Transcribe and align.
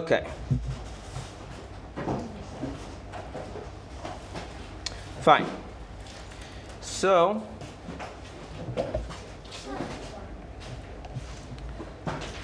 Okay. 0.00 0.26
Fine. 5.20 5.44
So, 6.80 7.42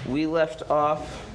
we 0.07 0.27
left 0.27 0.69
off 0.71 1.27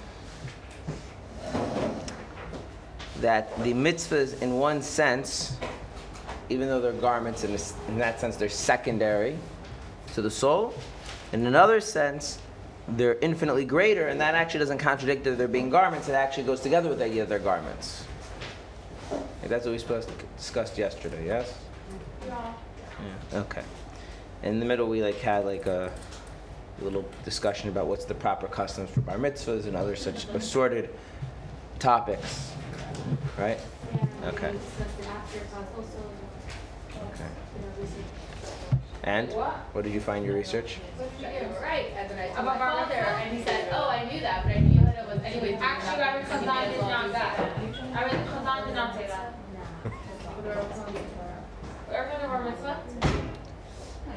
that 3.21 3.57
the 3.63 3.73
mitzvahs, 3.73 4.39
in 4.43 4.59
one 4.59 4.83
sense, 4.83 5.57
even 6.49 6.67
though 6.67 6.79
they're 6.79 6.93
garments, 6.93 7.43
in, 7.43 7.51
this, 7.51 7.73
in 7.87 7.97
that 7.97 8.19
sense, 8.19 8.35
they're 8.35 8.47
secondary 8.47 9.39
to 10.13 10.21
the 10.21 10.29
soul. 10.29 10.75
In 11.33 11.47
another 11.47 11.81
sense, 11.81 12.37
they're 12.91 13.17
infinitely 13.19 13.65
greater, 13.65 14.07
and 14.07 14.19
that 14.21 14.35
actually 14.35 14.59
doesn't 14.59 14.77
contradict 14.79 15.23
that 15.23 15.37
they're 15.37 15.47
being 15.47 15.69
garments. 15.69 16.09
It 16.09 16.13
actually 16.13 16.43
goes 16.43 16.61
together 16.61 16.89
with 16.89 16.99
the 16.99 17.05
idea 17.05 17.21
that 17.21 17.29
they're 17.29 17.39
garments. 17.39 18.05
That's 19.43 19.65
what 19.65 19.71
we 19.71 19.79
supposed 19.79 20.07
to 20.07 20.25
discussed 20.37 20.77
yesterday. 20.77 21.25
Yes. 21.25 21.53
Yeah. 22.25 22.53
Yeah. 23.33 23.39
Okay. 23.39 23.63
In 24.43 24.59
the 24.59 24.65
middle, 24.65 24.87
we 24.87 25.03
like 25.03 25.19
had 25.19 25.45
like 25.45 25.65
a 25.65 25.91
little 26.81 27.05
discussion 27.25 27.69
about 27.69 27.87
what's 27.87 28.05
the 28.05 28.13
proper 28.13 28.47
customs 28.47 28.89
for 28.89 29.01
bar 29.01 29.17
mitzvahs 29.17 29.65
and 29.65 29.75
other 29.75 29.95
such 29.95 30.25
assorted 30.29 30.89
topics. 31.79 32.51
Right. 33.37 33.59
Okay. 34.25 34.53
Okay. 36.95 37.27
And 39.03 39.29
What? 39.29 39.53
what 39.73 39.83
did 39.83 39.93
you 39.93 39.99
find 39.99 40.23
your 40.25 40.35
research? 40.35 40.77
Right, 41.61 41.87
and 41.97 42.09
then 42.09 42.19
I 42.19 42.27
told 42.33 42.45
my 42.45 42.57
father, 42.57 42.93
and 42.93 43.35
he 43.35 43.43
said, 43.43 43.69
oh, 43.73 43.89
I 43.89 44.07
knew 44.11 44.19
that, 44.19 44.43
but 44.43 44.55
I 44.55 44.59
knew 44.59 44.79
that 44.81 44.97
it 44.99 45.07
was 45.07 45.19
anyways. 45.23 45.57
Actually, 45.59 45.99
Rabbi 45.99 46.21
Chazan 46.23 46.71
did 46.71 46.81
not 46.81 47.11
that. 47.11 47.39
Rabbi 47.39 48.09
Chazan 48.09 48.65
did 48.67 48.75
not 48.75 48.95
say 48.95 49.07
that. 49.07 49.33
Everyone 51.91 52.39
of 52.39 52.45
mitzvah? 52.51 52.77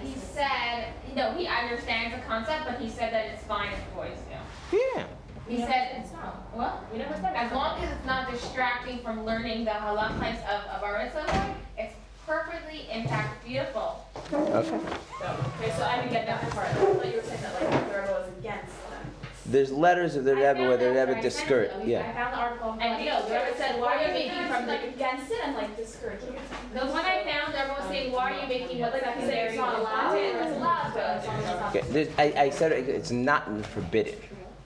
He 0.03 0.15
said, 0.19 0.93
no, 1.17 1.33
he 1.33 1.47
understands 1.47 2.15
the 2.15 2.21
concept, 2.23 2.67
but 2.67 2.79
he 2.79 2.89
said 2.91 3.13
that 3.13 3.27
it's 3.27 3.43
fine 3.45 3.73
if 3.73 3.95
boys 3.95 4.19
do. 4.29 4.79
Yeah. 4.97 5.05
He 5.49 5.59
said, 5.59 5.97
it's 5.99 6.13
not. 6.13 6.47
What? 6.53 6.85
We 6.93 6.99
never 6.99 7.15
said 7.15 7.35
As 7.35 7.51
long 7.53 7.81
as 7.83 7.91
it's 7.91 8.05
not 8.07 8.31
distracting 8.31 8.99
from 9.01 9.25
learning 9.25 9.65
the 9.65 9.71
halachas 9.73 10.43
of, 10.45 10.65
of 10.77 10.83
our 10.83 10.99
mitzvah, 11.05 11.55
it's 11.79 11.95
perfectly 12.27 12.89
intact, 12.91 13.45
beautiful. 13.47 14.05
Okay. 14.33 14.65
So, 14.65 15.37
okay, 15.61 15.73
so 15.77 15.85
I 15.85 15.97
didn't 16.01 16.13
get 16.13 16.27
that 16.27 16.51
part. 16.51 16.67
I 16.69 16.73
thought 16.75 17.07
you 17.07 17.17
were 17.17 17.23
saying 17.23 17.43
that 17.43 17.55
like 17.55 17.71
the 17.71 18.01
Rebbe 18.01 18.13
was 18.13 18.29
against 18.39 18.91
them. 18.91 19.01
There's 19.47 19.71
letters 19.71 20.17
of 20.17 20.25
the 20.25 20.33
I 20.33 20.35
Rebbe 20.35 20.55
found 20.55 20.69
where 20.69 20.77
the 20.79 20.85
that, 20.95 21.09
Rebbe 21.09 21.19
I 21.19 21.23
sent 21.23 21.23
discourage. 21.23 21.71
it. 21.89 21.99
I 21.99 22.13
found 22.13 22.33
the 22.35 22.39
article. 22.39 22.77
And 22.81 23.05
you 23.05 23.11
know, 23.11 23.23
the 23.29 23.35
Rebbe 23.35 23.57
said, 23.57 23.81
why 23.81 23.97
are 24.05 24.09
you 24.09 24.13
making 24.15 24.45
from 24.49 24.67
like 24.67 24.83
like 24.83 24.95
against 24.95 25.31
it 25.31 25.39
and 25.45 25.55
like 25.57 25.77
discouraging? 25.77 26.35
The 26.75 26.81
one 26.87 27.05
I 27.05 27.23
found, 27.23 27.55
everyone 27.55 27.81
was 27.83 27.89
saying, 27.89 28.11
why 28.13 28.33
are 28.33 28.43
you 28.43 28.49
making 28.49 28.81
what's 28.81 28.95
Like, 28.95 29.05
you 29.05 29.11
secondary? 29.13 29.49
it's 29.49 29.57
not 29.57 29.79
allowed, 29.79 30.15
it's 30.17 30.57
allowed, 30.57 30.95
but 30.95 31.03
as 31.05 31.27
long 31.27 31.37
as 31.37 31.45
it's 31.45 31.61
not. 31.61 31.77
Okay. 31.77 32.35
I, 32.37 32.43
I 32.47 32.51
said 32.51 32.73
it, 32.73 32.89
it's 32.89 33.11
not 33.13 33.65
forbidden. 33.67 34.17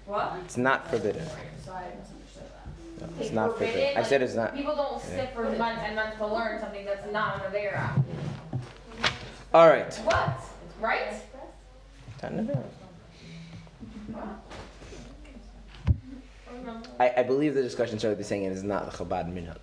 What? 0.06 0.37
It's 0.45 0.56
not 0.56 0.89
forbidden. 0.89 1.27
So 1.62 1.72
I 1.72 1.84
misunderstood 2.00 2.45
that. 2.45 2.67
No, 3.00 3.08
it's 3.20 3.32
not 3.32 3.52
forbidden. 3.58 3.96
I 3.96 4.02
said 4.02 4.22
it's 4.22 4.34
not. 4.34 4.54
People 4.54 4.74
don't 4.74 5.00
sit 5.00 5.32
for 5.34 5.44
months 5.56 5.82
and 5.84 5.94
months 5.94 6.16
to 6.18 6.27
learn 6.27 6.60
something 6.60 6.84
that's 6.84 7.10
not 7.12 7.36
under 7.36 7.50
their 7.50 7.77
app. 7.77 8.00
All 9.54 9.69
right. 9.69 9.94
What? 10.04 10.41
Right? 10.81 11.14
I, 17.00 17.12
I 17.19 17.22
believe 17.22 17.54
the 17.54 17.62
discussion 17.62 17.98
started 17.98 18.16
by 18.16 18.25
saying 18.25 18.44
it 18.44 18.53
is 18.53 18.62
not 18.62 18.91
the 18.91 18.97
Chabad 18.97 19.32
minhag. 19.32 19.58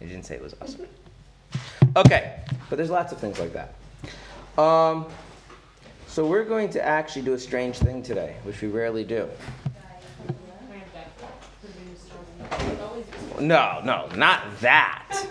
It 0.00 0.06
didn't 0.06 0.24
say 0.24 0.36
it 0.36 0.42
was 0.42 0.54
awesome. 0.60 0.86
Okay, 1.96 2.40
but 2.68 2.76
there's 2.76 2.90
lots 2.90 3.12
of 3.12 3.18
things 3.18 3.40
like 3.40 3.52
that. 3.54 4.62
Um, 4.62 5.06
so 6.06 6.26
we're 6.26 6.44
going 6.44 6.68
to 6.70 6.84
actually 6.84 7.22
do 7.22 7.32
a 7.32 7.38
strange 7.38 7.78
thing 7.78 8.02
today, 8.02 8.36
which 8.44 8.60
we 8.60 8.68
rarely 8.68 9.04
do. 9.04 9.28
No, 13.40 13.80
no, 13.84 14.08
not 14.16 14.60
that. 14.60 15.26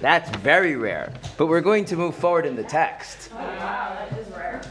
That's 0.00 0.30
very 0.38 0.76
rare. 0.76 1.12
But 1.36 1.46
we're 1.46 1.60
going 1.60 1.84
to 1.86 1.96
move 1.96 2.14
forward 2.14 2.46
in 2.46 2.56
the 2.56 2.64
text. 2.64 3.30
Oh, 3.32 3.36
wow, 3.36 3.96
that 4.10 4.18
is 4.18 4.28
rare. 4.28 4.62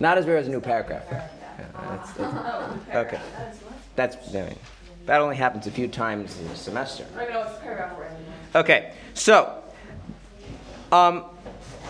Not 0.00 0.18
as 0.18 0.26
rare 0.26 0.38
as 0.38 0.46
a 0.46 0.50
new 0.50 0.60
paragraph. 0.60 1.04
Yeah, 1.10 1.28
that's- 1.72 2.12
that's- 2.16 3.06
okay. 3.06 3.20
That's 3.96 4.16
that 5.06 5.22
only 5.22 5.36
happens 5.36 5.66
a 5.66 5.70
few 5.70 5.88
times 5.88 6.38
in 6.38 6.46
a 6.48 6.54
semester. 6.54 7.06
I 7.16 7.24
don't 7.24 7.32
know 7.32 7.40
what's 7.40 7.58
paragraph 7.60 7.96
we're 7.96 8.04
in. 8.04 8.14
Okay, 8.54 8.92
so 9.14 9.62
um, 10.92 11.24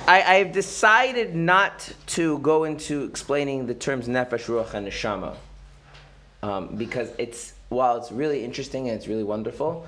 I, 0.06 0.22
I've 0.36 0.52
decided 0.52 1.34
not 1.34 1.92
to 2.06 2.38
go 2.38 2.62
into 2.62 3.02
explaining 3.04 3.66
the 3.66 3.74
terms 3.74 4.06
nefesh, 4.06 4.46
ruach, 4.46 4.72
and 4.72 4.86
neshama 4.86 5.34
um, 6.44 6.76
because 6.76 7.10
it's 7.18 7.54
while 7.70 7.96
it's 7.96 8.12
really 8.12 8.44
interesting 8.44 8.88
and 8.88 8.96
it's 8.96 9.08
really 9.08 9.24
wonderful, 9.24 9.84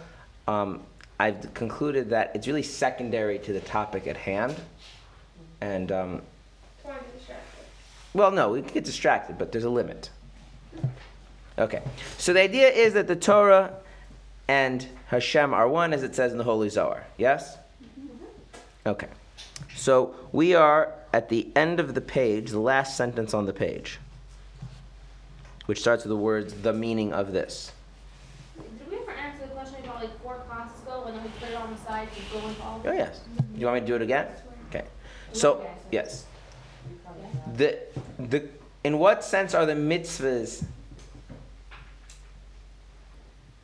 um, 0.50 0.82
I've 1.18 1.52
concluded 1.54 2.10
that 2.10 2.32
it's 2.34 2.46
really 2.46 2.62
secondary 2.62 3.38
to 3.40 3.52
the 3.52 3.60
topic 3.60 4.06
at 4.06 4.16
hand, 4.16 4.56
and 5.60 5.92
um, 5.92 6.22
well, 8.12 8.30
no, 8.30 8.50
we 8.50 8.62
can 8.62 8.72
get 8.72 8.84
distracted, 8.84 9.38
but 9.38 9.52
there's 9.52 9.64
a 9.64 9.70
limit. 9.70 10.10
Okay, 11.58 11.82
so 12.18 12.32
the 12.32 12.40
idea 12.40 12.68
is 12.68 12.94
that 12.94 13.06
the 13.06 13.16
Torah 13.16 13.74
and 14.48 14.86
Hashem 15.06 15.54
are 15.54 15.68
one, 15.68 15.92
as 15.92 16.02
it 16.02 16.14
says 16.14 16.32
in 16.32 16.38
the 16.38 16.44
Holy 16.44 16.68
Zohar. 16.68 17.04
Yes? 17.18 17.56
Okay. 18.84 19.08
So 19.76 20.14
we 20.32 20.54
are 20.54 20.92
at 21.12 21.28
the 21.28 21.48
end 21.54 21.80
of 21.80 21.94
the 21.94 22.00
page, 22.00 22.50
the 22.50 22.58
last 22.58 22.96
sentence 22.96 23.34
on 23.34 23.46
the 23.46 23.52
page, 23.52 23.98
which 25.66 25.80
starts 25.80 26.04
with 26.04 26.10
the 26.10 26.16
words, 26.16 26.54
the 26.54 26.72
meaning 26.72 27.12
of 27.12 27.32
this. 27.32 27.72
Did 28.56 28.90
we 28.90 28.96
ever 28.98 29.12
answer 29.12 29.46
the 29.46 29.52
question 29.52 29.84
about 29.84 30.00
like 30.00 30.20
four 30.22 30.36
classes 30.48 30.82
ago 30.82 31.04
and 31.06 31.16
then 31.16 31.24
we 31.24 31.30
put 31.38 31.50
it 31.50 31.54
on 31.54 31.72
the 31.72 31.79
side 31.90 32.08
go 32.32 32.38
all? 32.62 32.80
Oh, 32.84 32.92
yes. 32.92 33.20
Do 33.36 33.60
you 33.60 33.66
want 33.66 33.76
me 33.76 33.80
to 33.80 33.86
do 33.86 33.94
it 33.96 34.02
again? 34.02 34.28
Okay. 34.68 34.84
So, 35.32 35.66
yes. 35.90 36.24
The, 37.56 37.78
the, 38.18 38.48
in 38.84 38.98
what 38.98 39.24
sense 39.24 39.54
are 39.54 39.66
the 39.66 39.74
mitzvahs 39.74 40.64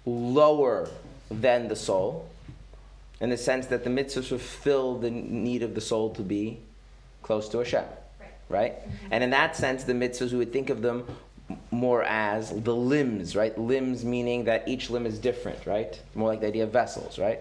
lower 0.04 0.88
than 1.30 1.68
the 1.68 1.76
soul? 1.76 2.28
In 3.20 3.30
the 3.30 3.36
sense 3.36 3.66
that 3.66 3.84
the 3.84 3.90
mitzvahs 3.90 4.28
fulfill 4.28 4.98
the 4.98 5.10
need 5.10 5.62
of 5.62 5.74
the 5.74 5.80
soul 5.80 6.10
to 6.14 6.22
be 6.22 6.58
close 7.22 7.48
to 7.50 7.58
Hashem. 7.58 7.84
Right? 8.48 8.74
And 9.10 9.24
in 9.24 9.30
that 9.30 9.56
sense, 9.56 9.84
the 9.84 9.92
mitzvahs, 9.92 10.32
we 10.32 10.38
would 10.38 10.52
think 10.52 10.70
of 10.70 10.82
them 10.82 11.06
more 11.70 12.02
as 12.02 12.50
the 12.62 12.74
limbs, 12.74 13.36
right? 13.36 13.56
Limbs 13.56 14.04
meaning 14.04 14.44
that 14.44 14.66
each 14.66 14.90
limb 14.90 15.06
is 15.06 15.18
different, 15.18 15.64
right? 15.64 16.00
More 16.14 16.28
like 16.28 16.40
the 16.40 16.48
idea 16.48 16.64
of 16.64 16.70
vessels, 16.70 17.18
right? 17.18 17.40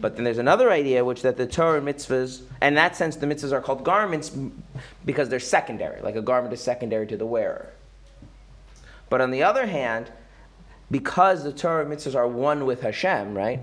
But 0.00 0.16
then 0.16 0.24
there's 0.24 0.38
another 0.38 0.70
idea, 0.70 1.04
which 1.04 1.22
that 1.22 1.36
the 1.36 1.46
Torah 1.46 1.80
mitzvahs, 1.80 2.42
and 2.60 2.72
in 2.72 2.74
that 2.74 2.96
sense, 2.96 3.16
the 3.16 3.26
mitzvahs 3.26 3.52
are 3.52 3.60
called 3.60 3.84
garments 3.84 4.30
because 5.04 5.28
they're 5.28 5.40
secondary. 5.40 6.00
Like 6.02 6.16
a 6.16 6.22
garment 6.22 6.52
is 6.52 6.60
secondary 6.60 7.06
to 7.08 7.16
the 7.16 7.26
wearer. 7.26 7.70
But 9.08 9.20
on 9.20 9.30
the 9.30 9.42
other 9.42 9.66
hand, 9.66 10.10
because 10.90 11.44
the 11.44 11.52
Torah 11.52 11.86
mitzvahs 11.86 12.14
are 12.14 12.26
one 12.26 12.66
with 12.66 12.82
Hashem, 12.82 13.34
right? 13.34 13.60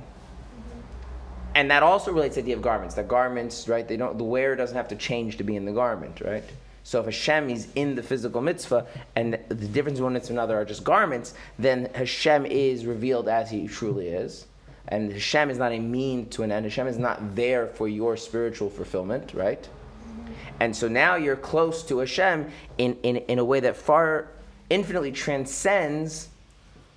And 1.56 1.72
that 1.72 1.82
also 1.82 2.12
relates 2.12 2.36
to 2.36 2.42
the 2.42 2.46
idea 2.46 2.58
of 2.58 2.62
garments. 2.62 2.96
That 2.96 3.08
garments, 3.08 3.68
right? 3.68 3.88
They 3.88 3.98
don't. 3.98 4.18
The 4.18 4.24
wearer 4.24 4.56
doesn't 4.56 4.78
have 4.78 4.90
to 4.90 4.96
change 4.96 5.38
to 5.38 5.44
be 5.44 5.56
in 5.56 5.66
the 5.66 5.72
garment, 5.72 6.22
right? 6.22 6.44
So 6.84 7.00
if 7.00 7.06
Hashem 7.06 7.50
is 7.50 7.68
in 7.76 7.96
the 7.96 8.04
physical 8.04 8.42
mitzvah, 8.42 8.86
and 9.16 9.40
the 9.50 9.56
difference 9.56 10.00
one 10.00 10.14
mitzvah 10.14 10.34
and 10.34 10.40
another 10.40 10.58
are 10.58 10.66
just 10.66 10.84
garments, 10.84 11.34
then 11.60 11.90
Hashem 11.94 12.46
is 12.46 12.86
revealed 12.86 13.28
as 13.28 13.50
He 13.50 13.68
truly 13.68 14.08
is, 14.08 14.46
and 14.90 15.12
Hashem 15.12 15.50
is 15.50 15.58
not 15.58 15.72
a 15.72 15.80
mean 15.80 16.28
to 16.30 16.44
an 16.44 16.52
end. 16.52 16.66
Hashem 16.66 16.88
is 16.88 16.98
not 16.98 17.36
there 17.36 17.68
for 17.68 17.88
your 17.88 18.16
spiritual 18.16 18.70
fulfillment, 18.70 19.34
right? 19.34 19.62
Mm-hmm. 19.62 20.32
And 20.62 20.76
so 20.76 20.88
now 20.88 21.16
you're 21.16 21.36
close 21.36 21.84
to 21.84 22.00
Hashem 22.00 22.50
in, 22.78 22.98
in, 23.04 23.18
in 23.18 23.40
a 23.40 23.46
way 23.46 23.60
that 23.60 23.76
far 23.76 24.30
infinitely 24.70 25.12
transcends 25.12 26.30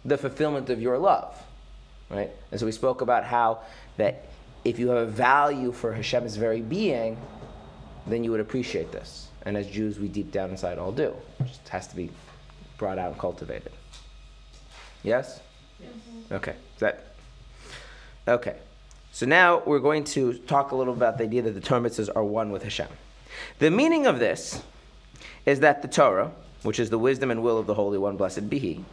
the 0.05 0.17
fulfillment 0.17 0.71
of 0.71 0.81
your 0.81 0.99
love, 0.99 1.37
right? 2.09 2.31
And 2.51 2.61
so 2.61 2.67
we 2.67 2.73
spoke 2.73 3.01
about 3.01 3.25
how 3.25 3.61
that 3.97 4.27
if 4.65 4.79
you 4.79 4.89
have 4.89 5.09
a 5.09 5.11
value 5.11 5.73
for 5.73 5.93
Hashem's 5.93 6.37
very 6.37 6.61
being, 6.61 7.17
then 8.07 8.25
you 8.25 8.31
would 8.31 8.41
appreciate 8.41 8.93
this. 8.93 9.29
And 9.47 9.57
as 9.57 9.67
Jews, 9.67 9.99
we 9.99 10.09
deep 10.09 10.31
down 10.31 10.51
inside 10.51 10.79
all 10.79 10.93
do. 10.93 11.15
It 11.41 11.47
just 11.47 11.69
has 11.69 11.87
to 11.89 11.97
be 11.97 12.11
brought 12.77 12.99
out 12.99 13.11
and 13.13 13.19
cultivated. 13.19 13.73
Yes? 15.03 15.41
Okay. 16.31 16.55
Is 16.75 16.81
that 16.81 17.10
okay? 18.31 18.56
So 19.12 19.27
now 19.27 19.62
we're 19.67 19.81
going 19.81 20.05
to 20.05 20.35
talk 20.35 20.71
a 20.71 20.77
little 20.77 20.94
about 20.94 21.19
the 21.19 21.25
idea 21.25 21.43
that 21.43 21.50
the 21.50 21.61
Torah 21.61 21.81
mitzvahs 21.81 22.09
are 22.15 22.25
one 22.25 22.53
with 22.53 22.62
Hashem. 22.62 22.88
The 23.59 23.71
meaning 23.71 24.06
of 24.06 24.19
this 24.19 24.62
is 25.47 25.61
that 25.61 25.82
the 25.82 25.88
Torah, 25.88 26.31
which 26.62 26.79
is 26.79 26.91
the 26.91 26.99
wisdom 26.99 27.31
and 27.31 27.43
will 27.43 27.59
of 27.59 27.67
the 27.67 27.75
Holy 27.75 27.99
One, 27.99 28.17
blessed 28.17 28.49
be 28.49 28.59
He, 28.59 28.85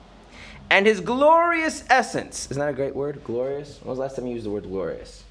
and 0.69 0.85
his 0.85 0.99
glorious 0.99 1.83
essence. 1.89 2.49
Isn't 2.51 2.59
that 2.59 2.69
a 2.69 2.73
great 2.73 2.95
word? 2.95 3.23
Glorious? 3.23 3.79
When 3.81 3.89
was 3.89 3.97
the 3.97 4.01
last 4.01 4.15
time 4.15 4.27
you 4.27 4.33
used 4.33 4.45
the 4.45 4.49
word 4.49 4.63
glorious? 4.63 5.23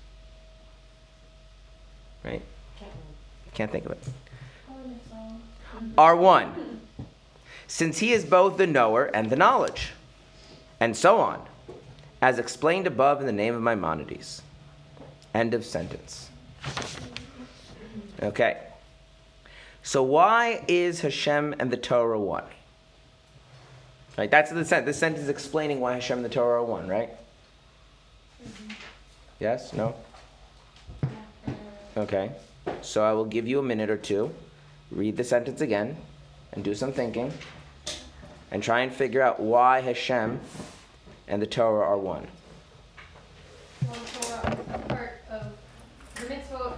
Right? 2.25 2.43
Can't 3.55 3.71
think 3.71 3.87
of 3.87 3.93
it. 3.93 3.99
Are 5.99 6.17
one, 6.17 6.81
since 7.67 7.99
he 7.99 8.13
is 8.13 8.25
both 8.25 8.57
the 8.57 8.67
knower 8.67 9.05
and 9.07 9.29
the 9.31 9.37
knowledge, 9.37 9.93
and 10.81 10.97
so 10.97 11.19
on, 11.19 11.47
as 12.21 12.39
explained 12.39 12.87
above 12.87 13.21
in 13.21 13.27
the 13.27 13.33
name 13.33 13.55
of 13.55 13.63
Maimonides. 13.63 14.43
End 15.35 15.55
of 15.55 15.65
sentence. 15.65 16.31
Okay. 18.23 18.59
So 19.83 20.03
why 20.03 20.65
is 20.67 21.01
Hashem 21.01 21.55
and 21.59 21.71
the 21.71 21.77
Torah 21.77 22.19
one? 22.19 22.45
Right, 24.17 24.31
that's 24.31 24.51
the 24.51 24.65
sentence. 24.65 24.87
This 24.87 24.99
sentence 24.99 25.25
is 25.25 25.29
explaining 25.29 25.81
why 25.81 25.93
Hashem 25.95 26.19
and 26.19 26.25
the 26.25 26.31
Torah 26.31 26.63
are 26.63 26.65
one, 26.65 26.89
right? 26.89 27.11
Mm-hmm. 28.43 28.73
Yes? 29.39 29.75
No? 29.75 29.95
Okay. 31.97 32.31
So 32.81 33.05
I 33.05 33.13
will 33.13 33.27
give 33.27 33.47
you 33.47 33.59
a 33.59 33.63
minute 33.63 33.91
or 33.91 33.97
two. 33.97 34.35
Read 34.91 35.17
the 35.17 35.25
sentence 35.25 35.61
again 35.61 35.97
and 36.53 36.65
do 36.65 36.75
some 36.75 36.93
thinking 36.93 37.33
and 38.51 38.63
try 38.63 38.81
and 38.81 38.93
figure 38.93 39.21
out 39.21 39.39
why 39.39 39.81
Hashem 39.81 40.41
and 41.29 41.41
the 41.41 41.47
Torah 41.47 41.85
are 41.85 41.99
one. 41.99 42.27
Well, 43.87 43.97
Torah 44.21 44.57
part 44.89 45.23
of 45.31 45.53
the 46.15 46.23
mitzvot 46.23 46.77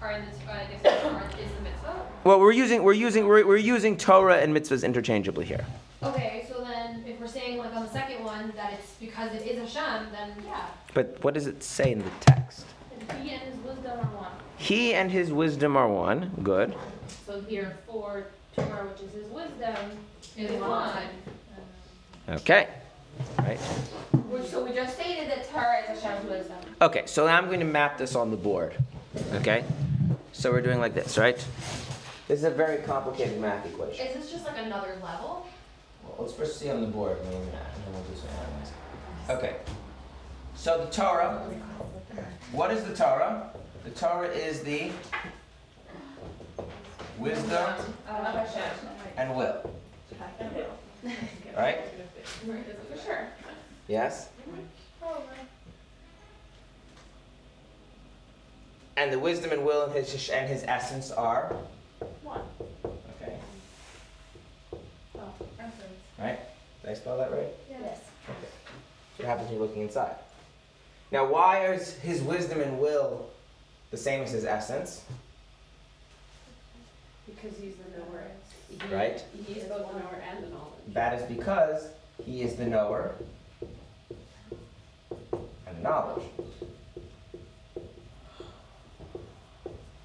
are 0.00 0.12
in 0.12 0.24
the, 0.24 0.52
I 0.52 0.66
guess 0.66 1.02
Torah 1.02 1.30
is 1.40 1.52
the 1.52 1.62
mitzvah. 1.62 2.06
Well, 2.24 2.40
we're 2.40 2.52
using 2.52 2.82
we're 2.82 2.92
using 2.92 3.26
we're, 3.26 3.46
we're 3.46 3.56
using 3.56 3.96
Torah 3.96 4.38
and 4.38 4.54
mitzvahs 4.54 4.84
interchangeably 4.84 5.44
here. 5.44 5.64
Okay, 6.02 6.46
so 6.48 6.62
then 6.62 7.04
if 7.06 7.20
we're 7.20 7.26
saying 7.26 7.58
like 7.58 7.74
on 7.74 7.84
the 7.84 7.90
second 7.90 8.24
one 8.24 8.52
that 8.56 8.72
it's 8.74 8.94
because 9.00 9.32
it 9.34 9.42
is 9.42 9.72
Hashem, 9.72 10.08
then 10.12 10.32
yeah. 10.46 10.66
But 10.94 11.22
what 11.22 11.34
does 11.34 11.46
it 11.46 11.62
say 11.62 11.92
in 11.92 12.00
the 12.00 12.10
text? 12.20 12.66
He 13.20 13.30
and 13.30 13.42
his 13.42 13.56
wisdom 13.64 13.98
are 13.98 14.16
one. 14.16 14.32
He 14.56 14.94
and 14.94 15.10
his 15.10 15.32
wisdom 15.32 15.76
are 15.76 15.88
one. 15.88 16.30
Good. 16.42 16.74
So 17.26 17.40
here 17.42 17.76
for 17.86 18.26
Torah, 18.56 18.86
which 18.86 19.02
is 19.02 19.12
his 19.12 19.26
wisdom, 19.26 19.76
is 20.36 20.50
one. 20.60 21.08
Okay. 22.28 22.68
Right. 23.38 23.60
So 24.48 24.64
we 24.64 24.72
just 24.72 24.94
stated 24.94 25.30
that 25.30 25.48
Torah 25.50 25.80
is 25.90 26.02
Hashem's 26.02 26.28
wisdom. 26.28 26.56
Okay, 26.80 27.02
so 27.06 27.26
now 27.26 27.38
I'm 27.38 27.46
going 27.46 27.60
to 27.60 27.66
map 27.66 27.96
this 27.98 28.14
on 28.14 28.30
the 28.30 28.36
board. 28.36 28.74
Okay? 29.34 29.64
So 30.32 30.50
we're 30.50 30.62
doing 30.62 30.80
like 30.80 30.94
this, 30.94 31.16
right? 31.18 31.36
This 32.28 32.38
is 32.38 32.44
a 32.44 32.50
very 32.50 32.82
complicated 32.82 33.40
math 33.40 33.66
equation. 33.66 34.06
Is 34.06 34.14
this 34.14 34.30
just 34.30 34.46
like 34.46 34.58
another 34.58 34.96
level? 35.02 35.46
Well, 36.04 36.16
let's 36.18 36.32
first 36.32 36.58
see 36.58 36.70
on 36.70 36.80
the 36.80 36.86
board 36.86 37.18
and 37.18 37.26
then 37.26 37.40
we'll 37.40 37.42
and 37.42 37.84
then 37.84 37.92
we'll 37.92 38.02
do 38.02 38.16
some 38.16 38.28
analyzing. 38.28 38.76
Okay. 39.30 39.56
So 40.54 40.84
the 40.84 40.90
Torah, 40.90 41.44
what 42.52 42.70
is 42.70 42.84
the 42.84 42.94
Torah? 42.94 43.50
The 43.84 43.90
Torah 43.90 44.28
is 44.28 44.62
the 44.62 44.90
wisdom 47.18 47.74
and 49.16 49.36
will. 49.36 49.70
Right? 51.56 51.80
For 52.44 52.98
sure. 53.04 53.26
Yes? 53.88 54.28
And 58.96 59.12
the 59.12 59.18
wisdom 59.18 59.52
and 59.52 59.64
will 59.64 59.84
and 59.84 59.92
his 59.94 60.28
and 60.30 60.48
his 60.48 60.64
essence 60.64 61.10
are 61.10 61.54
One. 62.22 62.42
okay. 63.20 63.36
Oh, 65.18 65.20
essence. 65.58 65.74
Right? 66.18 66.38
Did 66.82 66.90
I 66.90 66.94
spell 66.94 67.16
that 67.18 67.32
right? 67.32 67.48
Yes. 67.70 67.98
Okay. 68.28 68.48
So 69.16 69.24
what 69.24 69.26
happens 69.28 69.48
when 69.48 69.58
you're 69.58 69.66
looking 69.66 69.82
inside? 69.82 70.16
Now, 71.10 71.26
why 71.26 71.66
is 71.72 71.94
his 71.94 72.20
wisdom 72.22 72.60
and 72.60 72.78
will 72.78 73.28
the 73.90 73.96
same 73.96 74.22
as 74.22 74.30
his 74.30 74.44
essence? 74.44 75.02
Because 77.26 77.56
he's 77.58 77.74
the 77.76 77.98
knower. 77.98 78.24
He- 78.68 78.94
Right. 78.94 79.22
He's 79.46 79.64
both 79.64 79.90
the 79.92 79.98
knower 79.98 80.22
and 80.30 80.44
the 80.44 80.48
knowledge. 80.48 80.71
That 80.88 81.14
is 81.14 81.22
because 81.22 81.88
he 82.22 82.42
is 82.42 82.54
the 82.56 82.66
knower 82.66 83.14
and 85.66 85.76
the 85.76 85.82
knowledge. 85.82 86.24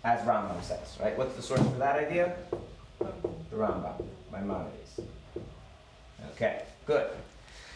As 0.03 0.21
Rambam 0.21 0.63
says, 0.63 0.97
right? 1.01 1.17
What's 1.17 1.35
the 1.35 1.41
source 1.41 1.61
for 1.61 1.77
that 1.79 1.97
idea? 1.97 2.35
The 2.99 3.55
Rambam, 3.55 4.05
Maimonides. 4.31 5.01
Okay, 6.31 6.63
good. 6.85 7.09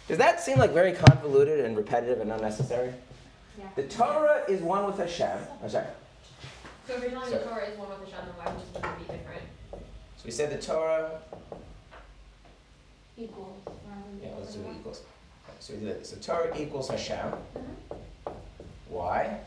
Does 0.07 0.17
that 0.17 0.39
seem 0.39 0.57
like 0.57 0.71
very 0.71 0.93
convoluted 0.93 1.65
and 1.65 1.75
repetitive 1.75 2.21
and 2.21 2.31
unnecessary? 2.31 2.93
Yeah. 3.57 3.65
The 3.75 3.83
Torah 3.83 4.43
is 4.47 4.61
one 4.61 4.85
with 4.85 4.97
Hashem. 4.97 5.37
Oh, 5.63 5.67
sorry. 5.67 5.87
So 6.87 6.97
you're 6.97 7.09
telling 7.09 7.31
the 7.31 7.39
Torah 7.39 7.65
is 7.65 7.77
one 7.77 7.89
with 7.89 8.09
Hashem, 8.09 8.25
then 8.25 8.35
why 8.37 8.51
would 8.51 8.61
it 8.61 9.07
be 9.07 9.13
different? 9.13 9.43
So 9.71 10.23
we 10.25 10.31
said 10.31 10.51
the 10.51 10.61
Torah. 10.65 11.19
Equals. 13.21 13.61
Yeah, 14.23 14.29
let's 14.39 14.55
do 14.55 14.61
equals. 14.75 15.03
So 15.59 15.73
we 15.73 15.81
do 15.81 15.85
that. 15.87 16.07
So 16.07 16.17
Torah 16.17 16.57
equals 16.59 16.89
Hashem. 16.89 17.33
Why? 18.89 19.37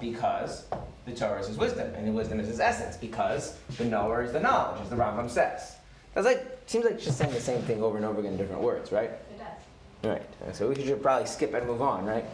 Because 0.00 0.66
the 1.06 1.12
Torah 1.12 1.40
is 1.40 1.46
his 1.46 1.56
wisdom, 1.56 1.94
and 1.94 2.08
the 2.08 2.10
wisdom 2.10 2.40
is 2.40 2.48
his 2.48 2.58
essence. 2.58 2.96
Because 2.96 3.56
the 3.78 3.84
knower 3.84 4.24
is 4.24 4.32
the 4.32 4.40
knowledge, 4.40 4.80
as 4.82 4.90
the 4.90 4.96
Rambam 4.96 5.30
says. 5.30 5.76
That's 6.14 6.26
like 6.26 6.44
seems 6.66 6.84
like 6.84 6.98
just 6.98 7.16
saying 7.16 7.32
the 7.32 7.40
same 7.40 7.62
thing 7.62 7.80
over 7.80 7.96
and 7.96 8.04
over 8.04 8.18
again 8.18 8.32
in 8.32 8.38
different 8.38 8.62
words, 8.62 8.90
right? 8.90 9.10
It 9.10 9.38
does. 9.38 10.10
Right. 10.10 10.54
So 10.56 10.68
we 10.68 10.74
should 10.74 11.00
probably 11.00 11.28
skip 11.28 11.54
and 11.54 11.64
move 11.64 11.82
on, 11.82 12.06
right? 12.06 12.24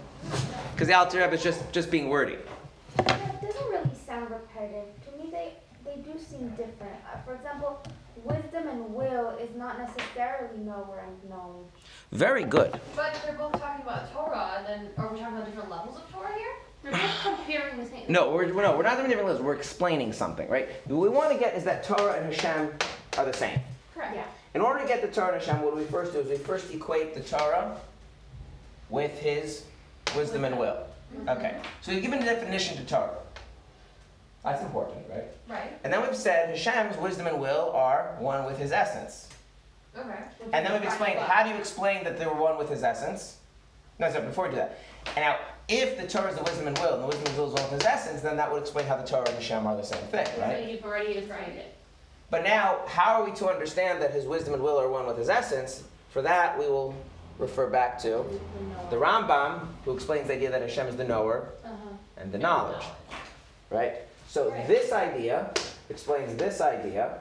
Because 0.72 0.88
the 0.88 0.94
Alter 0.94 1.18
Rebbe 1.18 1.34
is 1.34 1.42
just 1.42 1.70
just 1.70 1.90
being 1.90 2.08
wordy. 2.08 2.38
It 2.98 3.06
doesn't 3.42 3.68
really 3.68 3.90
sound 4.06 4.30
repetitive. 4.30 4.86
To 5.04 5.22
me, 5.22 5.30
they, 5.30 5.52
they 5.84 5.96
do 5.96 6.18
seem 6.18 6.48
different. 6.50 6.96
Uh, 7.12 7.18
for 7.26 7.34
example, 7.34 7.82
wisdom 8.24 8.68
and 8.68 8.94
will 8.94 9.30
is 9.40 9.54
not 9.56 9.78
necessarily 9.78 10.58
knower 10.58 11.04
and 11.06 11.30
knowledge. 11.30 11.66
Very 12.12 12.44
good. 12.44 12.78
But 12.94 13.14
if 13.14 13.24
they're 13.24 13.34
both 13.34 13.52
talking 13.60 13.82
about 13.82 14.12
Torah, 14.12 14.62
then 14.66 14.88
are 14.96 15.12
we 15.12 15.20
talking 15.20 15.36
about 15.36 15.46
different 15.46 15.70
levels 15.70 15.96
of 15.96 16.10
Torah 16.12 16.34
here? 16.34 16.54
They're 16.84 17.10
comparing 17.22 17.78
the 17.78 17.86
same. 17.86 18.04
No, 18.08 18.32
we're, 18.32 18.46
no, 18.46 18.76
we're 18.76 18.82
not 18.82 18.96
doing 18.96 19.08
different 19.08 19.28
levels. 19.28 19.44
We're 19.44 19.54
explaining 19.54 20.12
something, 20.12 20.48
right? 20.48 20.68
What 20.86 21.00
we 21.00 21.08
want 21.08 21.32
to 21.32 21.38
get 21.38 21.54
is 21.54 21.64
that 21.64 21.84
Torah 21.84 22.14
and 22.14 22.32
Hashem 22.32 22.72
are 23.18 23.24
the 23.24 23.32
same. 23.32 23.60
Correct. 23.94 24.14
Yeah. 24.16 24.24
In 24.54 24.60
order 24.60 24.80
to 24.80 24.86
get 24.86 25.00
the 25.00 25.08
Torah 25.08 25.34
and 25.34 25.42
Hashem, 25.42 25.62
what 25.62 25.76
we 25.76 25.84
first 25.84 26.12
do 26.12 26.18
is 26.18 26.28
we 26.28 26.36
first 26.36 26.72
equate 26.74 27.14
the 27.14 27.20
Torah 27.20 27.76
with 28.90 29.18
his 29.18 29.64
wisdom 30.16 30.44
and 30.44 30.58
will. 30.58 30.78
Okay, 31.28 31.56
so 31.82 31.92
we've 31.92 32.02
given 32.02 32.22
a 32.22 32.24
definition 32.24 32.76
to 32.78 32.84
Torah. 32.84 33.18
That's 34.44 34.62
important, 34.62 35.04
right? 35.08 35.24
Right. 35.48 35.78
And 35.84 35.92
then 35.92 36.02
we've 36.02 36.16
said 36.16 36.48
Hashem's 36.50 36.96
wisdom 36.98 37.26
and 37.28 37.40
will 37.40 37.70
are 37.74 38.16
one 38.18 38.44
with 38.44 38.58
his 38.58 38.72
essence. 38.72 39.28
Okay. 39.96 40.08
And 40.52 40.66
then 40.66 40.72
we've 40.72 40.82
explained 40.82 41.18
how 41.20 41.44
do 41.44 41.50
you 41.50 41.56
explain 41.56 42.02
that 42.04 42.18
they 42.18 42.26
were 42.26 42.34
one 42.34 42.58
with 42.58 42.68
his 42.68 42.82
essence? 42.82 43.36
No, 43.98 44.10
sorry, 44.10 44.26
before 44.26 44.44
we 44.46 44.50
do 44.50 44.56
that. 44.56 44.78
And 45.16 45.18
now, 45.18 45.36
if 45.68 45.96
the 46.00 46.08
Torah 46.08 46.30
is 46.30 46.36
the 46.36 46.42
wisdom 46.42 46.66
and 46.66 46.76
will, 46.78 46.94
and 46.94 47.02
the 47.02 47.06
wisdom 47.06 47.26
and 47.28 47.36
will 47.36 47.48
is 47.48 47.52
one 47.54 47.62
with 47.70 47.72
his 47.82 47.84
essence, 47.84 48.22
then 48.22 48.36
that 48.36 48.50
would 48.50 48.62
explain 48.62 48.86
how 48.86 48.96
the 48.96 49.06
Torah 49.06 49.26
and 49.28 49.34
Hashem 49.36 49.66
are 49.66 49.76
the 49.76 49.84
same 49.84 50.02
thing, 50.04 50.26
right? 50.40 50.64
So 50.64 50.70
you've 50.70 50.84
already 50.84 51.12
explained 51.18 51.52
it. 51.58 51.76
But 52.30 52.42
now, 52.42 52.80
how 52.86 53.20
are 53.20 53.24
we 53.24 53.32
to 53.36 53.48
understand 53.48 54.02
that 54.02 54.12
his 54.12 54.24
wisdom 54.24 54.54
and 54.54 54.62
will 54.62 54.78
are 54.80 54.88
one 54.88 55.06
with 55.06 55.18
his 55.18 55.28
essence? 55.28 55.84
For 56.10 56.22
that, 56.22 56.58
we 56.58 56.66
will 56.66 56.94
refer 57.38 57.68
back 57.68 57.98
to 58.00 58.24
the 58.90 58.96
Rambam, 58.96 59.66
who 59.84 59.92
explains 59.94 60.26
the 60.28 60.34
idea 60.34 60.50
that 60.50 60.62
Hashem 60.62 60.86
is 60.88 60.96
the 60.96 61.04
knower 61.04 61.48
Uh-huh. 61.64 61.74
and 62.16 62.32
the 62.32 62.38
knowledge. 62.38 62.82
Right? 63.70 63.96
So 64.32 64.50
Right. 64.50 64.66
this 64.66 64.92
idea 64.92 65.50
explains 65.90 66.34
this 66.36 66.62
idea, 66.62 67.18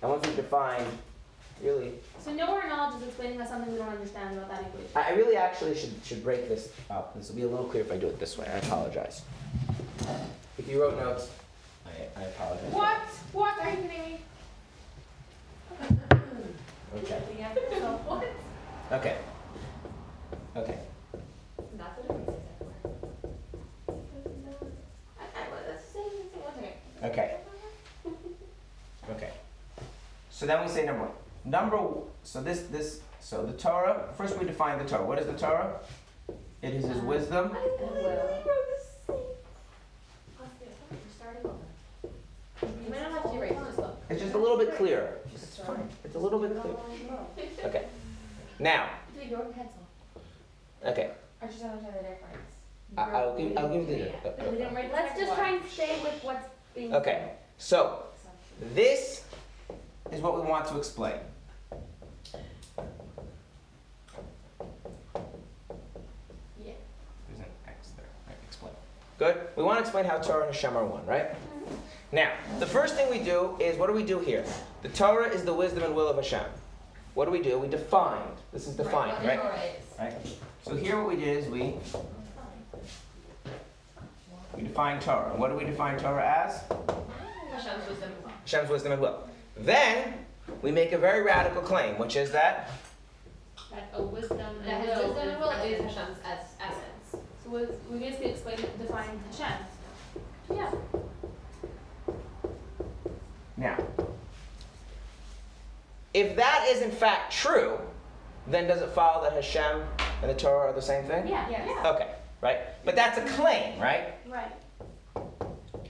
and 0.00 0.10
once 0.10 0.26
we've 0.26 0.36
defined, 0.36 0.86
really, 1.62 1.92
So 2.18 2.32
knower 2.32 2.66
knowledge 2.66 3.02
is 3.02 3.08
explaining 3.08 3.38
us 3.42 3.50
something 3.50 3.70
we 3.70 3.78
don't 3.78 3.90
understand 3.90 4.38
about 4.38 4.48
that 4.48 4.62
equation. 4.62 4.88
I 4.96 5.10
really 5.10 5.36
actually 5.36 5.76
should, 5.76 5.92
should 6.02 6.24
break 6.24 6.48
this 6.48 6.70
up. 6.88 7.14
This 7.14 7.28
will 7.28 7.36
be 7.36 7.42
a 7.42 7.46
little 7.46 7.66
clearer 7.66 7.84
if 7.84 7.92
I 7.92 7.98
do 7.98 8.06
it 8.06 8.18
this 8.18 8.38
way. 8.38 8.46
I 8.46 8.56
apologize. 8.56 9.20
If 10.56 10.66
you 10.66 10.80
wrote 10.80 10.96
notes, 10.98 11.28
I, 11.84 11.90
I 12.18 12.24
apologize. 12.24 12.72
What? 12.72 12.98
What? 13.32 13.58
Are 13.58 13.68
you 13.68 13.76
kidding 13.76 13.88
me? 13.90 14.20
Okay. 16.96 17.20
Yeah. 17.38 17.54
So 17.70 18.00
what? 18.06 18.24
Okay. 18.92 19.18
Okay. 20.56 20.78
That's 21.76 21.98
what 21.98 22.18
it 22.18 22.28
is. 22.30 22.34
I, 25.20 25.22
I, 25.22 25.48
well, 25.50 25.60
that's 25.68 25.84
the 25.84 25.92
same, 25.92 26.04
that's 26.16 26.32
the 26.32 26.38
one 26.40 26.54
thing. 26.54 26.72
Okay. 27.04 27.36
Okay. 29.10 29.30
So 30.36 30.44
then 30.44 30.60
we 30.60 30.68
say 30.68 30.84
number 30.84 31.04
one. 31.04 31.12
Number 31.46 31.78
so 32.22 32.42
this 32.42 32.64
this 32.64 33.00
so 33.20 33.46
the 33.46 33.54
Torah. 33.54 34.12
First 34.18 34.38
we 34.38 34.44
define 34.44 34.78
the 34.78 34.84
Torah. 34.84 35.06
What 35.06 35.18
is 35.18 35.26
the 35.26 35.32
Torah? 35.32 35.80
It 36.60 36.74
is 36.74 36.84
His 36.84 36.98
wisdom. 36.98 37.56
You 42.62 42.90
might 42.90 43.00
not 43.00 43.12
have 43.12 43.22
to 43.22 43.36
erase 43.38 43.58
this 43.66 43.76
though. 43.76 43.96
It's 44.10 44.20
just 44.20 44.34
a 44.34 44.38
little 44.38 44.58
bit 44.58 44.76
clearer. 44.76 45.16
It's 45.32 45.56
fine. 45.56 45.88
It's 46.04 46.16
a 46.16 46.18
little 46.18 46.38
bit 46.38 46.60
clearer. 46.60 46.80
Okay. 47.64 47.86
Now 48.58 48.90
do 49.18 49.26
your 49.26 49.40
pencil. 49.40 49.86
Okay, 50.84 51.12
I 51.40 51.46
just 51.46 51.60
don't 51.60 51.70
understand 51.70 51.94
the 51.96 52.02
difference. 52.10 52.52
I, 52.98 53.02
I'll 53.10 53.38
give 53.38 53.56
I'll 53.56 53.72
give 53.72 53.88
you 53.88 53.96
the. 53.96 54.12
But 54.22 54.38
uh, 54.38 54.50
we 54.50 54.58
didn't 54.58 54.74
write 54.74 54.90
the 54.90 54.96
Let's 54.96 55.18
just 55.18 55.34
try 55.34 55.52
and 55.56 55.64
stay 55.66 55.98
with 56.02 56.22
what's 56.22 56.46
being 56.74 56.94
Okay, 56.94 57.30
so 57.56 58.02
this 58.74 59.25
is 60.12 60.20
what 60.20 60.34
we 60.36 60.48
want 60.48 60.66
to 60.68 60.78
explain. 60.78 61.16
Yeah. 66.64 66.72
There's 67.28 67.40
an 67.40 67.44
X 67.66 67.90
there. 67.96 68.06
Right, 68.26 68.36
explain. 68.46 68.72
Good. 69.18 69.36
We 69.56 69.62
want 69.62 69.78
to 69.78 69.82
explain 69.82 70.04
how 70.04 70.18
Torah 70.18 70.46
and 70.46 70.54
Hashem 70.54 70.76
are 70.76 70.84
one, 70.84 71.04
right? 71.06 71.30
Mm-hmm. 71.30 71.74
Now, 72.12 72.32
the 72.58 72.66
first 72.66 72.94
thing 72.94 73.10
we 73.10 73.18
do 73.18 73.56
is 73.60 73.76
what 73.78 73.88
do 73.88 73.92
we 73.92 74.04
do 74.04 74.18
here? 74.18 74.44
The 74.82 74.88
Torah 74.90 75.28
is 75.28 75.44
the 75.44 75.54
wisdom 75.54 75.82
and 75.82 75.94
will 75.94 76.08
of 76.08 76.16
Hashem. 76.16 76.44
What 77.14 77.24
do 77.24 77.30
we 77.30 77.42
do? 77.42 77.58
We 77.58 77.68
define. 77.68 78.20
This 78.52 78.68
is 78.68 78.76
defined, 78.76 79.12
What 79.12 79.26
right? 79.26 79.80
Right. 79.98 80.14
So 80.62 80.76
here 80.76 80.98
what 80.98 81.08
we 81.08 81.16
did 81.16 81.44
is 81.44 81.48
we 81.48 81.74
we 84.54 84.62
define 84.62 85.00
Torah. 85.00 85.30
And 85.30 85.38
what 85.38 85.50
do 85.50 85.56
we 85.56 85.64
define 85.64 85.98
Torah 85.98 86.44
as? 86.46 86.62
Hashem's 87.52 87.88
wisdom 87.88 88.10
and 88.12 88.24
will. 88.24 88.32
Hashem's 88.42 88.70
wisdom 88.70 88.92
and 88.92 89.00
will. 89.00 89.28
Then 89.56 90.14
we 90.62 90.70
make 90.70 90.92
a 90.92 90.98
very 90.98 91.22
radical 91.22 91.62
claim, 91.62 91.98
which 91.98 92.16
is 92.16 92.30
that 92.32 92.70
That 93.70 93.90
a 93.94 94.02
wisdom 94.02 94.38
That 94.64 94.68
and 94.68 94.88
his 94.88 94.98
will 94.98 95.14
wisdom 95.14 95.28
and 95.28 95.40
will 95.40 95.50
is 95.50 95.80
is 95.80 95.94
Hashem's 95.94 96.18
essence. 96.24 97.24
So 97.44 97.50
we, 97.50 97.60
we 97.90 97.98
basically 97.98 98.30
explained, 98.30 98.66
define 98.78 99.20
Hashem. 99.30 99.58
Yeah. 100.54 100.70
now, 103.56 103.76
if 106.14 106.36
that 106.36 106.66
is 106.68 106.82
in 106.82 106.90
fact 106.90 107.32
true, 107.32 107.78
then 108.46 108.68
does 108.68 108.80
it 108.80 108.90
follow 108.90 109.24
that 109.24 109.32
Hashem 109.32 109.82
and 110.22 110.30
the 110.30 110.34
Torah 110.34 110.70
are 110.70 110.72
the 110.72 110.80
same 110.80 111.04
thing? 111.04 111.26
Yeah. 111.26 111.48
Yes. 111.50 111.86
Okay, 111.86 112.10
right? 112.40 112.58
But 112.84 112.94
that's 112.94 113.18
a 113.18 113.24
claim, 113.34 113.80
right? 113.80 114.14
Right. 114.28 114.52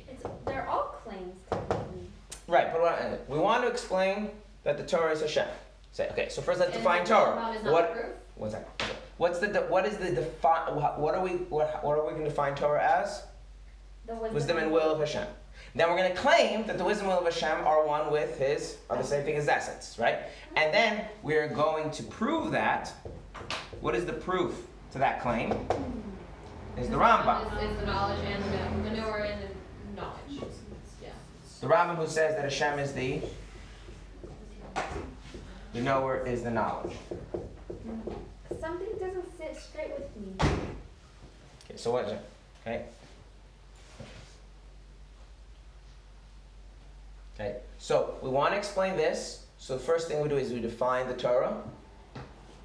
It's, 0.08 0.24
they're 0.46 0.66
all 0.66 0.96
claims 1.04 1.36
technically. 1.50 2.08
Right, 2.48 2.72
but 2.72 2.80
what, 2.80 3.28
we 3.28 3.38
want 3.38 3.64
to 3.64 3.68
explain 3.68 4.30
that 4.62 4.76
the 4.76 4.84
Torah 4.84 5.12
is 5.12 5.20
Hashem. 5.20 5.48
Say, 5.92 6.08
okay, 6.10 6.28
so 6.28 6.42
first 6.42 6.60
let's 6.60 6.72
And 6.72 6.82
define 6.82 7.04
Torah. 7.04 7.52
Is 7.52 7.64
What? 7.64 7.92
proof? 7.92 8.06
One 8.36 8.50
second. 8.50 8.66
What's 9.16 9.38
the 9.38 9.48
what 9.68 9.86
is 9.86 9.96
the 9.96 10.10
define? 10.10 10.74
What 10.74 11.14
are 11.14 11.22
we 11.22 11.30
what, 11.30 11.82
what 11.82 11.98
are 11.98 12.04
we 12.04 12.10
going 12.10 12.24
to 12.24 12.28
define 12.28 12.54
Torah 12.54 12.82
as? 12.82 13.24
The 14.06 14.14
wisdom, 14.14 14.34
Wisdom 14.34 14.58
and 14.58 14.70
will 14.70 14.90
of 14.92 15.00
Hashem. 15.00 15.26
Then 15.74 15.88
we're 15.88 15.96
going 15.96 16.12
to 16.12 16.16
claim 16.16 16.66
that 16.66 16.78
the 16.78 16.84
wisdom 16.84 17.08
and 17.08 17.16
will 17.16 17.26
of 17.26 17.32
Hashem 17.32 17.66
are 17.66 17.86
one 17.86 18.12
with 18.12 18.38
His 18.38 18.76
are 18.90 18.96
the 18.96 19.04
same 19.04 19.24
thing 19.24 19.36
as 19.36 19.48
essence, 19.48 19.98
right? 19.98 20.18
And 20.54 20.72
then 20.72 21.06
we're 21.22 21.48
going 21.48 21.90
to 21.92 22.02
prove 22.02 22.52
that. 22.52 22.92
What 23.80 23.94
is 23.94 24.04
the 24.04 24.12
proof 24.12 24.66
to 24.92 24.98
that 24.98 25.22
claim? 25.22 25.52
Is 26.78 26.90
the 26.90 26.96
Rambam. 26.96 27.46
Is, 27.62 27.70
is 27.70 27.80
the 27.80 27.86
knowledge 27.86 28.18
and 28.24 28.44
the 28.44 28.90
manure 28.90 29.18
and 29.20 29.42
the 29.42 30.00
knowledge. 30.00 30.42
The 31.60 31.66
Rambam 31.66 31.96
who 31.96 32.06
says 32.06 32.34
that 32.34 32.44
Hashem 32.44 32.78
is 32.78 32.92
the 32.92 33.20
the 35.72 35.80
knower 35.80 36.24
is 36.26 36.42
the 36.42 36.50
knowledge. 36.50 36.94
Something 38.60 38.88
doesn't 38.98 39.38
sit 39.38 39.56
straight 39.56 39.92
with 39.98 40.16
me. 40.16 40.32
Okay, 41.64 41.76
so 41.76 41.90
what 41.92 42.06
is 42.06 42.12
it? 42.12 42.20
Okay. 42.62 42.84
Okay, 47.34 47.56
so 47.78 48.16
we 48.22 48.30
want 48.30 48.52
to 48.52 48.58
explain 48.58 48.96
this. 48.96 49.44
So 49.58 49.76
the 49.76 49.82
first 49.82 50.08
thing 50.08 50.22
we 50.22 50.28
do 50.28 50.36
is 50.36 50.52
we 50.52 50.60
define 50.60 51.08
the 51.08 51.14
Torah. 51.14 51.56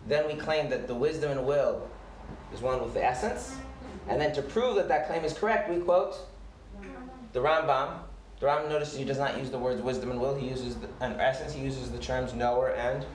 Then 0.07 0.27
we 0.27 0.36
claim 0.36 0.69
that 0.69 0.88
the 0.88 0.95
wisdom 0.95 1.31
and 1.31 1.45
will 1.45 1.88
is 2.53 2.62
one 2.62 2.81
with 2.81 2.93
the 2.93 3.03
essence. 3.03 3.55
And 4.07 4.19
then 4.19 4.33
to 4.33 4.41
prove 4.41 4.75
that 4.75 4.88
that 4.88 5.07
claim 5.07 5.24
is 5.24 5.33
correct, 5.33 5.69
we 5.69 5.77
quote 5.77 6.15
the 7.33 7.39
Rambam. 7.39 8.00
The 8.41 8.48
Rambam 8.48 8.69
notices 8.69 8.98
he 8.98 9.05
does 9.05 9.19
not 9.19 9.38
use 9.38 9.51
the 9.51 9.60
words 9.60 9.83
wisdom 9.83 10.10
and 10.10 10.19
will. 10.19 10.33
He 10.33 10.50
uses 10.50 10.75
the, 10.75 10.88
an 11.00 11.13
essence. 11.19 11.53
He 11.53 11.62
uses 11.62 11.91
the 11.91 12.00
terms 12.00 12.33
knower 12.33 12.71
and 12.71 13.05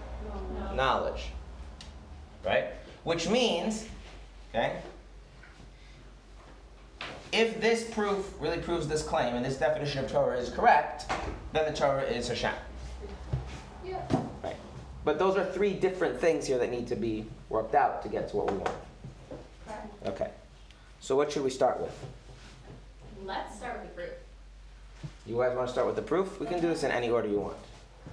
knowledge. 0.76 1.30
Right? 2.44 2.66
Which 3.02 3.28
means, 3.28 3.88
okay, 4.54 4.76
if 7.32 7.60
this 7.60 7.90
proof 7.90 8.32
really 8.38 8.58
proves 8.58 8.86
this 8.86 9.02
claim 9.02 9.34
and 9.34 9.44
this 9.44 9.56
definition 9.56 10.04
of 10.04 10.10
Torah 10.10 10.38
is 10.38 10.48
correct, 10.48 11.10
then 11.52 11.70
the 11.70 11.76
Torah 11.76 12.04
is 12.04 12.28
Hashem. 12.28 12.54
Yeah. 13.84 14.00
Right. 14.44 14.56
But 15.04 15.18
those 15.18 15.36
are 15.36 15.44
three 15.44 15.72
different 15.72 16.20
things 16.20 16.46
here 16.46 16.58
that 16.58 16.70
need 16.70 16.86
to 16.86 16.96
be 16.96 17.26
worked 17.48 17.74
out 17.74 18.00
to 18.04 18.08
get 18.08 18.28
to 18.30 18.36
what 18.36 18.52
we 18.52 18.58
want. 18.58 18.74
Okay. 20.06 20.30
So 21.00 21.16
what 21.16 21.32
should 21.32 21.42
we 21.42 21.50
start 21.50 21.80
with? 21.80 21.92
Let's 23.24 23.56
start 23.56 23.80
with 23.80 23.88
the 23.88 24.02
proof. 24.02 24.12
You 25.26 25.36
guys 25.36 25.56
want 25.56 25.66
to 25.68 25.72
start 25.72 25.86
with 25.86 25.96
the 25.96 26.02
proof? 26.02 26.38
We 26.38 26.46
can 26.46 26.60
do 26.60 26.68
this 26.68 26.84
in 26.84 26.90
any 26.90 27.10
order 27.10 27.28
you 27.28 27.40
want. 27.40 27.56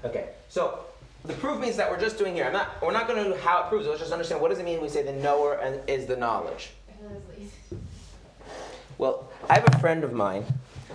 Okay. 0.03 0.29
So 0.49 0.79
the 1.25 1.33
proof 1.33 1.59
means 1.59 1.77
that 1.77 1.89
we're 1.89 1.99
just 1.99 2.17
doing 2.17 2.33
here. 2.33 2.45
I'm 2.45 2.53
not. 2.53 2.81
We're 2.81 2.91
not 2.91 3.07
going 3.07 3.23
to 3.23 3.29
do 3.31 3.35
how 3.39 3.63
it 3.63 3.69
proves. 3.69 3.87
Let's 3.87 3.99
just 3.99 4.11
understand 4.11 4.41
what 4.41 4.49
does 4.49 4.59
it 4.59 4.65
mean 4.65 4.75
when 4.75 4.83
we 4.83 4.89
say 4.89 5.03
the 5.03 5.13
knower 5.13 5.55
and 5.55 5.79
is 5.87 6.05
the 6.05 6.17
knowledge. 6.17 6.71
Well, 8.97 9.29
I 9.49 9.55
have 9.55 9.67
a 9.67 9.79
friend 9.79 10.03
of 10.03 10.13
mine. 10.13 10.45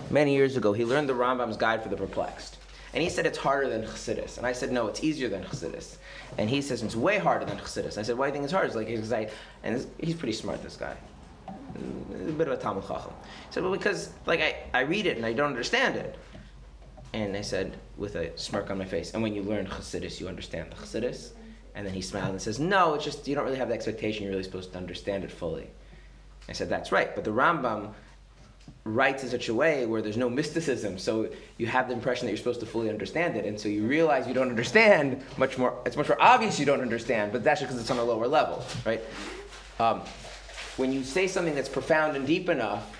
Many 0.09 0.33
years 0.35 0.57
ago, 0.57 0.73
he 0.73 0.85
learned 0.85 1.07
the 1.07 1.13
Rambam's 1.13 1.57
Guide 1.57 1.83
for 1.83 1.89
the 1.89 1.95
Perplexed, 1.95 2.57
and 2.93 3.03
he 3.03 3.09
said 3.09 3.27
it's 3.27 3.37
harder 3.37 3.69
than 3.69 3.83
Chassidus. 3.83 4.37
And 4.37 4.47
I 4.47 4.53
said 4.53 4.71
no, 4.71 4.87
it's 4.87 5.03
easier 5.03 5.29
than 5.29 5.43
Chassidus. 5.43 5.97
And 6.37 6.49
he 6.49 6.61
says 6.61 6.81
it's 6.81 6.95
way 6.95 7.19
harder 7.19 7.45
than 7.45 7.57
Chassidus. 7.57 7.97
I 7.97 8.01
said 8.01 8.17
why 8.17 8.27
do 8.27 8.29
you 8.29 8.33
think 8.33 8.43
it's 8.45 8.53
hard? 8.53 8.65
He's 8.67 8.75
like 8.75 8.87
because 8.87 9.13
I, 9.13 9.29
and 9.63 9.85
he's 9.99 10.15
pretty 10.15 10.33
smart. 10.33 10.63
This 10.63 10.77
guy, 10.77 10.95
a 11.75 12.31
bit 12.31 12.47
of 12.47 12.53
a 12.53 12.57
Talmud 12.57 12.87
Chacham. 12.87 13.13
He 13.47 13.53
said 13.53 13.63
well 13.63 13.71
because 13.71 14.11
like 14.25 14.41
I, 14.41 14.57
I 14.73 14.81
read 14.81 15.05
it 15.05 15.17
and 15.17 15.25
I 15.25 15.33
don't 15.33 15.49
understand 15.49 15.95
it. 15.95 16.17
And 17.13 17.35
I 17.35 17.41
said 17.41 17.77
with 17.97 18.15
a 18.15 18.37
smirk 18.37 18.69
on 18.69 18.77
my 18.77 18.85
face, 18.85 19.13
and 19.13 19.23
when 19.23 19.33
you 19.33 19.41
learn 19.41 19.65
Chassidus, 19.65 20.19
you 20.19 20.27
understand 20.27 20.71
the 20.71 20.75
Chassidus. 20.75 21.31
And 21.75 21.85
then 21.85 21.93
he 21.93 22.01
smiled 22.01 22.31
and 22.31 22.41
says, 22.41 22.59
no, 22.59 22.95
it's 22.95 23.05
just 23.05 23.27
you 23.27 23.35
don't 23.35 23.45
really 23.45 23.57
have 23.57 23.69
the 23.69 23.73
expectation. 23.73 24.23
You're 24.23 24.31
really 24.31 24.43
supposed 24.43 24.71
to 24.73 24.77
understand 24.77 25.23
it 25.23 25.31
fully. 25.31 25.69
I 26.47 26.51
said, 26.51 26.67
that's 26.67 26.91
right. 26.91 27.15
But 27.15 27.23
the 27.23 27.31
Rambam 27.31 27.93
writes 28.83 29.23
in 29.23 29.29
such 29.29 29.49
a 29.49 29.53
way 29.53 29.85
where 29.85 30.01
there's 30.01 30.17
no 30.17 30.29
mysticism. 30.29 30.97
So 30.97 31.29
you 31.57 31.67
have 31.67 31.87
the 31.87 31.93
impression 31.93 32.25
that 32.25 32.31
you're 32.31 32.37
supposed 32.37 32.59
to 32.61 32.65
fully 32.65 32.89
understand 32.89 33.37
it. 33.37 33.45
And 33.45 33.59
so 33.59 33.69
you 33.69 33.85
realize 33.85 34.27
you 34.27 34.33
don't 34.33 34.49
understand 34.49 35.23
much 35.37 35.57
more. 35.57 35.79
It's 35.85 35.95
much 35.95 36.09
more 36.09 36.21
obvious 36.21 36.59
you 36.59 36.65
don't 36.65 36.81
understand, 36.81 37.31
but 37.31 37.43
that's 37.43 37.61
just 37.61 37.69
because 37.69 37.81
it's 37.81 37.91
on 37.91 37.97
a 37.97 38.03
lower 38.03 38.27
level, 38.27 38.63
right? 38.85 39.01
Um, 39.79 40.01
when 40.79 40.93
you 40.93 41.03
say 41.03 41.27
something 41.27 41.53
that's 41.53 41.67
profound 41.67 42.15
and 42.15 42.25
deep 42.25 42.47
enough, 42.47 42.95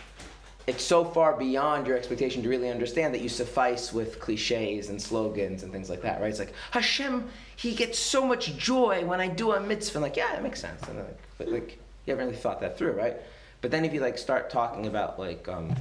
it's 0.67 0.83
so 0.83 1.05
far 1.05 1.36
beyond 1.38 1.88
your 1.88 1.95
expectation 1.95 2.43
to 2.43 2.50
really 2.50 2.69
understand 2.69 3.13
that 3.13 3.21
you 3.21 3.29
suffice 3.29 3.93
with 3.93 4.19
cliches 4.19 4.89
and 4.89 5.01
slogans 5.01 5.63
and 5.63 5.71
things 5.71 5.89
like 5.89 6.01
that, 6.01 6.19
right? 6.19 6.29
It's 6.29 6.39
like 6.39 6.53
Hashem, 6.71 7.29
he 7.55 7.74
gets 7.74 7.98
so 7.98 8.27
much 8.27 8.57
joy 8.57 9.05
when 9.05 9.21
I 9.21 9.27
do 9.27 9.53
a 9.53 9.62
mitzvah. 9.62 10.00
I'm 10.00 10.01
like, 10.03 10.17
yeah, 10.17 10.33
that 10.33 10.43
makes 10.43 10.59
sense. 10.59 10.86
And 10.89 10.98
like, 10.98 11.19
but 11.38 11.48
like, 11.48 11.79
you 12.05 12.12
haven't 12.12 12.27
really 12.27 12.38
thought 12.38 12.59
that 12.59 12.77
through, 12.77 12.91
right? 12.91 13.15
But 13.62 13.71
then 13.71 13.86
if 13.86 13.93
you 13.93 14.01
like 14.01 14.17
start 14.17 14.50
talking 14.50 14.86
about 14.88 15.17
like 15.17 15.48
um, 15.48 15.74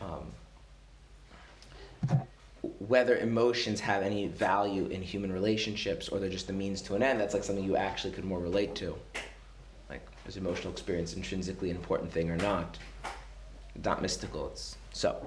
um, 0.00 0.30
whether 2.78 3.18
emotions 3.18 3.80
have 3.80 4.04
any 4.04 4.28
value 4.28 4.86
in 4.86 5.02
human 5.02 5.32
relationships 5.32 6.08
or 6.08 6.20
they're 6.20 6.30
just 6.30 6.48
a 6.48 6.52
means 6.52 6.80
to 6.82 6.94
an 6.94 7.02
end, 7.02 7.18
that's 7.20 7.34
like 7.34 7.42
something 7.42 7.64
you 7.64 7.76
actually 7.76 8.12
could 8.12 8.24
more 8.24 8.38
relate 8.38 8.76
to. 8.76 8.96
Is 10.26 10.36
emotional 10.36 10.72
experience 10.72 11.14
intrinsically 11.14 11.70
an 11.70 11.76
important 11.76 12.12
thing 12.12 12.30
or 12.30 12.36
not? 12.36 12.78
Not 13.84 14.02
mystical. 14.02 14.48
It's 14.48 14.76
so. 14.92 15.24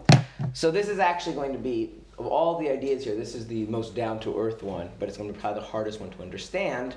So 0.54 0.72
this 0.72 0.90
is 0.90 1.00
actually 1.00 1.36
going 1.36 1.54
to 1.54 1.60
be 1.60 1.92
of 2.18 2.28
all 2.28 2.60
the 2.60 2.70
ideas 2.70 3.06
here. 3.06 3.16
This 3.16 3.34
is 3.34 3.48
the 3.48 3.66
most 3.68 3.96
down 3.96 4.20
to 4.22 4.38
earth 4.38 4.62
one, 4.62 4.90
but 5.00 5.08
it's 5.08 5.18
going 5.18 5.30
to 5.30 5.34
be 5.34 5.40
probably 5.40 5.62
the 5.62 5.68
hardest 5.68 6.02
one 6.02 6.10
to 6.10 6.22
understand 6.22 6.96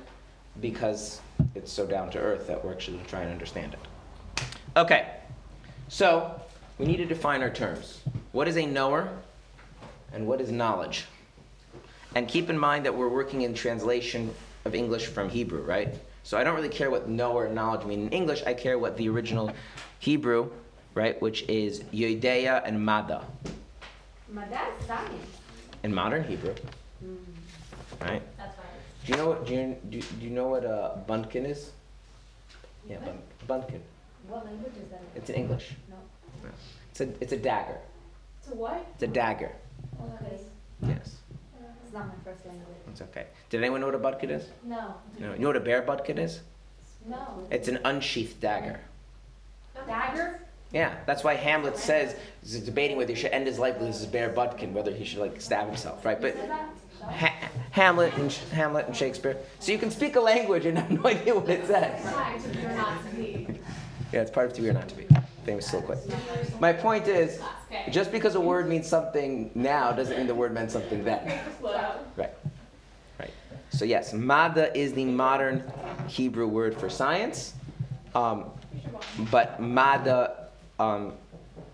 because 0.60 1.20
it's 1.54 1.70
so 1.70 1.86
down 1.86 2.10
to 2.10 2.18
earth 2.18 2.48
that 2.48 2.64
we're 2.64 2.72
actually 2.72 2.94
going 2.94 3.04
to 3.04 3.10
try 3.10 3.20
and 3.20 3.30
understand 3.30 3.74
it. 3.74 4.44
Okay, 4.76 5.14
so 5.88 6.40
we 6.78 6.86
need 6.86 6.96
to 6.96 7.06
define 7.06 7.40
our 7.40 7.50
terms. 7.50 8.00
What 8.32 8.48
is 8.48 8.56
a 8.56 8.66
knower 8.66 9.10
and 10.12 10.26
what 10.26 10.40
is 10.40 10.50
knowledge? 10.50 11.04
And 12.16 12.26
keep 12.26 12.50
in 12.50 12.58
mind 12.58 12.84
that 12.84 12.94
we're 12.94 13.08
working 13.08 13.42
in 13.42 13.54
translation 13.54 14.34
of 14.64 14.74
English 14.74 15.06
from 15.06 15.28
Hebrew, 15.28 15.62
right? 15.62 15.94
So 16.24 16.38
I 16.38 16.44
don't 16.44 16.54
really 16.54 16.68
care 16.68 16.90
what 16.90 17.08
knower 17.08 17.46
or 17.46 17.48
knowledge 17.48 17.84
mean 17.86 18.06
in 18.06 18.08
English. 18.10 18.42
I 18.44 18.54
care 18.54 18.78
what 18.78 18.96
the 18.96 19.08
original 19.08 19.52
Hebrew, 19.98 20.50
right, 20.94 21.20
which 21.20 21.42
is 21.48 21.80
Yodeya 21.92 22.62
and 22.64 22.84
Mada 22.84 23.24
dad's 24.52 24.86
dying. 24.86 25.20
in 25.82 25.94
modern 25.94 26.24
Hebrew, 26.24 26.54
hmm. 27.00 27.16
right? 28.00 28.22
That's 28.36 28.56
fine. 28.56 28.66
Do 29.04 29.12
you 29.12 29.18
know 29.18 29.28
what 29.28 29.46
do 29.46 29.54
you, 29.54 29.76
do, 29.90 30.00
do 30.00 30.24
you 30.24 30.30
know 30.30 30.48
what 30.48 30.64
a 30.64 30.98
bodkin 31.06 31.46
is? 31.46 31.70
Yeah, 32.88 32.98
bun, 32.98 33.18
buntkin. 33.48 33.80
What 34.28 34.44
language 34.44 34.72
is 34.82 34.90
that? 34.90 35.02
It's 35.14 35.30
in 35.30 35.36
English. 35.36 35.74
No. 35.88 35.96
It's 36.90 37.00
a 37.00 37.08
it's 37.22 37.32
a 37.32 37.36
dagger. 37.36 37.78
To 38.48 38.54
what? 38.54 38.86
It's 38.94 39.02
a 39.02 39.06
dagger. 39.06 39.52
Oh, 40.00 40.18
okay. 40.20 40.40
Yes. 40.86 41.16
It's 41.92 41.98
not 41.98 42.08
my 42.08 42.24
first 42.24 42.46
language. 42.46 42.68
It's 42.88 43.02
okay. 43.02 43.26
Did 43.50 43.60
anyone 43.60 43.80
know 43.80 43.86
what 43.86 43.94
a 43.94 43.98
bodkin 43.98 44.30
is? 44.30 44.46
No. 44.64 44.94
No. 45.18 45.34
You 45.34 45.40
know 45.40 45.48
what 45.48 45.56
a 45.56 45.60
bare 45.60 45.82
bodkin 45.82 46.16
is? 46.16 46.40
No. 47.06 47.46
It's 47.50 47.68
an 47.68 47.80
unsheathed 47.84 48.40
dagger. 48.40 48.80
Dagger? 49.86 50.40
Yeah, 50.72 50.94
that's 51.04 51.22
why 51.22 51.34
Hamlet 51.34 51.76
says 51.76 52.16
he's 52.40 52.60
debating 52.60 52.96
whether 52.96 53.12
he 53.12 53.20
should 53.20 53.32
end 53.32 53.46
his 53.46 53.58
life 53.58 53.76
with 53.78 53.88
his 53.88 54.06
bare 54.06 54.30
bodkin, 54.30 54.72
whether 54.72 54.90
he 54.90 55.04
should 55.04 55.18
like 55.18 55.38
stab 55.38 55.66
himself, 55.66 56.02
right? 56.06 56.18
But 56.18 56.34
ha- 57.02 57.50
Hamlet 57.72 58.14
and 58.14 58.32
Hamlet 58.32 58.86
and 58.86 58.96
Shakespeare. 58.96 59.36
So 59.58 59.70
you 59.70 59.76
can 59.76 59.90
speak 59.90 60.16
a 60.16 60.20
language 60.20 60.64
and 60.64 60.78
have 60.78 60.90
no 60.90 61.04
idea 61.10 61.34
what 61.34 61.50
it 61.50 61.66
says. 61.66 62.56
You're 62.58 62.70
not 62.70 63.04
to 63.10 63.16
be. 63.16 63.46
Yeah, 64.14 64.22
it's 64.22 64.30
part 64.30 64.46
of 64.46 64.54
to 64.54 64.62
be 64.62 64.70
or 64.70 64.72
not 64.72 64.88
to 64.88 64.94
be. 64.94 65.06
Famous 65.44 65.68
quote. 65.70 65.98
My 66.60 66.72
point 66.72 67.08
is, 67.08 67.40
just 67.90 68.12
because 68.12 68.36
a 68.36 68.40
word 68.40 68.68
means 68.68 68.86
something 68.86 69.50
now 69.54 69.90
doesn't 69.92 70.16
mean 70.16 70.26
the 70.26 70.34
word 70.34 70.52
meant 70.54 70.70
something 70.70 71.02
then. 71.02 71.40
Right. 72.16 72.30
Right. 73.18 73.30
So 73.70 73.84
yes, 73.84 74.12
Mada 74.12 74.76
is 74.76 74.92
the 74.92 75.04
modern 75.04 75.64
Hebrew 76.06 76.46
word 76.46 76.78
for 76.78 76.88
science, 76.88 77.54
um, 78.14 78.50
but 79.30 79.60
Mada 79.60 80.48
um, 80.78 81.14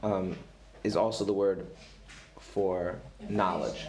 um, 0.02 0.37
is 0.82 0.96
also 0.96 1.25
the 1.25 1.32
word 1.32 1.66
for 2.38 2.98
knowledge. 3.28 3.87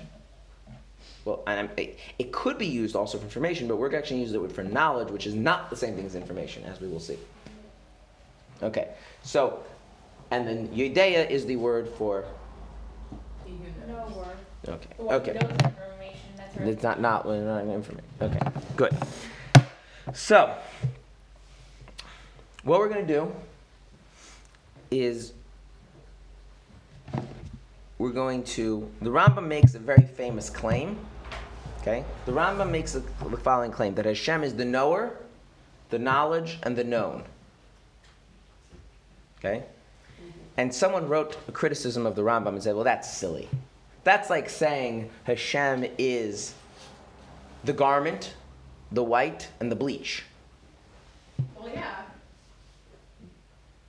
Well, 1.24 1.44
and 1.48 1.70
it, 1.78 2.00
it 2.18 2.32
could 2.32 2.58
be 2.58 2.66
used 2.66 2.96
also 2.96 3.18
for 3.18 3.24
information, 3.24 3.68
but 3.68 3.78
we're 3.78 3.96
actually 3.96 4.22
using 4.22 4.44
it 4.44 4.52
for 4.52 4.64
knowledge, 4.64 5.10
which 5.10 5.28
is 5.28 5.36
not 5.36 5.70
the 5.70 5.76
same 5.76 5.96
thing 5.96 6.06
as 6.06 6.16
information, 6.16 6.64
as 6.64 6.82
we 6.82 6.88
will 6.88 7.00
see. 7.00 7.18
Okay, 8.62 8.90
so, 9.30 9.60
and 10.32 10.48
then 10.48 10.70
Yudea 10.70 11.30
is 11.30 11.46
the 11.46 11.56
word 11.56 11.88
for. 11.88 12.26
No 13.88 14.08
word. 14.18 14.28
Okay. 14.68 14.90
Okay. 15.00 15.34
who 15.34 15.40
knows 15.40 15.52
information, 15.52 16.20
that's 16.36 16.58
right. 16.58 16.68
It's 16.68 16.82
not 16.82 17.00
not 17.00 17.28
well, 17.28 17.40
not 17.40 17.64
information. 17.72 18.10
Okay, 18.20 18.40
good. 18.76 18.98
So, 20.16 20.56
what 22.64 22.80
we're 22.80 22.90
going 22.90 23.06
to 23.06 23.14
do 23.14 23.32
is 24.90 25.34
we're 28.00 28.10
going 28.10 28.44
to. 28.56 28.90
The 29.04 29.12
Rambam 29.12 29.46
makes 29.46 29.76
a 29.76 29.80
very 29.80 30.08
famous 30.08 30.50
claim. 30.50 30.98
Okay, 31.82 32.04
the 32.26 32.32
Rambam 32.32 32.72
makes 32.72 32.96
a, 32.96 33.02
the 33.30 33.38
following 33.38 33.70
claim 33.70 33.94
that 33.94 34.06
Hashem 34.06 34.44
is 34.44 34.56
the 34.56 34.66
knower, 34.66 35.18
the 35.92 36.00
knowledge, 36.00 36.58
and 36.64 36.76
the 36.76 36.84
known. 36.84 37.26
Okay, 39.40 39.64
and 40.58 40.74
someone 40.74 41.08
wrote 41.08 41.38
a 41.48 41.52
criticism 41.52 42.06
of 42.06 42.16
the 42.16 42.22
Rambam 42.22 42.50
and 42.50 42.64
said, 42.64 42.76
"Well, 42.76 42.84
that's 42.84 43.12
silly." 43.12 43.50
That's 44.04 44.30
like 44.30 44.50
saying 44.50 45.10
Hashem 45.26 45.86
is 45.98 46.54
the 47.64 47.74
garment, 47.74 48.34
the 48.92 49.04
white, 49.04 49.50
and 49.60 49.72
the 49.72 49.76
bleach. 49.76 50.24
Well, 51.56 51.70
yeah. 51.70 51.96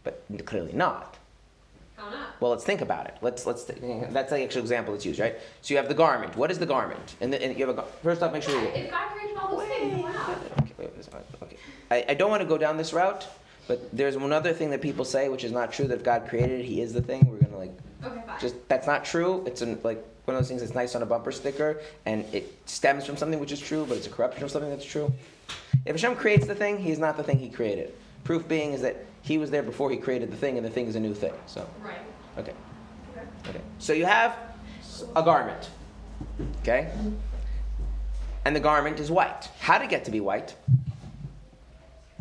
But 0.03 0.23
clearly 0.47 0.73
not. 0.73 1.17
How 1.97 2.11
not? 2.11 2.41
Well, 2.41 2.51
let's 2.51 2.65
think 2.65 2.81
about 2.81 3.07
it. 3.07 3.17
Let's 3.21 3.47
let's 3.47 3.65
that's 3.65 4.31
the 4.31 4.43
actual 4.43 4.63
example 4.63 4.95
that's 4.95 5.05
used, 5.07 5.21
right? 5.21 5.37
So 5.63 5.75
you 5.75 5.79
have 5.79 5.89
the 5.89 5.95
garment. 5.95 6.37
What 6.37 6.51
is 6.51 6.59
the 6.59 6.67
garment? 6.67 7.17
And, 7.21 7.33
the, 7.33 7.43
and 7.43 7.59
you 7.59 7.67
have 7.67 7.77
a 7.77 7.81
gar- 7.81 7.91
first 8.03 8.23
off, 8.23 8.33
make 8.33 8.43
sure 8.43 8.61
you. 8.61 8.69
If 8.69 8.91
God 8.91 9.11
created 9.11 9.37
all 9.37 9.57
those 9.57 9.69
things, 9.69 10.03
why 10.03 10.13
not? 10.13 10.31
Okay, 10.31 10.73
wait, 10.79 10.97
wait, 10.97 11.09
wait, 11.13 11.43
okay. 11.43 11.57
I, 11.91 12.05
I 12.09 12.15
don't 12.15 12.31
want 12.31 12.41
to 12.43 12.49
go 12.49 12.57
down 12.57 12.77
this 12.77 12.93
route, 12.93 13.27
but 13.71 13.89
there's 13.97 14.17
one 14.17 14.33
other 14.33 14.53
thing 14.53 14.71
that 14.71 14.81
people 14.83 15.05
say, 15.05 15.29
which 15.29 15.45
is 15.45 15.53
not 15.53 15.73
true. 15.73 15.87
That 15.87 15.99
if 15.99 16.03
God 16.03 16.27
created 16.29 16.59
it, 16.59 16.65
He 16.67 16.81
is 16.81 16.93
the 16.93 17.01
thing. 17.01 17.31
We're 17.31 17.39
gonna 17.39 17.57
like 17.57 17.71
Okay, 18.05 18.21
fine. 18.27 18.41
just 18.41 18.57
that's 18.69 18.89
not 18.89 19.05
true. 19.05 19.45
It's 19.47 19.63
an, 19.63 19.79
like 19.85 20.05
one 20.25 20.35
of 20.35 20.43
those 20.43 20.49
things 20.49 20.61
that's 20.61 20.75
nice 20.75 20.97
on 20.97 21.03
a 21.03 21.07
bumper 21.07 21.31
sticker, 21.31 21.81
and 22.05 22.25
it 22.35 22.53
stems 22.67 23.07
from 23.07 23.17
something 23.17 23.39
which 23.39 23.53
is 23.53 23.61
true, 23.61 23.87
but 23.89 23.97
it's 23.97 24.09
a 24.09 24.11
corruption 24.11 24.43
of 24.43 24.51
something 24.51 24.71
that's 24.71 24.85
true. 24.85 25.13
If 25.87 25.93
Hashem 25.95 26.17
creates 26.17 26.49
the 26.49 26.55
thing, 26.57 26.79
He's 26.79 26.99
not 26.99 27.17
the 27.17 27.23
thing 27.23 27.39
He 27.39 27.49
created. 27.49 27.95
Proof 28.25 28.49
being 28.49 28.73
is 28.73 28.81
that 28.83 28.97
He 29.23 29.39
was 29.39 29.53
there 29.53 29.63
before 29.63 29.89
He 29.89 29.99
created 29.99 30.33
the 30.33 30.37
thing, 30.37 30.57
and 30.57 30.67
the 30.67 30.71
thing 30.71 30.89
is 30.89 30.97
a 30.97 31.01
new 31.01 31.15
thing. 31.15 31.35
So, 31.47 31.65
right. 31.81 31.95
okay, 32.39 32.55
Okay. 33.17 33.27
okay. 33.51 33.61
So 33.79 33.93
you 33.93 34.05
have 34.05 34.37
a 35.15 35.23
garment, 35.23 35.71
okay, 36.63 36.91
and 38.45 38.57
the 38.57 38.61
garment 38.61 38.99
is 38.99 39.13
white. 39.13 39.49
How 39.61 39.79
did 39.79 39.85
it 39.85 39.91
get 39.91 40.07
to 40.07 40.11
be 40.11 40.19
white? 40.19 40.57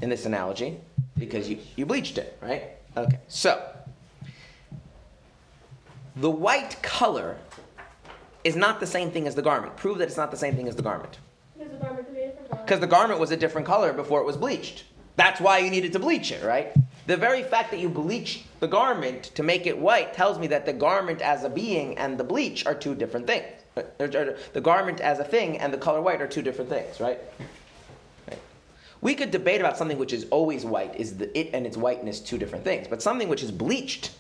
In 0.02 0.10
this 0.10 0.26
analogy, 0.26 0.78
because 1.20 1.50
you, 1.50 1.60
you 1.76 1.86
bleached 1.86 2.18
it, 2.18 2.38
right? 2.42 2.64
Okay. 2.98 3.20
So 3.28 3.62
the 6.16 6.30
white 6.30 6.82
color 6.82 7.38
is 8.44 8.56
not 8.56 8.80
the 8.80 8.88
same 8.88 9.12
thing 9.12 9.28
as 9.28 9.36
the 9.36 9.42
garment. 9.42 9.76
Prove 9.76 9.98
that 10.00 10.08
it's 10.08 10.18
not 10.18 10.32
the 10.32 10.38
same 10.38 10.56
thing 10.56 10.68
as 10.68 10.76
the 10.76 10.82
garment. 10.82 11.20
Because 11.58 11.72
the 11.72 11.78
garment 11.78 12.06
could 12.06 12.16
be 12.16 12.22
a 12.22 12.28
different 12.30 12.50
color. 12.50 12.64
Because 12.64 12.80
the 12.80 12.88
garment 12.88 13.20
was 13.20 13.32
a 13.32 13.38
different 13.38 13.68
color 13.68 13.94
before 13.94 14.22
it 14.22 14.26
was 14.26 14.38
bleached. 14.38 14.86
That's 15.18 15.42
why 15.42 15.58
you 15.58 15.70
needed 15.70 15.92
to 15.94 16.00
bleach 16.00 16.32
it, 16.32 16.44
right? 16.44 16.74
The 17.06 17.18
very 17.18 17.44
fact 17.44 17.72
that 17.72 17.80
you 17.80 17.90
bleach 17.90 18.46
the 18.62 18.68
garment 18.68 19.24
to 19.36 19.44
make 19.44 19.68
it 19.68 19.78
white 19.78 20.14
tells 20.14 20.40
me 20.40 20.48
that 20.48 20.66
the 20.66 20.74
garment 20.74 21.22
as 21.22 21.44
a 21.44 21.50
being 21.50 21.98
and 21.98 22.18
the 22.18 22.24
bleach 22.24 22.66
are 22.66 22.74
two 22.74 22.96
different 22.96 23.28
things. 23.28 23.46
Uh, 23.76 23.84
The 24.54 24.62
garment 24.62 25.02
as 25.02 25.20
a 25.20 25.24
thing 25.24 25.58
and 25.58 25.74
the 25.74 25.78
color 25.78 26.02
white 26.02 26.22
are 26.22 26.28
two 26.28 26.42
different 26.42 26.70
things? 26.70 27.00
Right. 27.02 27.20
We 29.02 29.16
could 29.16 29.32
debate 29.32 29.62
about 29.62 29.78
something 29.78 29.98
which 29.98 30.12
is 30.12 30.26
always 30.30 30.66
white. 30.66 30.96
Is 30.96 31.18
the 31.18 31.38
it 31.38 31.52
and 31.54 31.66
its 31.66 31.78
whiteness 31.78 32.20
two 32.20 32.38
different 32.38 32.64
things? 32.64 32.88
But 32.88 33.02
something 33.02 33.30
which 33.30 33.44
is 33.44 33.52
bleached 33.52 34.12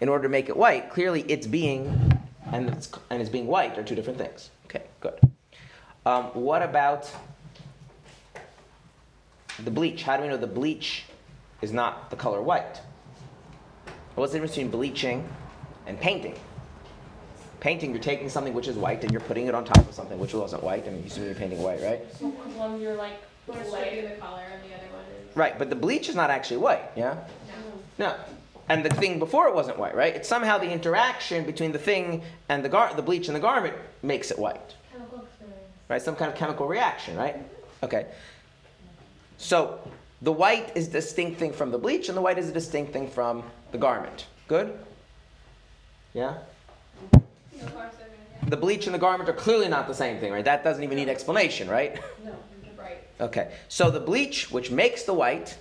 in 0.00 0.08
order 0.08 0.24
to 0.24 0.28
make 0.28 0.48
it 0.48 0.56
white, 0.56 0.90
clearly 0.90 1.22
its 1.22 1.46
being 1.46 2.20
and 2.50 2.68
its, 2.70 2.90
and 3.10 3.20
its 3.20 3.30
being 3.30 3.46
white 3.46 3.78
are 3.78 3.82
two 3.82 3.94
different 3.94 4.18
things. 4.18 4.50
Okay, 4.66 4.82
good. 5.00 5.18
Um, 6.04 6.24
what 6.34 6.62
about 6.62 7.10
the 9.62 9.70
bleach? 9.70 10.02
How 10.02 10.16
do 10.16 10.22
we 10.22 10.28
know 10.28 10.36
the 10.36 10.46
bleach 10.46 11.04
is 11.60 11.72
not 11.72 12.10
the 12.10 12.16
color 12.16 12.42
white? 12.42 12.80
What's 14.16 14.32
the 14.32 14.38
difference 14.38 14.56
between 14.56 14.70
bleaching 14.70 15.28
and 15.86 15.98
painting? 16.00 16.34
Painting, 17.60 17.92
you're 17.92 18.02
taking 18.02 18.28
something 18.28 18.52
which 18.52 18.66
is 18.66 18.76
white 18.76 19.02
and 19.04 19.12
you're 19.12 19.20
putting 19.20 19.46
it 19.46 19.54
on 19.54 19.64
top 19.64 19.78
of 19.78 19.94
something 19.94 20.18
which 20.18 20.34
wasn't 20.34 20.64
white. 20.64 20.86
I 20.88 20.90
mean, 20.90 21.02
you 21.02 21.06
assume 21.06 21.26
you're 21.26 21.34
painting 21.34 21.62
white, 21.62 21.80
right? 21.80 22.00
So 22.16 22.26
one 22.28 22.80
you're 22.80 22.96
like 22.96 23.22
One's 23.46 23.68
straight 23.68 24.02
the 24.02 24.08
and 24.08 24.20
the 24.20 24.24
other 24.24 24.88
one 24.92 25.04
is. 25.28 25.36
Right, 25.36 25.58
but 25.58 25.70
the 25.70 25.76
bleach 25.76 26.08
is 26.08 26.14
not 26.14 26.30
actually 26.30 26.58
white, 26.58 26.90
yeah? 26.96 27.16
No. 27.98 28.06
No. 28.10 28.14
And 28.68 28.84
the 28.84 28.90
thing 28.90 29.18
before 29.18 29.48
it 29.48 29.54
wasn't 29.54 29.78
white, 29.78 29.94
right? 29.94 30.14
It's 30.14 30.28
somehow 30.28 30.58
the 30.58 30.70
interaction 30.70 31.44
between 31.44 31.72
the 31.72 31.78
thing 31.78 32.22
and 32.48 32.64
the 32.64 32.68
gar- 32.68 32.94
the 32.94 33.02
bleach 33.02 33.26
and 33.28 33.36
the 33.36 33.40
garment 33.40 33.74
makes 34.02 34.30
it 34.30 34.38
white. 34.38 34.74
Right? 35.88 36.00
Some 36.00 36.16
kind 36.16 36.30
of 36.30 36.38
chemical 36.38 36.66
reaction, 36.66 37.16
right? 37.16 37.36
Okay. 37.82 38.06
So 39.36 39.78
the 40.22 40.32
white 40.32 40.74
is 40.76 40.88
a 40.88 40.92
distinct 40.92 41.38
thing 41.38 41.52
from 41.52 41.70
the 41.70 41.78
bleach, 41.78 42.08
and 42.08 42.16
the 42.16 42.22
white 42.22 42.38
is 42.38 42.48
a 42.48 42.52
distinct 42.52 42.92
thing 42.92 43.10
from 43.10 43.42
the 43.72 43.78
garment. 43.78 44.26
Good? 44.48 44.78
Yeah? 46.14 46.38
So 47.12 47.66
far, 47.66 47.90
so 47.90 47.98
good, 48.40 48.50
The 48.50 48.56
bleach 48.56 48.86
and 48.86 48.94
the 48.94 48.98
garment 48.98 49.28
are 49.28 49.34
clearly 49.34 49.68
not 49.68 49.88
the 49.88 49.94
same 49.94 50.18
thing, 50.18 50.32
right? 50.32 50.44
That 50.44 50.62
doesn't 50.64 50.82
even 50.82 50.96
need 50.96 51.08
explanation, 51.08 51.68
right? 51.68 52.00
yeah. 52.24 52.30
Okay. 53.22 53.52
So 53.68 53.90
the 53.90 54.00
bleach, 54.00 54.50
which 54.50 54.70
makes 54.70 55.04
the 55.04 55.14
white, 55.14 55.56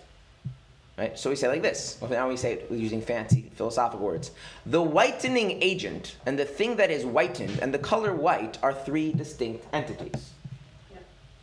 right? 0.97 1.17
So 1.17 1.30
we 1.30 1.36
say 1.36 1.47
like 1.47 1.62
this. 1.62 1.97
Well, 2.02 2.10
now 2.10 2.28
we 2.28 2.36
say 2.36 2.54
it 2.54 2.71
using 2.71 3.02
fancy 3.02 3.52
philosophical 3.56 4.06
words. 4.06 4.32
The 4.65 4.82
whitening 4.82 5.62
agent 5.62 6.17
and 6.26 6.38
the 6.38 6.45
thing 6.45 6.76
that 6.78 6.89
is 6.89 7.04
whitened 7.04 7.60
and 7.62 7.71
the 7.71 7.80
color 7.80 8.13
white 8.13 8.58
are 8.63 8.74
three 8.74 9.13
distinct 9.13 9.63
entities. 9.74 10.32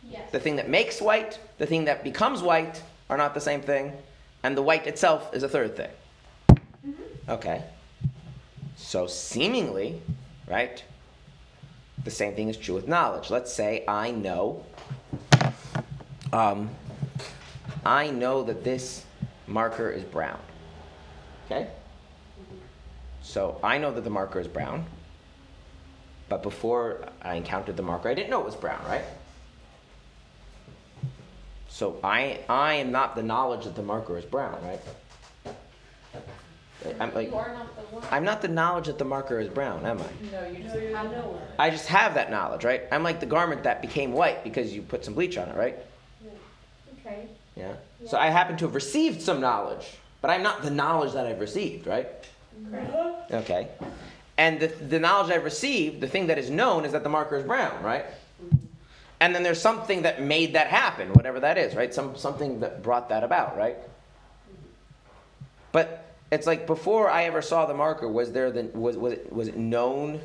Yes. 0.09 0.29
The 0.31 0.39
thing 0.39 0.57
that 0.57 0.69
makes 0.69 1.01
white, 1.01 1.39
the 1.57 1.65
thing 1.65 1.85
that 1.85 2.03
becomes 2.03 2.41
white 2.41 2.83
are 3.09 3.17
not 3.17 3.33
the 3.33 3.41
same 3.41 3.61
thing, 3.61 3.93
and 4.43 4.57
the 4.57 4.61
white 4.61 4.87
itself 4.87 5.33
is 5.33 5.43
a 5.43 5.49
third 5.49 5.77
thing. 5.77 5.91
Mm-hmm. 6.49 7.31
Okay. 7.31 7.63
So 8.75 9.07
seemingly, 9.07 10.01
right? 10.47 10.83
The 12.03 12.11
same 12.11 12.33
thing 12.33 12.49
is 12.49 12.57
true 12.57 12.75
with 12.75 12.87
knowledge. 12.87 13.29
Let's 13.29 13.53
say 13.53 13.83
I 13.87 14.11
know. 14.11 14.65
Um, 16.31 16.69
I 17.85 18.09
know 18.09 18.43
that 18.43 18.63
this 18.63 19.05
marker 19.47 19.89
is 19.89 20.03
brown. 20.03 20.39
Okay. 21.45 21.67
So 23.21 23.59
I 23.63 23.77
know 23.77 23.91
that 23.93 24.03
the 24.03 24.09
marker 24.09 24.39
is 24.39 24.47
brown. 24.47 24.85
But 26.27 26.43
before 26.43 27.05
I 27.23 27.35
encountered 27.35 27.75
the 27.75 27.83
marker, 27.83 28.09
I 28.09 28.13
didn't 28.13 28.29
know 28.29 28.39
it 28.39 28.45
was 28.45 28.55
brown, 28.55 28.83
right? 28.85 29.03
So 31.67 31.99
I 32.03 32.39
I 32.47 32.75
am 32.75 32.91
not 32.91 33.15
the 33.15 33.23
knowledge 33.23 33.63
that 33.63 33.75
the 33.75 33.81
marker 33.81 34.17
is 34.17 34.25
brown, 34.25 34.59
right? 34.63 34.79
I'm 36.99 37.13
like 37.13 37.29
you 37.29 37.35
are 37.35 37.53
not 37.53 37.75
the 37.75 37.95
one. 37.95 38.03
I'm 38.11 38.23
not 38.23 38.41
the 38.41 38.47
knowledge 38.47 38.85
that 38.85 38.97
the 38.97 39.05
marker 39.05 39.39
is 39.39 39.49
brown, 39.49 39.85
am 39.85 39.99
I? 39.99 40.05
No, 40.31 40.47
you 40.47 40.63
just 40.63 40.75
have 40.75 41.11
no. 41.11 41.39
I 41.57 41.69
just 41.69 41.87
have 41.87 42.13
that 42.13 42.31
knowledge, 42.31 42.63
right? 42.63 42.83
I'm 42.91 43.03
like 43.03 43.19
the 43.19 43.25
garment 43.25 43.63
that 43.63 43.81
became 43.81 44.11
white 44.13 44.43
because 44.43 44.73
you 44.73 44.81
put 44.81 45.03
some 45.03 45.13
bleach 45.13 45.37
on 45.37 45.49
it, 45.49 45.55
right? 45.55 45.77
Okay. 47.09 47.27
Yeah. 47.55 47.73
So 48.05 48.17
I 48.17 48.27
happen 48.27 48.57
to 48.57 48.65
have 48.65 48.75
received 48.75 49.21
some 49.21 49.41
knowledge, 49.41 49.97
but 50.21 50.29
I'm 50.29 50.43
not 50.43 50.61
the 50.61 50.71
knowledge 50.71 51.13
that 51.13 51.25
I've 51.25 51.39
received, 51.39 51.87
right? 51.87 52.07
Okay. 53.31 53.67
And 54.37 54.59
the, 54.59 54.67
the 54.67 54.99
knowledge 54.99 55.31
I've 55.31 55.43
received, 55.43 55.99
the 55.99 56.07
thing 56.07 56.27
that 56.27 56.37
is 56.37 56.49
known, 56.49 56.85
is 56.85 56.93
that 56.93 57.03
the 57.03 57.09
marker 57.09 57.35
is 57.35 57.43
brown, 57.43 57.83
right? 57.83 58.05
Mm-hmm. 58.05 58.55
And 59.19 59.35
then 59.35 59.43
there's 59.43 59.61
something 59.61 60.03
that 60.03 60.21
made 60.21 60.53
that 60.53 60.67
happen, 60.67 61.11
whatever 61.13 61.41
that 61.41 61.57
is, 61.57 61.75
right? 61.75 61.93
Some, 61.93 62.15
something 62.15 62.61
that 62.61 62.81
brought 62.81 63.09
that 63.09 63.23
about, 63.23 63.57
right? 63.57 63.75
Mm-hmm. 63.75 64.63
But 65.73 66.15
it's 66.31 66.47
like 66.47 66.67
before 66.67 67.09
I 67.09 67.25
ever 67.25 67.41
saw 67.41 67.65
the 67.65 67.73
marker, 67.73 68.07
was 68.07 68.31
there 68.31 68.49
the, 68.49 68.63
was, 68.77 68.97
was, 68.97 69.13
it, 69.13 69.33
was 69.33 69.49
it 69.49 69.57
known? 69.57 70.21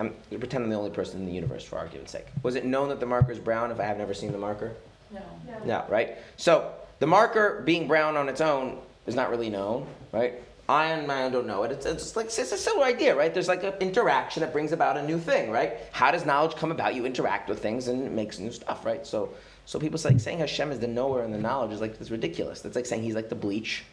I'm 0.00 0.14
pretend 0.30 0.64
I'm 0.64 0.70
the 0.70 0.76
only 0.76 0.90
person 0.90 1.20
in 1.20 1.26
the 1.26 1.32
universe 1.32 1.64
for 1.64 1.78
argument's 1.78 2.12
sake. 2.12 2.26
Was 2.42 2.54
it 2.54 2.64
known 2.64 2.88
that 2.88 3.00
the 3.00 3.06
marker 3.06 3.32
is 3.32 3.38
brown 3.38 3.70
if 3.70 3.80
I 3.80 3.84
have 3.84 3.98
never 3.98 4.14
seen 4.14 4.32
the 4.32 4.38
marker? 4.38 4.74
No. 5.10 5.20
No, 5.64 5.84
right? 5.88 6.16
So 6.36 6.72
the 6.98 7.06
marker 7.06 7.62
being 7.64 7.88
brown 7.88 8.16
on 8.16 8.28
its 8.28 8.40
own 8.40 8.78
is 9.06 9.14
not 9.14 9.30
really 9.30 9.50
known, 9.50 9.86
right? 10.12 10.34
I 10.68 10.86
and 10.86 11.10
I 11.10 11.30
don't 11.30 11.46
know 11.46 11.62
it. 11.62 11.72
It's, 11.72 11.86
it's 11.86 12.14
like 12.14 12.26
it's 12.26 12.38
a 12.38 12.58
similar 12.58 12.84
idea, 12.84 13.16
right? 13.16 13.32
There's 13.32 13.48
like 13.48 13.64
an 13.64 13.72
interaction 13.80 14.42
that 14.42 14.52
brings 14.52 14.72
about 14.72 14.98
a 14.98 15.02
new 15.02 15.18
thing, 15.18 15.50
right? 15.50 15.78
How 15.92 16.10
does 16.10 16.26
knowledge 16.26 16.56
come 16.56 16.70
about? 16.70 16.94
You 16.94 17.06
interact 17.06 17.48
with 17.48 17.60
things 17.60 17.88
and 17.88 18.04
it 18.04 18.12
makes 18.12 18.38
new 18.38 18.52
stuff, 18.52 18.84
right? 18.84 19.06
So, 19.06 19.32
so 19.64 19.78
people 19.78 19.98
say 19.98 20.18
saying 20.18 20.40
Hashem 20.40 20.70
is 20.70 20.78
the 20.78 20.86
knower 20.86 21.22
and 21.22 21.32
the 21.32 21.38
knowledge 21.38 21.72
is 21.72 21.80
like 21.80 21.98
it's 21.98 22.10
ridiculous. 22.10 22.60
That's 22.60 22.76
like 22.76 22.84
saying 22.84 23.02
he's 23.02 23.14
like 23.14 23.30
the 23.30 23.34
bleach, 23.34 23.84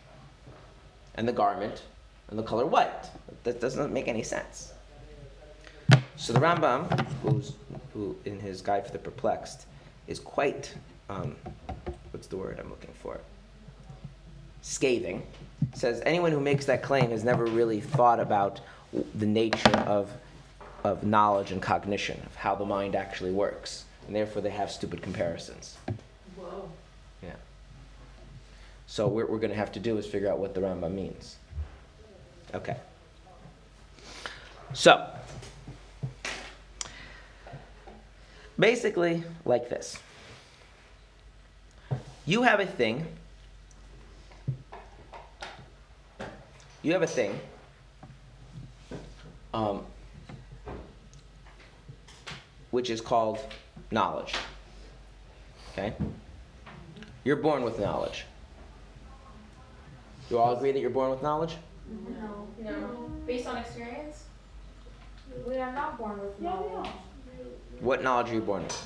and 1.15 1.27
the 1.27 1.33
garment, 1.33 1.83
and 2.29 2.37
the 2.37 2.43
color 2.43 2.65
white. 2.65 3.09
That 3.43 3.61
doesn't 3.61 3.93
make 3.93 4.07
any 4.07 4.23
sense. 4.23 4.73
So 6.17 6.33
the 6.33 6.39
Rambam, 6.39 7.07
who's 7.21 7.53
who 7.93 8.17
in 8.25 8.39
his 8.39 8.61
Guide 8.61 8.85
for 8.85 8.91
the 8.91 8.99
Perplexed, 8.99 9.65
is 10.07 10.19
quite 10.19 10.73
um, 11.09 11.35
what's 12.11 12.27
the 12.27 12.37
word 12.37 12.59
I'm 12.59 12.69
looking 12.69 12.93
for? 13.01 13.19
Scathing. 14.61 15.23
Says 15.73 16.01
anyone 16.05 16.31
who 16.31 16.39
makes 16.39 16.65
that 16.65 16.81
claim 16.81 17.11
has 17.11 17.23
never 17.23 17.45
really 17.45 17.79
thought 17.79 18.19
about 18.19 18.61
the 19.15 19.25
nature 19.25 19.77
of, 19.79 20.11
of 20.83 21.03
knowledge 21.03 21.51
and 21.51 21.61
cognition, 21.61 22.21
of 22.25 22.35
how 22.35 22.55
the 22.55 22.65
mind 22.65 22.95
actually 22.95 23.31
works. 23.31 23.85
And 24.07 24.15
therefore 24.15 24.41
they 24.41 24.49
have 24.49 24.71
stupid 24.71 25.01
comparisons. 25.01 25.77
Whoa. 26.35 26.69
Yeah. 27.23 27.31
So 28.87 29.07
what 29.07 29.29
we're 29.29 29.39
going 29.39 29.51
to 29.51 29.57
have 29.57 29.71
to 29.73 29.79
do 29.79 29.97
is 29.97 30.05
figure 30.05 30.31
out 30.31 30.39
what 30.39 30.53
the 30.53 30.61
Rambam 30.61 30.93
means. 30.93 31.37
Okay. 32.53 32.77
So, 34.73 35.07
basically, 38.59 39.23
like 39.45 39.69
this. 39.69 39.99
You 42.25 42.41
have 42.41 42.59
a 42.59 42.65
thing. 42.65 43.05
You 46.81 46.93
have 46.93 47.03
a 47.03 47.07
thing. 47.07 47.39
Um, 49.53 49.85
which 52.71 52.89
is 52.89 52.99
called 52.99 53.39
knowledge. 53.91 54.33
Okay? 55.71 55.93
You're 57.23 57.35
born 57.37 57.63
with 57.63 57.79
knowledge. 57.79 58.25
Do 60.27 60.35
You 60.35 60.41
all 60.41 60.55
agree 60.57 60.71
that 60.71 60.79
you're 60.79 60.89
born 60.89 61.11
with 61.11 61.21
knowledge? 61.21 61.55
No. 62.19 62.47
No. 62.59 63.11
Based 63.27 63.47
on 63.47 63.57
experience? 63.57 64.23
We 65.47 65.57
are 65.57 65.71
not 65.73 65.97
born 65.97 66.19
with 66.19 66.39
knowledge. 66.41 66.89
What 67.79 68.03
knowledge 68.03 68.31
are 68.31 68.35
you 68.35 68.41
born 68.41 68.63
with? 68.63 68.73
When 68.73 68.83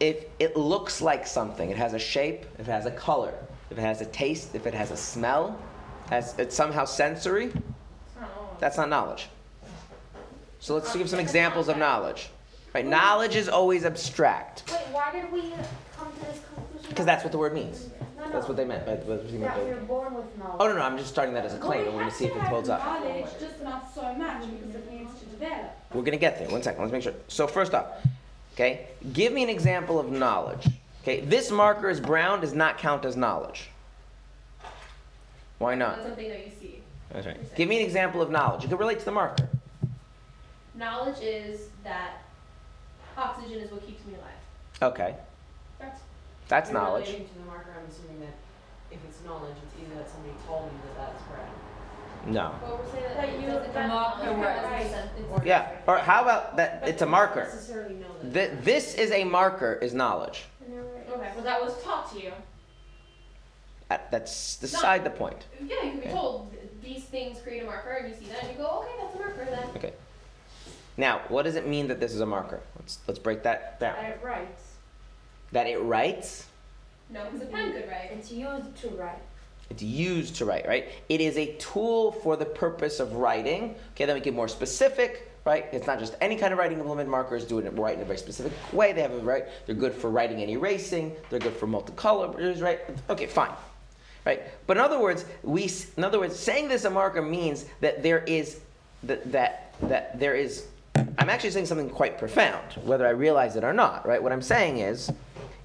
If 0.00 0.26
it 0.38 0.56
looks 0.56 1.00
like 1.00 1.26
something, 1.26 1.70
it 1.70 1.76
has 1.76 1.94
a 1.94 1.98
shape, 1.98 2.44
if 2.58 2.68
it 2.68 2.70
has 2.70 2.86
a 2.86 2.90
color, 2.92 3.34
if 3.70 3.78
it 3.78 3.82
has 3.82 4.00
a 4.00 4.06
taste, 4.06 4.54
if 4.54 4.66
it 4.66 4.74
has 4.74 4.90
a 4.90 4.96
smell, 4.96 5.58
has 6.10 6.38
it's 6.38 6.54
somehow 6.54 6.84
sensory, 6.84 7.46
It's 7.46 7.54
not 8.14 8.28
knowledge. 8.36 8.60
that's 8.60 8.76
not 8.76 8.88
knowledge. 8.88 9.28
So 10.60 10.74
let's 10.74 10.94
give 10.94 11.08
some 11.08 11.20
examples 11.20 11.68
of 11.68 11.76
knowledge. 11.78 12.30
Right? 12.74 12.86
Knowledge 12.86 13.34
is 13.36 13.48
always 13.48 13.84
abstract. 13.84 14.64
Wait, 14.70 14.78
why 14.92 15.10
did 15.12 15.30
we 15.32 15.52
come 15.96 16.12
to 16.12 16.20
this 16.26 16.40
conclusion? 16.54 16.88
Because 16.88 17.06
that's 17.06 17.24
what 17.24 17.32
the 17.32 17.38
word 17.38 17.54
means. 17.54 17.88
No, 18.16 18.24
no. 18.26 18.32
That's 18.32 18.48
what 18.48 18.56
they 18.56 18.64
meant. 18.64 18.84
by- 18.84 18.94
what 18.96 19.24
he 19.24 19.38
meant 19.38 19.54
That 19.54 19.56
by- 19.56 19.70
we're 19.70 19.76
born 19.80 20.14
with 20.14 20.36
knowledge. 20.38 20.56
Oh 20.60 20.68
no, 20.68 20.74
no, 20.74 20.82
I'm 20.82 20.98
just 20.98 21.10
starting 21.10 21.34
that 21.34 21.44
as 21.44 21.54
a 21.54 21.58
claim, 21.58 21.86
and 21.86 21.96
we're 21.96 22.04
to 22.04 22.10
see 22.10 22.26
if 22.26 22.36
it 22.36 22.42
holds 22.42 22.68
up. 22.68 22.84
Knowledge, 22.84 23.26
just 23.40 23.62
not 23.62 23.92
so 23.94 24.12
much 24.14 24.42
because 24.42 24.74
it 24.74 24.92
needs 24.92 25.18
to 25.20 25.26
develop. 25.26 25.76
We're 25.94 26.02
going 26.02 26.12
to 26.12 26.18
get 26.18 26.38
there. 26.38 26.48
One 26.48 26.62
second. 26.62 26.82
Let's 26.82 26.92
make 26.92 27.02
sure. 27.02 27.14
So 27.28 27.46
first 27.46 27.74
off, 27.74 27.86
okay, 28.54 28.88
give 29.12 29.32
me 29.32 29.42
an 29.42 29.48
example 29.48 29.98
of 29.98 30.10
knowledge. 30.10 30.68
Okay, 31.02 31.20
this 31.20 31.50
marker 31.50 31.88
is 31.88 32.00
brown 32.00 32.40
does 32.40 32.52
not 32.54 32.76
count 32.76 33.04
as 33.04 33.16
knowledge. 33.16 33.70
Why 35.58 35.74
not? 35.74 35.96
That's 35.96 36.08
something 36.08 36.28
that 36.28 36.46
you 36.46 36.52
see. 36.60 36.82
That's 37.10 37.26
right. 37.26 37.54
Give 37.56 37.68
me 37.68 37.80
an 37.80 37.86
example 37.86 38.20
of 38.20 38.30
knowledge. 38.30 38.62
You 38.62 38.68
can 38.68 38.78
relate 38.78 38.98
to 38.98 39.04
the 39.04 39.12
marker. 39.12 39.48
Knowledge 40.74 41.20
is 41.22 41.68
that 41.82 42.22
oxygen 43.18 43.58
is 43.60 43.70
what 43.70 43.84
keeps 43.86 44.04
me 44.06 44.14
alive. 44.14 44.92
Okay, 44.94 45.16
That's 45.78 46.00
that's 46.48 46.70
You're 46.70 46.80
knowledge. 46.80 47.06
Relating 47.06 47.28
to 47.28 47.34
the 47.34 47.44
marker, 47.44 47.70
I'm 47.76 47.90
assuming 47.90 48.20
that 48.20 48.34
if 48.90 48.98
it's 49.06 49.22
knowledge, 49.26 49.56
it's 49.66 49.74
either 49.82 50.00
that 50.00 50.08
somebody 50.10 50.34
told 50.46 50.72
me 50.72 50.78
that 50.86 50.96
that's 51.08 51.22
correct. 51.28 51.50
No. 52.26 52.48
what 52.48 52.84
we're 52.84 52.90
saying. 52.92 53.04
But 53.16 53.28
it 53.28 53.40
you- 53.40 53.46
doesn't 53.46 53.72
the 53.74 53.80
marker 53.88 54.24
knowledge, 54.24 54.38
was- 54.38 54.86
it's 54.86 54.94
a- 54.94 55.36
it's 55.36 55.46
Yeah. 55.46 55.70
Or 55.86 55.98
how 55.98 56.22
about 56.22 56.56
that? 56.56 56.80
But 56.80 56.88
It's 56.88 57.02
a 57.02 57.04
you 57.04 57.06
don't 57.06 57.10
marker. 57.10 57.44
Necessarily 57.44 57.94
know 57.94 58.06
that. 58.22 58.32
Th- 58.34 58.64
this 58.64 58.94
is 58.94 59.10
a 59.12 59.24
marker. 59.24 59.74
Is 59.74 59.94
knowledge. 59.94 60.44
Okay, 60.62 61.32
well 61.34 61.44
that 61.44 61.62
was 61.62 61.82
taught 61.82 62.10
to 62.12 62.20
you. 62.20 62.32
Uh, 63.90 63.96
That's 64.10 64.56
beside 64.56 65.04
the 65.04 65.10
point. 65.10 65.46
Yeah, 65.60 65.76
you 65.82 65.90
can 65.92 66.00
be 66.00 66.06
Okay. 66.06 66.10
told 66.12 66.50
th- 66.52 66.62
these 66.82 67.04
things 67.04 67.40
create 67.40 67.62
a 67.62 67.66
marker, 67.66 67.90
and 67.90 68.08
you 68.08 68.14
see 68.14 68.26
that, 68.26 68.42
and 68.44 68.52
you 68.52 68.58
go, 68.58 68.80
okay, 68.80 68.92
that's 69.00 69.14
a 69.14 69.18
marker 69.18 69.44
then. 69.46 69.68
Okay. 69.76 69.92
Now, 70.98 71.20
what 71.28 71.44
does 71.44 71.54
it 71.56 71.66
mean 71.66 71.88
that 71.88 71.98
this 72.00 72.12
is 72.12 72.20
a 72.20 72.26
marker? 72.26 72.60
Let's 72.88 72.98
let's 73.06 73.18
break 73.18 73.42
that 73.42 73.78
down. 73.78 73.96
That 73.96 74.12
it 74.12 74.20
writes. 74.24 74.62
That 75.52 75.66
it 75.66 75.76
writes. 75.82 76.46
No, 77.10 77.24
because 77.24 77.42
a 77.42 77.50
pen 77.50 77.72
could 77.74 77.86
write. 77.86 78.12
It's 78.12 78.32
used 78.32 78.76
to 78.76 78.88
write. 78.88 79.20
It's 79.68 79.82
used 79.82 80.36
to 80.36 80.46
write, 80.46 80.66
right? 80.66 80.88
It 81.10 81.20
is 81.20 81.36
a 81.36 81.52
tool 81.56 82.12
for 82.12 82.34
the 82.36 82.46
purpose 82.46 82.98
of 82.98 83.12
writing. 83.12 83.74
Okay, 83.92 84.06
then 84.06 84.14
we 84.14 84.22
get 84.22 84.32
more 84.32 84.48
specific, 84.48 85.30
right? 85.44 85.66
It's 85.70 85.86
not 85.86 85.98
just 85.98 86.14
any 86.22 86.36
kind 86.36 86.54
of 86.54 86.58
writing 86.58 86.78
implement 86.78 87.10
markers 87.10 87.44
do 87.44 87.58
it 87.58 87.70
right 87.74 87.94
in 87.94 88.00
a 88.00 88.06
very 88.06 88.16
specific 88.16 88.52
way. 88.72 88.94
They 88.94 89.02
have 89.02 89.12
a 89.12 89.18
right. 89.18 89.44
They're 89.66 89.74
good 89.74 89.92
for 89.92 90.08
writing 90.08 90.40
and 90.40 90.48
erasing. 90.48 91.14
They're 91.28 91.40
good 91.40 91.56
for 91.56 91.66
multicolors, 91.66 92.62
right? 92.62 92.80
Okay, 93.10 93.26
fine. 93.26 93.52
Right? 94.24 94.44
But 94.66 94.78
in 94.78 94.82
other 94.82 94.98
words, 94.98 95.26
we 95.42 95.70
in 95.98 96.04
other 96.04 96.20
words, 96.20 96.38
saying 96.38 96.68
this 96.68 96.86
a 96.86 96.90
marker 96.90 97.20
means 97.20 97.66
that 97.82 98.02
there 98.02 98.20
is 98.20 98.60
that 99.02 99.30
that 99.30 99.74
that 99.82 100.18
there 100.18 100.34
is 100.34 100.68
I'm 101.18 101.30
actually 101.30 101.50
saying 101.50 101.66
something 101.66 101.90
quite 101.90 102.18
profound, 102.18 102.72
whether 102.84 103.06
I 103.06 103.10
realize 103.10 103.56
it 103.56 103.64
or 103.64 103.72
not, 103.72 104.06
right? 104.06 104.22
What 104.22 104.32
I'm 104.32 104.42
saying 104.42 104.78
is 104.78 105.10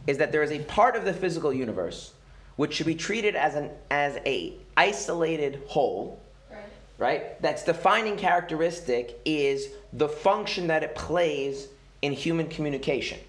is 0.05 0.17
that 0.17 0.31
there 0.33 0.43
is 0.43 0.51
a 0.51 0.59
part 0.59 0.95
of 0.97 1.05
the 1.05 1.13
physical 1.13 1.53
universe 1.53 2.13
which 2.57 2.73
should 2.73 2.85
be 2.85 2.95
treated 2.95 3.35
as 3.35 3.55
an 3.55 3.69
as 3.89 4.17
a 4.25 4.53
isolated 4.77 5.61
whole, 5.67 6.19
Right. 6.51 6.59
right? 6.97 7.41
That's 7.41 7.63
defining 7.63 8.17
characteristic 8.17 9.19
is 9.25 9.69
the 9.93 10.09
function 10.09 10.67
that 10.67 10.83
it 10.83 10.93
plays 10.95 11.67
in 12.01 12.11
human 12.13 12.47
communication. 12.47 13.19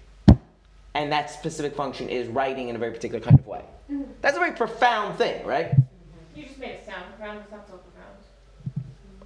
And 0.93 1.11
that 1.11 1.29
specific 1.29 1.75
function 1.75 2.07
is 2.09 2.27
writing 2.27 2.69
in 2.69 2.75
a 2.75 2.79
very 2.79 2.91
particular 2.91 3.23
kind 3.23 3.37
of 3.37 3.45
way. 3.47 3.63
Mm-hmm. 3.91 4.03
That's 4.21 4.37
a 4.37 4.39
very 4.39 4.53
profound 4.53 5.17
thing, 5.17 5.45
right? 5.45 5.71
Mm-hmm. 5.71 6.39
You 6.39 6.45
just 6.45 6.57
made 6.57 6.71
it 6.71 6.85
sound 6.85 7.03
profound, 7.17 7.39
it's 7.41 7.51
not 7.51 7.67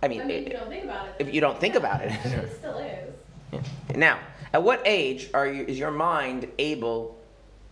so 0.02 0.08
profound. 0.08 0.22
I 0.22 0.24
I 0.24 0.28
mean, 0.28 0.28
mean, 0.28 0.38
if 0.48 0.54
you 0.54 0.58
don't 0.60 0.70
think 0.70 0.84
about 0.84 1.08
it. 1.08 1.16
if 1.20 1.34
you 1.34 1.42
don't 1.42 1.60
think 1.60 1.76
about 1.76 2.02
it. 2.02 2.12
It 2.26 2.56
still 2.58 2.78
is. 2.78 3.96
Now, 3.96 4.20
at 4.54 4.64
what 4.64 4.82
age 4.86 5.30
are 5.34 5.48
you, 5.48 5.64
is 5.66 5.78
your 5.80 5.92
mind 5.92 6.48
able 6.60 7.18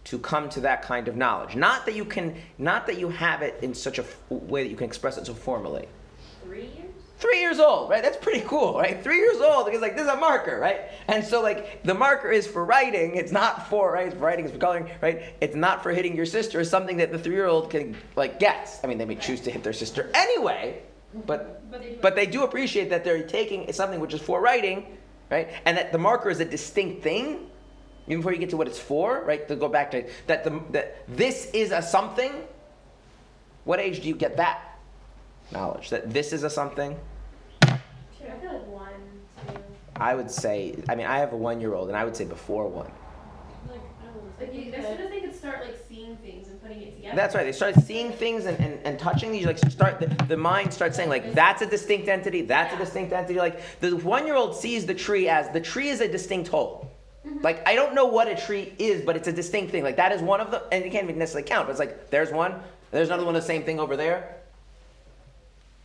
to 0.06 0.18
come 0.20 0.50
to 0.50 0.62
that 0.62 0.82
kind 0.82 1.08
of 1.08 1.16
knowledge? 1.16 1.56
Not 1.56 1.86
that 1.86 1.96
you 1.96 2.06
can, 2.06 2.36
not 2.58 2.88
that 2.88 2.98
you 2.98 3.10
have 3.10 3.42
it 3.42 3.60
in 3.62 3.74
such 3.74 4.00
a 4.00 4.04
f- 4.04 4.18
way 4.30 4.64
that 4.64 4.70
you 4.70 4.76
can 4.76 4.86
express 4.88 5.18
it 5.18 5.26
so 5.26 5.34
formally. 5.34 5.88
Three 6.44 6.62
years? 6.62 6.74
Three 7.20 7.40
years 7.40 7.60
old, 7.60 7.90
right? 7.90 8.04
That's 8.04 8.18
pretty 8.18 8.42
cool, 8.48 8.78
right? 8.78 9.04
Three 9.04 9.18
years 9.18 9.42
old, 9.42 9.66
because 9.66 9.82
like 9.82 9.96
this 9.96 10.04
is 10.04 10.10
a 10.12 10.16
marker, 10.18 10.60
right? 10.60 10.82
And 11.08 11.24
so 11.26 11.42
like 11.42 11.82
the 11.84 11.96
marker 11.96 12.30
is 12.32 12.46
for 12.46 12.64
writing. 12.64 13.16
It's 13.16 13.32
not 13.32 13.68
for 13.70 13.92
right. 13.94 14.06
It's 14.08 14.16
for 14.16 14.22
writing. 14.22 14.46
It's 14.46 14.54
for 14.54 14.60
coloring, 14.60 14.90
right? 15.02 15.34
It's 15.42 15.56
not 15.56 15.82
for 15.82 15.92
hitting 15.92 16.16
your 16.16 16.28
sister. 16.28 16.60
It's 16.62 16.70
something 16.70 16.98
that 16.98 17.12
the 17.12 17.18
three-year-old 17.18 17.72
can 17.72 17.96
like 18.16 18.40
gets. 18.40 18.84
I 18.84 18.88
mean, 18.88 19.00
they 19.00 19.06
may 19.06 19.16
choose 19.16 19.42
to 19.42 19.52
hit 19.52 19.64
their 19.64 19.74
sister 19.74 20.12
anyway, 20.14 20.84
but 21.26 21.70
But 21.72 21.82
they 21.82 21.90
do 21.90 21.98
but 22.02 22.16
they 22.16 22.26
do 22.26 22.44
appreciate 22.44 22.90
that 22.90 23.04
they're 23.04 23.24
taking 23.24 23.72
something 23.74 24.00
which 24.00 24.14
is 24.14 24.22
for 24.22 24.42
writing, 24.42 24.98
right? 25.30 25.50
And 25.66 25.78
that 25.78 25.92
the 25.92 25.98
marker 25.98 26.30
is 26.30 26.40
a 26.40 26.46
distinct 26.46 27.04
thing, 27.04 27.50
even 28.08 28.20
before 28.20 28.34
you 28.34 28.40
get 28.40 28.50
to 28.52 28.58
what 28.58 28.68
it's 28.68 28.80
for, 28.80 29.24
right? 29.26 29.48
To 29.48 29.56
go 29.56 29.68
back 29.68 29.92
to 29.92 30.06
that, 30.28 30.44
the, 30.44 30.62
that 30.72 31.04
this 31.08 31.50
is 31.52 31.72
a 31.72 31.82
something. 31.82 32.32
What 33.64 33.80
age 33.80 34.02
do 34.02 34.08
you 34.08 34.16
get 34.16 34.38
that? 34.38 34.68
knowledge. 35.52 35.90
That 35.90 36.14
this 36.14 36.34
is 36.34 36.44
a 36.44 36.50
something. 36.50 36.98
I 37.62 37.80
feel 38.42 38.54
like 38.54 38.68
one, 38.68 38.94
two. 39.48 39.54
I 39.96 40.16
would 40.16 40.30
say. 40.30 40.76
I 40.90 40.96
mean, 40.96 41.08
I 41.08 41.20
have 41.20 41.34
a 41.34 41.38
one-year-old, 41.38 41.88
and 41.88 41.98
I 41.98 42.06
would 42.06 42.16
say 42.16 42.26
before 42.26 42.68
one. 42.68 42.92
Like, 43.70 43.80
I 44.02 44.06
don't 44.06 44.16
know. 44.16 44.32
Like, 44.40 44.54
you, 44.54 44.74
as 44.74 44.86
soon 44.86 45.02
as 45.06 45.10
they 45.10 45.22
could 45.22 45.36
start 45.36 45.62
like 45.62 45.78
seeing 45.88 46.18
things 46.18 46.47
and 46.47 46.47
putting 46.68 46.84
it 46.84 46.96
together. 46.96 47.16
That's 47.16 47.36
right. 47.36 47.44
They 47.44 47.52
start 47.52 47.76
seeing 47.76 48.12
things 48.12 48.46
and, 48.46 48.60
and, 48.60 48.80
and 48.86 49.00
touching 49.00 49.32
these. 49.32 49.46
Like 49.46 49.58
start 49.58 50.00
the, 50.00 50.08
the 50.26 50.38
mind 50.38 50.74
starts 50.74 50.98
saying 50.98 51.10
like 51.10 51.34
that's 51.34 51.62
a 51.62 51.66
distinct 51.66 52.08
entity. 52.08 52.42
That's 52.42 52.74
a 52.74 52.78
distinct 52.78 53.14
entity. 53.14 53.40
Like 53.40 53.80
the 53.80 53.96
one-year-old 53.98 54.56
sees 54.56 54.86
the 54.86 54.94
tree 54.94 55.30
as 55.30 55.50
the 55.50 55.62
tree 55.62 55.90
is 55.90 56.02
a 56.02 56.08
distinct 56.08 56.50
whole. 56.50 56.92
Mm-hmm. 57.26 57.44
Like 57.44 57.68
I 57.68 57.76
don't 57.76 57.94
know 57.94 58.06
what 58.06 58.28
a 58.28 58.36
tree 58.36 58.74
is, 58.78 59.04
but 59.04 59.16
it's 59.16 59.28
a 59.28 59.34
distinct 59.34 59.72
thing. 59.72 59.84
Like 59.84 59.98
that 59.98 60.12
is 60.12 60.22
one 60.22 60.42
of 60.42 60.52
the, 60.52 60.64
and 60.72 60.84
you 60.84 60.92
can't 60.92 61.06
even 61.06 61.18
necessarily 61.18 61.48
count. 61.48 61.68
But 61.68 61.72
it's 61.72 61.80
like 61.80 62.10
there's 62.10 62.32
one, 62.32 62.62
there's 62.92 63.08
another 63.08 63.26
one, 63.26 63.34
the 63.34 63.42
same 63.42 63.64
thing 63.64 63.80
over 63.80 63.96
there. 63.96 64.36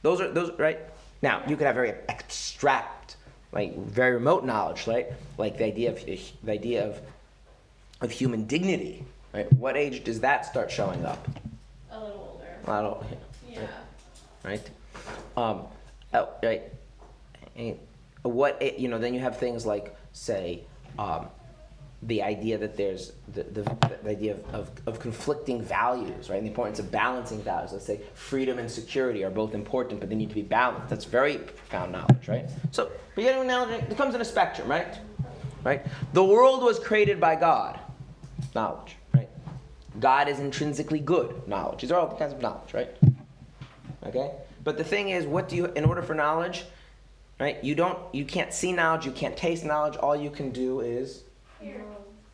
Those 0.03 0.21
are 0.21 0.31
those 0.31 0.59
right. 0.59 0.81
Now 1.23 1.42
you 1.47 1.57
could 1.57 1.66
have 1.66 1.77
very 1.77 1.95
abstract, 2.09 3.16
like 3.53 3.79
very 3.79 4.14
remote 4.14 4.45
knowledge, 4.45 4.87
right? 4.87 5.07
Like 5.38 5.59
the 5.59 5.64
idea 5.64 5.92
of 5.92 6.05
the 6.05 6.53
idea 6.53 6.88
of 6.88 7.01
of 8.01 8.11
human 8.11 8.47
dignity. 8.47 9.05
Right? 9.33 9.51
What 9.55 9.77
age 9.77 10.05
does 10.05 10.21
that 10.21 10.45
start 10.45 10.71
showing 10.71 11.05
up? 11.05 11.27
A 11.90 11.99
little 12.01 12.35
older. 12.35 12.71
I 12.71 12.83
don't, 12.83 13.03
Yeah. 13.49 13.61
right? 14.45 14.71
Um, 15.37 15.62
oh, 16.12 16.29
right. 16.42 16.62
And 17.57 17.79
what 18.23 18.59
a- 18.61 18.79
you 18.81 18.88
know, 18.88 18.99
then 18.99 19.14
you 19.14 19.21
have 19.21 19.38
things 19.38 19.64
like, 19.64 19.97
say, 20.12 20.64
um, 20.99 21.29
the 22.05 22.21
idea 22.23 22.59
that 22.59 22.77
there's 22.77 23.12
the, 23.33 23.45
the, 23.45 23.62
the 24.03 24.11
idea 24.11 24.33
of, 24.33 24.55
of, 24.55 24.71
of 24.87 24.99
conflicting 25.01 25.62
values, 25.62 26.29
right? 26.29 26.37
And 26.37 26.45
the 26.45 26.51
importance 26.51 26.81
of 26.81 26.90
balancing 26.90 27.40
values. 27.42 27.73
Let's 27.73 27.87
say 27.87 28.01
freedom 28.14 28.59
and 28.59 28.68
security 28.71 29.23
are 29.25 29.31
both 29.31 29.55
important, 29.55 30.01
but 30.01 30.09
they 30.09 30.16
need 30.16 30.29
to 30.29 30.35
be 30.35 30.42
balanced. 30.42 30.88
That's 30.88 31.05
very 31.05 31.38
profound 31.38 31.92
knowledge, 31.92 32.27
right? 32.27 32.51
So, 32.73 32.90
but 33.14 33.23
getting 33.23 33.47
knowledge, 33.47 33.85
it 33.88 33.97
comes 33.97 34.14
in 34.16 34.21
a 34.21 34.25
spectrum, 34.25 34.68
right? 34.68 34.99
Right? 35.62 35.87
The 36.12 36.25
world 36.25 36.62
was 36.64 36.81
created 36.81 37.21
by 37.21 37.37
God, 37.37 37.79
knowledge? 38.53 38.97
God 40.00 40.28
is 40.28 40.38
intrinsically 40.40 41.00
good, 41.00 41.46
knowledge. 41.46 41.83
These 41.83 41.92
are 41.92 42.00
all 42.00 42.16
kinds 42.16 42.33
of 42.33 42.40
knowledge, 42.40 42.72
right? 42.72 42.90
Okay? 44.07 44.31
But 44.64 44.78
the 44.78 44.85
thing 44.85 45.11
is, 45.11 45.26
what 45.26 45.48
do 45.48 45.57
you, 45.57 45.66
in 45.66 45.85
order 45.85 46.02
for 46.02 46.14
knowledge, 46.14 46.64
right? 47.38 47.62
You 47.62 47.74
don't, 47.74 47.98
you 48.14 48.24
can't 48.24 48.52
see 48.52 48.72
knowledge, 48.72 49.05
you 49.05 49.12
can't 49.12 49.37
taste 49.37 49.64
knowledge. 49.64 49.96
All 49.96 50.16
you 50.16 50.31
can 50.31 50.50
do 50.50 50.81
is, 50.81 51.24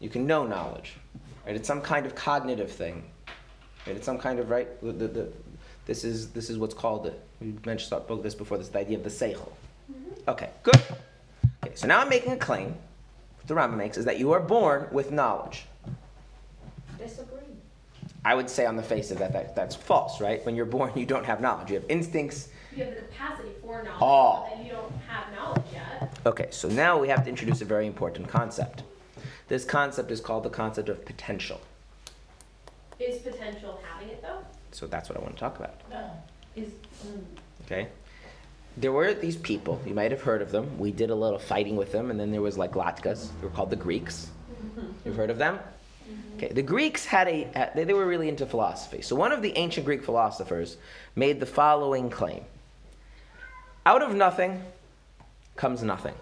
you 0.01 0.09
can 0.09 0.27
know 0.27 0.47
knowledge, 0.47 0.94
right? 1.47 1.57
It's 1.57 1.66
some 1.66 1.81
kind 1.81 2.07
of 2.07 2.14
cognitive 2.14 2.71
thing, 2.71 3.05
right? 3.87 3.97
It's 3.97 4.07
some 4.07 4.18
kind 4.18 4.38
of 4.38 4.51
right. 4.51 4.81
The, 4.81 4.92
the, 4.92 5.09
the, 5.09 5.33
this 5.87 6.05
is 6.05 6.29
this 6.31 6.51
is 6.51 6.59
what's 6.59 6.75
called 6.75 7.05
the. 7.05 7.14
We 7.40 7.55
mentioned 7.64 8.03
spoke 8.05 8.23
this 8.23 8.35
before. 8.35 8.59
This 8.59 8.68
the 8.68 8.79
idea 8.79 8.99
of 8.99 9.05
the 9.05 9.11
seichel. 9.11 9.51
Mm-hmm. 9.90 10.29
Okay, 10.29 10.51
good. 10.62 10.81
Okay, 11.64 11.75
so 11.75 11.87
now 11.87 12.01
I'm 12.01 12.09
making 12.09 12.33
a 12.33 12.37
claim. 12.37 12.77
What 13.37 13.47
the 13.47 13.55
Rambam 13.55 13.77
makes 13.77 13.97
is 13.97 14.05
that 14.05 14.18
you 14.18 14.33
are 14.33 14.40
born 14.40 14.88
with 14.92 15.11
knowledge. 15.11 15.64
Disagree. 16.99 17.48
I 18.25 18.35
would 18.35 18.51
say 18.51 18.67
on 18.67 18.77
the 18.77 18.83
face 18.83 19.11
of 19.11 19.19
that, 19.19 19.33
that 19.33 19.55
that's 19.55 19.75
false, 19.75 20.21
right? 20.21 20.45
When 20.45 20.57
you're 20.57 20.67
born, 20.67 20.93
you 20.97 21.07
don't 21.07 21.25
have 21.25 21.41
knowledge. 21.41 21.71
You 21.71 21.77
have 21.77 21.89
instincts. 21.89 22.49
You 22.77 22.85
have 22.85 22.95
the 22.95 23.01
capacity 23.03 23.51
for 23.63 23.83
knowledge, 23.83 23.99
Oh. 24.01 24.47
but 24.49 24.57
then 24.57 24.67
you 24.67 24.73
don't 24.73 24.93
have 25.09 25.33
knowledge 25.35 25.65
yet. 25.73 26.19
Okay, 26.27 26.49
so 26.51 26.69
now 26.69 26.99
we 26.99 27.09
have 27.09 27.25
to 27.25 27.31
introduce 27.31 27.61
a 27.61 27.65
very 27.65 27.87
important 27.87 28.29
concept. 28.29 28.83
This 29.49 29.65
concept 29.65 30.11
is 30.11 30.21
called 30.21 30.45
the 30.45 30.51
concept 30.51 30.89
of 30.89 31.05
potential. 31.05 31.61
Is 32.99 33.23
potential 33.23 33.81
having 33.91 34.09
it 34.09 34.23
though? 34.23 34.41
So 34.73 34.87
that's 34.87 35.09
what 35.09 35.17
I 35.17 35.23
want 35.23 35.35
to 35.35 35.41
talk 35.41 35.59
about. 35.59 35.81
Is 36.57 36.69
mm. 37.07 37.23
Okay? 37.65 37.89
There 38.77 38.93
were 38.93 39.15
these 39.15 39.37
people, 39.37 39.81
you 39.87 39.95
might 39.95 40.11
have 40.11 40.23
heard 40.23 40.43
of 40.43 40.51
them. 40.53 40.79
We 40.79 40.93
did 40.93 41.11
a 41.11 41.15
little 41.15 41.39
fighting 41.39 41.77
with 41.77 41.91
them, 41.91 42.11
and 42.11 42.21
then 42.21 42.31
there 42.31 42.43
was 42.43 42.57
like 42.59 42.73
Latkas, 42.73 43.29
they 43.41 43.47
were 43.47 43.53
called 43.53 43.71
the 43.71 43.77
Greeks. 43.77 44.31
Mm-hmm. 44.53 44.87
You've 45.05 45.17
heard 45.17 45.31
of 45.31 45.39
them? 45.39 45.59
Okay, 46.37 46.53
the 46.53 46.62
Greeks 46.62 47.05
had 47.05 47.27
a, 47.27 47.49
uh, 47.57 47.66
they, 47.75 47.85
they 47.85 47.94
were 47.94 48.07
really 48.07 48.29
into 48.29 48.47
philosophy. 48.47 49.03
So 49.03 49.16
one 49.16 49.33
of 49.33 49.42
the 49.42 49.57
ancient 49.57 49.85
Greek 49.85 50.05
philosophers 50.05 50.77
made 51.16 51.40
the 51.40 51.47
following 51.47 52.11
claim 52.11 52.44
Out 53.85 54.03
of 54.03 54.14
nothing 54.14 54.62
comes 55.57 55.83
nothing. 55.83 56.14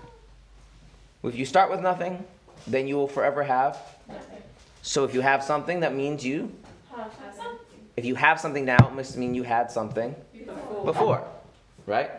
If 1.22 1.34
you 1.34 1.44
start 1.44 1.70
with 1.70 1.80
nothing, 1.80 2.24
then 2.66 2.88
you 2.88 2.96
will 2.96 3.08
forever 3.08 3.42
have. 3.42 3.78
So 4.82 5.04
if 5.04 5.12
you 5.12 5.20
have 5.20 5.42
something, 5.42 5.80
that 5.80 5.94
means 5.94 6.24
you, 6.24 6.52
if 7.96 8.04
you 8.04 8.14
have 8.14 8.40
something 8.40 8.64
now, 8.64 8.88
it 8.88 8.94
must 8.94 9.16
mean 9.16 9.34
you 9.34 9.42
had 9.42 9.70
something 9.70 10.14
before, 10.84 11.26
right? 11.86 12.10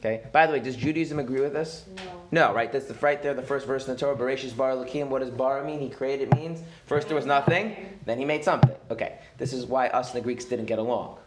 Okay. 0.00 0.22
By 0.32 0.46
the 0.46 0.54
way, 0.54 0.60
does 0.60 0.74
Judaism 0.74 1.18
agree 1.18 1.40
with 1.40 1.52
this? 1.52 1.84
No. 1.96 2.21
No, 2.32 2.54
right? 2.54 2.72
That's 2.72 2.86
the 2.86 2.94
right 2.94 3.22
there, 3.22 3.34
the 3.34 3.42
first 3.42 3.66
verse 3.66 3.86
in 3.86 3.92
the 3.92 4.00
Torah. 4.00 4.16
Bereshis 4.16 4.56
bara 4.56 4.74
Elokim. 4.74 5.08
What 5.08 5.20
does 5.20 5.30
bara 5.30 5.64
mean? 5.64 5.78
He 5.78 5.90
created 5.90 6.34
means 6.34 6.60
first 6.86 7.06
there 7.06 7.14
was 7.14 7.26
nothing, 7.26 7.98
then 8.06 8.18
he 8.18 8.24
made 8.24 8.42
something. 8.42 8.74
Okay. 8.90 9.18
This 9.36 9.52
is 9.52 9.66
why 9.66 9.88
us 9.88 10.12
and 10.12 10.16
the 10.16 10.24
Greeks 10.24 10.46
didn't 10.46 10.64
get 10.64 10.78
along. 10.78 11.18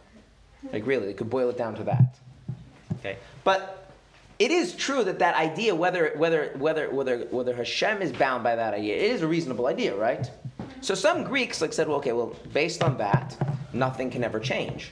Like 0.72 0.84
really, 0.84 1.08
you 1.08 1.14
could 1.14 1.30
boil 1.30 1.48
it 1.48 1.56
down 1.56 1.76
to 1.76 1.84
that. 1.84 2.18
Okay. 2.98 3.18
But 3.44 3.88
it 4.40 4.50
is 4.50 4.74
true 4.74 5.04
that 5.04 5.20
that 5.20 5.36
idea, 5.36 5.76
whether 5.76 6.12
whether 6.16 6.52
whether 6.58 6.90
whether 6.90 7.18
whether 7.30 7.54
Hashem 7.54 8.02
is 8.02 8.10
bound 8.10 8.42
by 8.42 8.56
that 8.56 8.74
idea, 8.74 8.96
it 8.96 9.12
is 9.12 9.22
a 9.22 9.28
reasonable 9.28 9.68
idea, 9.68 9.94
right? 9.94 10.28
So 10.80 10.96
some 10.96 11.22
Greeks 11.22 11.60
like 11.60 11.72
said, 11.72 11.86
well, 11.86 11.98
okay, 11.98 12.12
well, 12.12 12.34
based 12.52 12.82
on 12.82 12.98
that, 12.98 13.36
nothing 13.72 14.10
can 14.10 14.24
ever 14.24 14.40
change. 14.40 14.90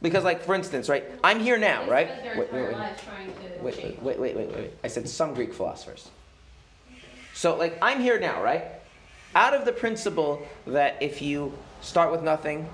Because, 0.00 0.22
like, 0.24 0.42
for 0.42 0.54
instance, 0.54 0.88
right? 0.88 1.04
I'm 1.24 1.40
here 1.40 1.58
now, 1.58 1.88
right? 1.88 2.08
They 2.08 2.14
spent 2.14 2.24
their 2.24 2.38
Wait, 2.38 2.52
wait, 2.52 2.62
wait. 2.68 2.72
lives 2.76 3.02
trying 3.02 3.26
to 3.26 3.62
Wait, 3.64 4.02
wait, 4.02 4.36
wait, 4.36 4.36
wait. 4.36 4.70
I 4.84 4.88
said 4.88 5.08
some 5.08 5.34
Greek 5.34 5.52
philosophers. 5.52 6.08
So, 7.34 7.56
like, 7.56 7.78
I'm 7.82 8.00
here 8.00 8.18
now, 8.18 8.42
right? 8.42 8.64
Out 9.34 9.54
of 9.54 9.64
the 9.64 9.72
principle 9.72 10.46
that 10.66 10.96
if 11.00 11.20
you 11.20 11.52
start 11.80 12.12
with 12.12 12.22
nothing, 12.22 12.68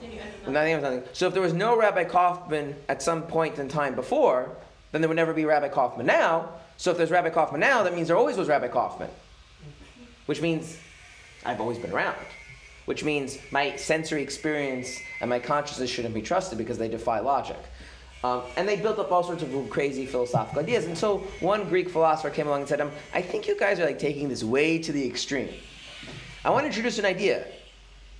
then 0.00 0.12
you 0.12 0.18
end 0.20 0.54
nothing 0.54 0.72
is 0.74 0.82
nothing. 0.82 1.02
So, 1.12 1.26
if 1.26 1.32
there 1.32 1.42
was 1.42 1.52
no 1.52 1.76
Rabbi 1.76 2.04
Kaufmann 2.04 2.76
at 2.88 3.02
some 3.02 3.22
point 3.22 3.58
in 3.58 3.68
time 3.68 3.94
before, 3.94 4.56
then 4.92 5.00
there 5.00 5.08
would 5.08 5.16
never 5.16 5.34
be 5.34 5.44
Rabbi 5.44 5.68
Kaufmann 5.68 6.06
now. 6.06 6.50
So, 6.76 6.92
if 6.92 6.96
there's 6.96 7.10
Rabbi 7.10 7.30
Kaufmann 7.30 7.60
now, 7.60 7.82
that 7.82 7.94
means 7.94 8.08
there 8.08 8.16
always 8.16 8.36
was 8.36 8.48
Rabbi 8.48 8.68
Kaufmann. 8.68 9.10
Which 10.26 10.40
means 10.40 10.78
I've 11.44 11.60
always 11.60 11.78
been 11.78 11.92
around. 11.92 12.16
Which 12.88 13.04
means 13.04 13.38
my 13.50 13.76
sensory 13.76 14.22
experience 14.22 14.98
and 15.20 15.28
my 15.28 15.38
consciousness 15.38 15.90
shouldn't 15.90 16.14
be 16.14 16.22
trusted 16.22 16.56
because 16.56 16.78
they 16.78 16.88
defy 16.88 17.18
logic. 17.20 17.58
Um, 18.24 18.44
and 18.56 18.66
they 18.66 18.76
built 18.76 18.98
up 18.98 19.12
all 19.12 19.22
sorts 19.22 19.42
of 19.42 19.68
crazy 19.68 20.06
philosophical 20.06 20.62
ideas. 20.62 20.86
And 20.86 20.96
so 20.96 21.18
one 21.40 21.68
Greek 21.68 21.90
philosopher 21.90 22.30
came 22.30 22.46
along 22.46 22.60
and 22.60 22.68
said, 22.70 22.80
I 23.12 23.20
think 23.20 23.46
you 23.46 23.58
guys 23.58 23.78
are 23.78 23.84
like 23.84 23.98
taking 23.98 24.30
this 24.30 24.42
way 24.42 24.78
to 24.78 24.90
the 24.90 25.06
extreme. 25.06 25.50
I 26.46 26.48
want 26.48 26.62
to 26.62 26.68
introduce 26.68 26.98
an 26.98 27.04
idea. 27.04 27.46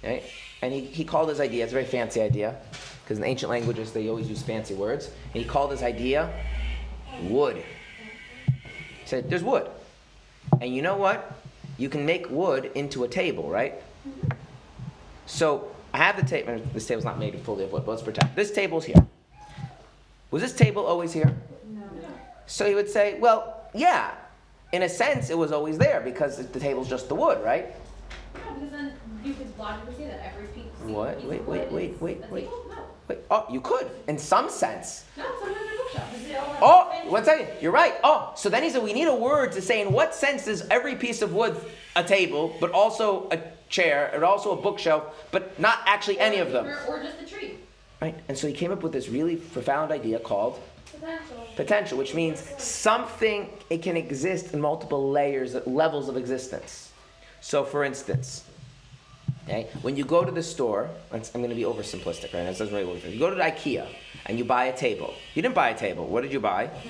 Right? 0.05 0.23
And 0.61 0.71
he, 0.71 0.83
he 0.83 1.03
called 1.03 1.31
his 1.31 1.41
idea, 1.41 1.65
it's 1.65 1.73
a 1.73 1.75
very 1.75 1.87
fancy 1.87 2.21
idea, 2.21 2.55
because 3.03 3.17
in 3.17 3.25
ancient 3.25 3.49
languages 3.49 3.93
they 3.93 4.11
always 4.11 4.29
use 4.29 4.43
fancy 4.43 4.75
words. 4.75 5.07
And 5.33 5.43
he 5.43 5.49
called 5.49 5.71
his 5.71 5.83
idea 5.83 6.31
wood. 7.23 7.65
He 8.47 9.07
said, 9.07 9.31
There's 9.31 9.43
wood. 9.43 9.67
And 10.61 10.75
you 10.75 10.83
know 10.83 10.99
what? 10.99 11.33
You 11.79 11.89
can 11.89 12.05
make 12.05 12.29
wood 12.29 12.71
into 12.75 13.05
a 13.05 13.09
table, 13.09 13.49
right? 13.49 13.75
So 15.29 15.71
I 15.93 15.99
have 15.99 16.17
the 16.17 16.27
table. 16.27 16.55
Uh, 16.55 16.59
this 16.73 16.87
table's 16.87 17.05
not 17.05 17.19
made 17.19 17.39
fully 17.41 17.65
of 17.65 17.73
wood, 17.73 17.83
but 17.85 17.93
let's 17.93 18.03
pretend. 18.03 18.35
This 18.35 18.51
table's 18.51 18.85
here. 18.85 19.07
Was 20.31 20.43
this 20.43 20.55
table 20.55 20.85
always 20.85 21.13
here? 21.13 21.35
No. 21.71 21.83
So 22.47 22.67
he 22.67 22.75
would 22.75 22.89
say, 22.89 23.19
well, 23.21 23.69
yeah. 23.75 24.15
In 24.73 24.83
a 24.83 24.89
sense, 24.89 25.31
it 25.31 25.39
was 25.39 25.53
always 25.53 25.79
there 25.79 26.01
because 26.01 26.37
the 26.49 26.61
table's 26.61 26.89
just 26.89 27.09
the 27.09 27.15
wood, 27.15 27.43
right? 27.45 27.75
No, 28.35 28.55
because 28.55 28.71
then 28.71 28.93
you 29.25 29.35
could 29.35 29.59
logically 29.59 29.95
say 29.97 30.07
that 30.09 30.33
every 30.35 30.47
piece. 30.49 30.65
What? 30.83 31.23
Wait, 31.25 31.43
wait, 31.45 31.71
wait, 31.71 32.03
wait, 32.03 32.25
a 32.29 32.33
wait. 32.33 32.49
Wait, 33.09 33.19
oh, 33.31 33.47
you 33.51 33.63
could, 33.63 33.91
in 34.07 34.19
some 34.19 34.51
sense. 34.51 35.05
No, 35.17 35.25
sometimes 35.41 35.57
they're 35.67 35.77
bookshelves. 35.79 36.25
They 36.25 36.37
all 36.37 36.45
have 36.45 36.59
Oh, 37.07 37.11
one 37.11 37.25
second. 37.25 37.49
You're 37.63 37.73
right. 37.73 37.95
Oh, 38.05 38.33
so 38.37 38.51
then 38.51 38.63
he 38.63 38.69
said 38.69 38.83
we 38.83 38.93
need 38.93 39.09
a 39.09 39.15
word 39.15 39.53
to 39.53 39.63
say 39.63 39.81
in 39.81 39.93
what 39.93 40.15
sense 40.15 40.47
is 40.47 40.67
every 40.71 40.95
piece 40.95 41.23
of 41.23 41.33
wood 41.33 41.59
a 41.97 42.05
table, 42.05 42.55
but 42.61 42.73
also 42.73 43.29
a 43.31 43.39
chair, 43.69 44.11
and 44.15 44.25
also 44.25 44.53
a 44.53 44.61
bookshelf, 44.61 45.05
but 45.31 45.59
not 45.59 45.79
actually 45.87 46.19
any 46.19 46.39
of 46.39 46.53
them. 46.53 46.67
Or, 46.67 46.97
or 46.97 47.03
just 47.03 47.21
a 47.21 47.27
tree. 47.27 47.57
Right? 48.01 48.15
And 48.29 48.37
so 48.37 48.47
he 48.47 48.53
came 48.53 48.71
up 48.73 48.83
with 48.83 48.93
this 48.93 49.09
really 49.09 49.37
profound 49.37 49.91
idea 49.91 50.19
called 50.19 50.61
Potential. 50.93 51.47
potential, 51.57 51.99
which 51.99 52.15
means 52.15 52.41
something 52.59 53.51
it 53.71 53.83
can 53.83 53.97
exist 53.97 54.55
in 54.55 54.61
multiple 54.61 55.11
layers, 55.11 55.55
levels 55.67 56.09
of 56.09 56.17
existence. 56.17 56.93
So, 57.41 57.65
for 57.65 57.85
instance, 57.85 58.45
okay, 59.45 59.69
when 59.83 59.97
you 59.97 60.05
go 60.05 60.25
to 60.25 60.31
the 60.31 60.43
store, 60.43 60.89
I'm 61.13 61.21
going 61.35 61.51
to 61.51 61.55
be 61.55 61.63
oversimplistic, 61.63 62.33
right? 62.35 62.45
This 62.45 62.59
doesn't 62.59 62.75
really 62.75 62.87
work. 62.87 63.05
You 63.05 63.19
go 63.19 63.31
to 63.31 63.37
the 63.37 63.43
IKEA 63.43 63.87
and 64.27 64.39
you 64.39 64.45
buy 64.45 64.67
a 64.67 64.77
table. 64.77 65.15
You 65.35 65.43
didn't 65.43 65.55
buy 65.55 65.71
a 65.71 65.79
table. 65.79 66.07
What 66.07 66.23
did 66.23 66.33
you 66.33 66.41
buy? 66.41 66.71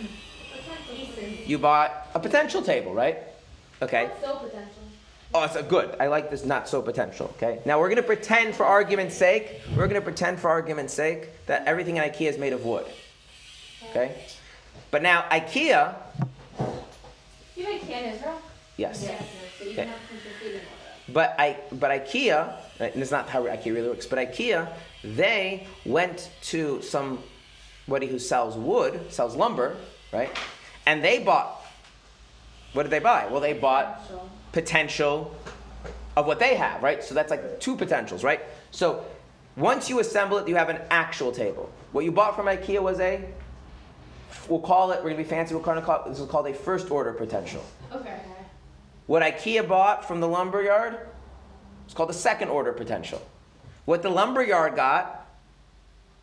You 1.47 1.59
bought 1.59 2.09
a 2.15 2.21
potential 2.21 2.63
table, 2.63 2.93
right? 2.93 3.19
Okay. 3.81 4.05
What's 4.05 4.21
so 4.21 4.37
potential? 4.37 4.78
Oh, 5.35 5.45
it's 5.45 5.57
a 5.57 5.63
good. 5.63 5.95
I 6.01 6.07
like 6.07 6.31
this 6.31 6.45
not 6.45 6.69
so 6.69 6.81
potential. 6.81 7.27
Okay. 7.37 7.61
Now 7.67 7.79
we're 7.79 7.89
going 7.89 7.97
to 7.97 8.03
pretend, 8.03 8.55
for 8.55 8.65
argument's 8.65 9.15
sake, 9.15 9.61
we're 9.77 9.87
going 9.87 10.01
to 10.01 10.01
pretend, 10.01 10.41
for 10.41 10.49
argument's 10.49 10.95
sake, 10.95 11.29
that 11.47 11.67
everything 11.67 11.99
in 11.99 12.03
IKEA 12.03 12.31
is 12.31 12.39
made 12.39 12.53
of 12.55 12.65
wood. 12.65 12.87
Okay. 13.91 14.15
But 14.91 15.03
now 15.03 15.23
IKEA, 15.31 15.95
You 17.57 17.65
know 17.65 17.71
IKEA 17.79 18.03
in 18.09 18.15
Israel? 18.15 18.41
yes. 18.79 19.03
Yeah. 19.05 19.19
So 19.59 19.65
you 19.65 19.71
Okay. 19.73 19.77
can 19.83 19.89
have 19.89 19.99
consistency 20.09 20.47
in 20.47 20.53
order. 20.55 20.65
But 21.11 21.35
I, 21.39 21.57
but 21.73 21.91
IKEA, 21.91 22.47
right, 22.81 22.93
and 22.95 23.03
it's 23.03 23.11
not 23.11 23.29
how 23.29 23.43
IKEA 23.45 23.75
really 23.75 23.89
works. 23.89 24.07
But 24.07 24.19
IKEA, 24.19 24.67
they 25.05 25.67
went 25.85 26.31
to 26.45 26.81
somebody 26.81 28.07
who 28.07 28.19
sells 28.19 28.57
wood, 28.57 29.13
sells 29.13 29.37
lumber, 29.37 29.77
right? 30.13 30.31
And 30.87 31.05
they 31.05 31.19
bought. 31.19 31.63
What 32.73 32.85
did 32.85 32.91
they 32.93 32.99
buy? 32.99 33.27
Well, 33.31 33.41
they 33.41 33.53
bought 33.55 34.01
potential 34.53 35.35
of 36.17 36.27
what 36.27 36.39
they 36.39 36.57
have, 36.57 36.83
right? 36.83 37.03
So 37.03 37.15
that's 37.15 37.31
like 37.31 37.61
two 37.61 37.77
potentials, 37.77 38.25
right? 38.25 38.41
So 38.71 39.05
once 39.57 39.89
you 39.89 40.01
assemble 40.01 40.39
it, 40.39 40.49
you 40.49 40.57
have 40.57 40.69
an 40.69 40.81
actual 40.91 41.33
table. 41.33 41.71
What 41.93 42.05
you 42.05 42.13
bought 42.13 42.37
from 42.37 42.47
IKEA 42.47 42.83
was 42.83 43.01
a, 43.01 43.25
we'll 44.49 44.61
call 44.61 44.93
it, 44.93 44.99
we're 45.03 45.11
gonna 45.11 45.23
be 45.23 45.29
fancy, 45.29 45.55
we'll 45.55 45.63
call 45.63 45.77
it, 45.77 46.09
this 46.09 46.19
is 46.21 46.29
called 46.29 46.47
a 46.49 46.55
first 46.55 46.91
order 46.91 47.13
potential. 47.13 47.65
Okay. 47.93 48.19
What 49.07 49.23
IKEA 49.23 49.67
bought 49.67 50.07
from 50.07 50.21
the 50.21 50.29
lumber 50.29 50.63
yard 50.63 50.99
is 51.87 51.95
called 51.95 52.11
a 52.11 52.15
second 52.15 52.49
order 52.49 52.73
potential. 52.73 53.23
What 53.85 54.03
the 54.03 54.11
lumber 54.11 54.43
yard 54.43 54.77
got, 54.77 55.27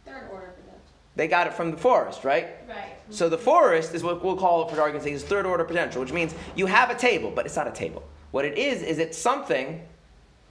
Third 0.05 0.27
order 0.31 0.45
them. 0.45 0.75
they 1.15 1.27
got 1.27 1.47
it 1.47 1.53
from 1.53 1.71
the 1.71 1.77
forest, 1.77 2.23
right? 2.23 2.47
Right. 2.69 2.91
So 3.09 3.27
the 3.27 3.38
forest 3.39 3.95
is 3.95 4.03
what 4.03 4.23
we'll 4.23 4.35
call 4.38 4.67
it 4.67 4.73
for 4.73 4.79
argument's 4.79 5.05
sake 5.05 5.13
is 5.15 5.23
third 5.23 5.45
order 5.45 5.63
potential, 5.63 6.01
which 6.01 6.11
means 6.13 6.35
you 6.55 6.67
have 6.67 6.89
a 6.91 6.95
table, 6.95 7.31
but 7.33 7.45
it's 7.45 7.55
not 7.55 7.67
a 7.67 7.71
table. 7.71 8.03
What 8.31 8.45
it 8.45 8.57
is 8.57 8.81
is 8.81 8.99
it's 8.99 9.17
something 9.17 9.81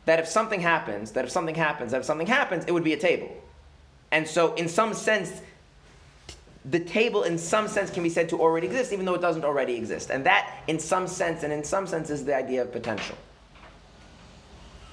that 0.07 0.19
if 0.19 0.27
something 0.27 0.61
happens, 0.61 1.13
that 1.13 1.25
if 1.25 1.31
something 1.31 1.55
happens, 1.55 1.93
that 1.93 1.99
if 1.99 2.05
something 2.05 2.27
happens, 2.27 2.65
it 2.67 2.73
would 2.73 2.85
be 2.85 2.93
a 2.93 2.99
table. 2.99 3.35
And 4.13 4.27
so 4.27 4.55
in 4.55 4.69
some 4.69 4.95
sense, 4.95 5.41
the 6.65 6.81
table 6.81 7.25
in 7.25 7.37
some 7.37 7.69
sense 7.69 7.91
can 7.91 8.03
be 8.03 8.09
said 8.09 8.29
to 8.31 8.41
already 8.41 8.67
exist, 8.67 8.93
even 8.93 9.05
though 9.05 9.15
it 9.15 9.21
doesn't 9.21 9.45
already 9.45 9.75
exist. 9.75 10.11
And 10.11 10.25
that 10.25 10.63
in 10.67 10.79
some 10.79 11.07
sense, 11.07 11.43
and 11.43 11.53
in 11.53 11.65
some 11.65 11.87
sense, 11.87 12.11
is 12.11 12.25
the 12.25 12.35
idea 12.35 12.63
of 12.63 12.73
potential. 12.73 13.17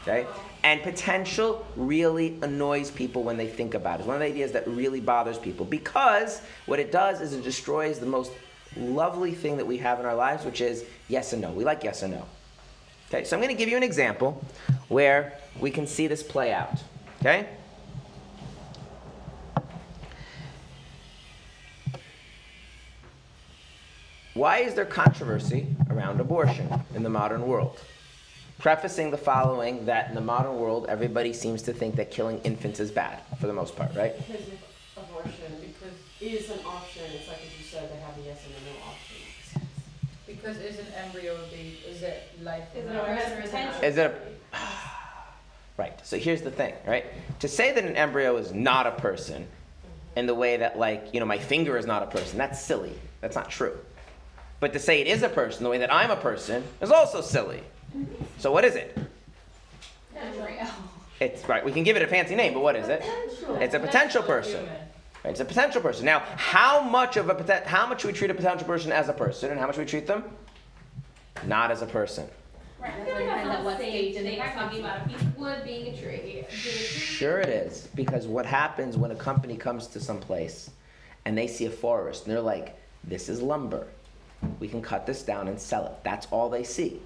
Okay? 0.01 0.25
And 0.63 0.81
potential 0.81 1.65
really 1.75 2.37
annoys 2.41 2.91
people 2.91 3.23
when 3.23 3.37
they 3.37 3.47
think 3.47 3.73
about 3.73 3.95
it. 3.95 3.99
It's 3.99 4.07
one 4.07 4.15
of 4.15 4.21
the 4.21 4.27
ideas 4.27 4.51
that 4.53 4.67
really 4.67 4.99
bothers 4.99 5.37
people 5.37 5.65
because 5.65 6.41
what 6.65 6.79
it 6.79 6.91
does 6.91 7.21
is 7.21 7.33
it 7.33 7.43
destroys 7.43 7.99
the 7.99 8.05
most 8.05 8.31
lovely 8.75 9.33
thing 9.33 9.57
that 9.57 9.67
we 9.67 9.77
have 9.77 9.99
in 9.99 10.05
our 10.05 10.15
lives, 10.15 10.45
which 10.45 10.61
is 10.61 10.85
yes 11.07 11.33
and 11.33 11.41
no. 11.41 11.51
We 11.51 11.63
like 11.63 11.83
yes 11.83 12.03
and 12.03 12.13
no. 12.13 12.25
Okay, 13.13 13.25
so 13.25 13.35
I'm 13.35 13.41
going 13.43 13.53
to 13.53 13.59
give 13.59 13.67
you 13.67 13.75
an 13.75 13.83
example 13.83 14.41
where 14.87 15.33
we 15.59 15.69
can 15.69 15.85
see 15.85 16.07
this 16.07 16.23
play 16.23 16.53
out. 16.53 16.81
Okay? 17.19 17.45
Why 24.33 24.59
is 24.59 24.75
there 24.75 24.85
controversy 24.85 25.67
around 25.89 26.21
abortion 26.21 26.69
in 26.95 27.03
the 27.03 27.09
modern 27.09 27.45
world? 27.45 27.81
Prefacing 28.59 29.11
the 29.11 29.17
following 29.17 29.85
that 29.87 30.07
in 30.07 30.15
the 30.15 30.21
modern 30.21 30.55
world, 30.55 30.85
everybody 30.87 31.33
seems 31.33 31.61
to 31.63 31.73
think 31.73 31.97
that 31.97 32.11
killing 32.11 32.39
infants 32.45 32.79
is 32.79 32.91
bad, 32.91 33.19
for 33.41 33.47
the 33.47 33.53
most 33.53 33.75
part, 33.75 33.93
right? 33.93 34.15
Because 34.25 34.47
abortion, 34.95 35.51
because 35.59 36.49
an 36.49 36.65
option, 36.65 37.03
it's 37.13 37.27
like 37.27 37.39
you 37.59 37.65
said, 37.65 37.91
they 37.91 37.99
have 37.99 38.17
a 38.17 38.21
yes 38.21 38.39
and 38.45 38.55
a 38.55 38.69
no. 38.69 38.80
Because 40.41 40.57
is 40.57 40.79
an 40.79 40.87
embryo 41.05 41.37
be, 41.51 41.79
is 41.87 42.01
it 42.01 42.23
life? 42.41 42.63
Is 42.75 42.85
it 42.85 42.95
or 42.95 43.05
a 43.05 43.65
not? 43.65 43.83
Is 43.83 43.97
it 43.97 44.11
a. 44.53 44.57
Right, 45.77 45.97
so 46.05 46.17
here's 46.17 46.41
the 46.41 46.51
thing, 46.51 46.75
right? 46.85 47.05
To 47.39 47.47
say 47.47 47.71
that 47.73 47.83
an 47.83 47.95
embryo 47.95 48.37
is 48.37 48.53
not 48.53 48.85
a 48.85 48.91
person 48.91 49.47
in 50.15 50.27
the 50.27 50.35
way 50.35 50.57
that, 50.57 50.77
like, 50.77 51.07
you 51.11 51.19
know, 51.19 51.25
my 51.25 51.39
finger 51.39 51.75
is 51.75 51.87
not 51.87 52.03
a 52.03 52.05
person, 52.05 52.37
that's 52.37 52.61
silly. 52.61 52.93
That's 53.21 53.35
not 53.35 53.49
true. 53.49 53.75
But 54.59 54.73
to 54.73 54.79
say 54.79 55.01
it 55.01 55.07
is 55.07 55.23
a 55.23 55.29
person 55.29 55.63
the 55.63 55.69
way 55.69 55.79
that 55.79 55.91
I'm 55.91 56.11
a 56.11 56.17
person 56.17 56.63
is 56.81 56.91
also 56.91 57.21
silly. 57.21 57.63
So 58.37 58.51
what 58.51 58.63
is 58.63 58.75
it? 58.75 58.95
Embryo. 60.15 60.67
It's 61.19 61.47
right. 61.47 61.63
We 61.63 61.71
can 61.71 61.83
give 61.83 61.95
it 61.95 62.03
a 62.03 62.07
fancy 62.07 62.35
name, 62.35 62.53
but 62.53 62.61
what 62.61 62.75
is 62.75 62.87
it? 62.87 63.01
It's 63.59 63.73
a 63.73 63.79
potential 63.79 64.21
person. 64.21 64.65
Human. 64.65 64.90
Right, 65.23 65.31
It's 65.31 65.39
a 65.39 65.45
potential 65.45 65.81
person. 65.81 66.05
Now, 66.05 66.19
how 66.35 66.81
much 66.81 67.17
of 67.17 67.29
a 67.29 67.35
poten- 67.35 67.65
how 67.65 67.85
much 67.87 68.03
we 68.03 68.11
treat 68.11 68.31
a 68.31 68.33
potential 68.33 68.65
person 68.65 68.91
as 68.91 69.07
a 69.07 69.13
person, 69.13 69.51
and 69.51 69.59
how 69.59 69.67
much 69.67 69.77
we 69.77 69.85
treat 69.85 70.07
them 70.07 70.23
not 71.45 71.71
as 71.71 71.81
a 71.81 71.85
person? 71.85 72.27
Right. 72.81 72.91
That's 72.97 73.11
what 73.11 73.19
depends 73.19 73.55
on 73.55 73.63
what 73.63 73.77
stage 73.77 74.15
in 74.15 74.23
the 74.23 74.35
They're 74.35 74.53
talking 74.55 74.79
about 74.79 75.05
a 75.05 75.09
piece 75.09 75.21
of 75.21 75.37
wood 75.37 75.63
tree. 75.63 76.45
Sure, 76.49 77.39
it 77.39 77.49
is 77.49 77.87
because 77.93 78.25
what 78.25 78.47
happens 78.47 78.97
when 78.97 79.11
a 79.11 79.15
company 79.15 79.55
comes 79.55 79.85
to 79.87 79.99
some 79.99 80.19
place 80.19 80.71
and 81.25 81.37
they 81.37 81.45
see 81.45 81.67
a 81.67 81.69
forest 81.69 82.25
and 82.25 82.33
they're 82.33 82.41
like, 82.41 82.75
"This 83.03 83.29
is 83.29 83.39
lumber. 83.41 83.85
We 84.59 84.67
can 84.67 84.81
cut 84.81 85.05
this 85.05 85.21
down 85.21 85.47
and 85.47 85.61
sell 85.61 85.85
it." 85.85 85.93
That's 86.03 86.25
all 86.31 86.49
they 86.49 86.63
see. 86.63 86.99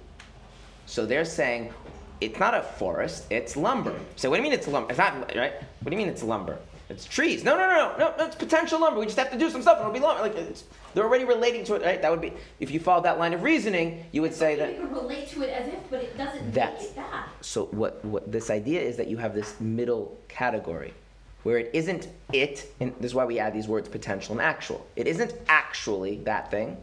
So 0.86 1.04
they're 1.04 1.26
saying, 1.26 1.74
"It's 2.22 2.38
not 2.38 2.54
a 2.54 2.62
forest. 2.62 3.26
It's 3.28 3.54
lumber." 3.58 3.94
So 4.16 4.30
what 4.30 4.36
do 4.36 4.42
you 4.42 4.48
mean 4.48 4.58
it's 4.58 4.68
lumber? 4.68 4.88
It's 4.88 4.98
not 4.98 5.12
right. 5.36 5.52
What 5.82 5.90
do 5.90 5.90
you 5.90 5.98
mean 5.98 6.08
it's 6.08 6.22
lumber? 6.22 6.56
It's 6.88 7.04
trees. 7.04 7.42
No, 7.42 7.56
no, 7.56 7.68
no, 7.68 7.96
no, 7.98 8.14
no. 8.16 8.26
It's 8.26 8.36
potential 8.36 8.80
lumber. 8.80 9.00
We 9.00 9.06
just 9.06 9.18
have 9.18 9.30
to 9.32 9.38
do 9.38 9.50
some 9.50 9.60
stuff 9.60 9.78
and 9.78 9.88
it'll 9.88 9.92
be 9.92 10.00
lumber. 10.00 10.22
Like 10.22 10.36
it's, 10.36 10.64
they're 10.94 11.04
already 11.04 11.24
relating 11.24 11.64
to 11.64 11.74
it, 11.74 11.82
right? 11.82 12.00
That 12.00 12.10
would 12.10 12.20
be 12.20 12.32
if 12.60 12.70
you 12.70 12.78
followed 12.78 13.04
that 13.04 13.18
line 13.18 13.32
of 13.32 13.42
reasoning, 13.42 14.04
you 14.12 14.22
would 14.22 14.34
say 14.34 14.54
that. 14.56 14.74
You 14.74 14.86
relate 14.86 15.28
to 15.30 15.42
it 15.42 15.50
as 15.50 15.68
if, 15.68 15.90
but 15.90 16.02
it 16.02 16.16
doesn't 16.16 16.44
make 16.44 16.54
That's- 16.54 16.90
that. 16.90 17.28
So 17.40 17.66
what, 17.66 18.04
what 18.04 18.30
this 18.30 18.50
idea 18.50 18.80
is 18.80 18.96
that 18.98 19.08
you 19.08 19.16
have 19.16 19.34
this 19.34 19.58
middle 19.60 20.16
category 20.28 20.94
where 21.42 21.58
it 21.58 21.70
isn't 21.72 22.08
it, 22.32 22.72
and 22.80 22.92
this 22.98 23.10
is 23.10 23.14
why 23.14 23.24
we 23.24 23.38
add 23.38 23.54
these 23.54 23.68
words 23.68 23.88
potential 23.88 24.32
and 24.32 24.40
actual. 24.40 24.84
It 24.96 25.06
isn't 25.06 25.32
actually 25.48 26.16
that 26.20 26.50
thing, 26.50 26.76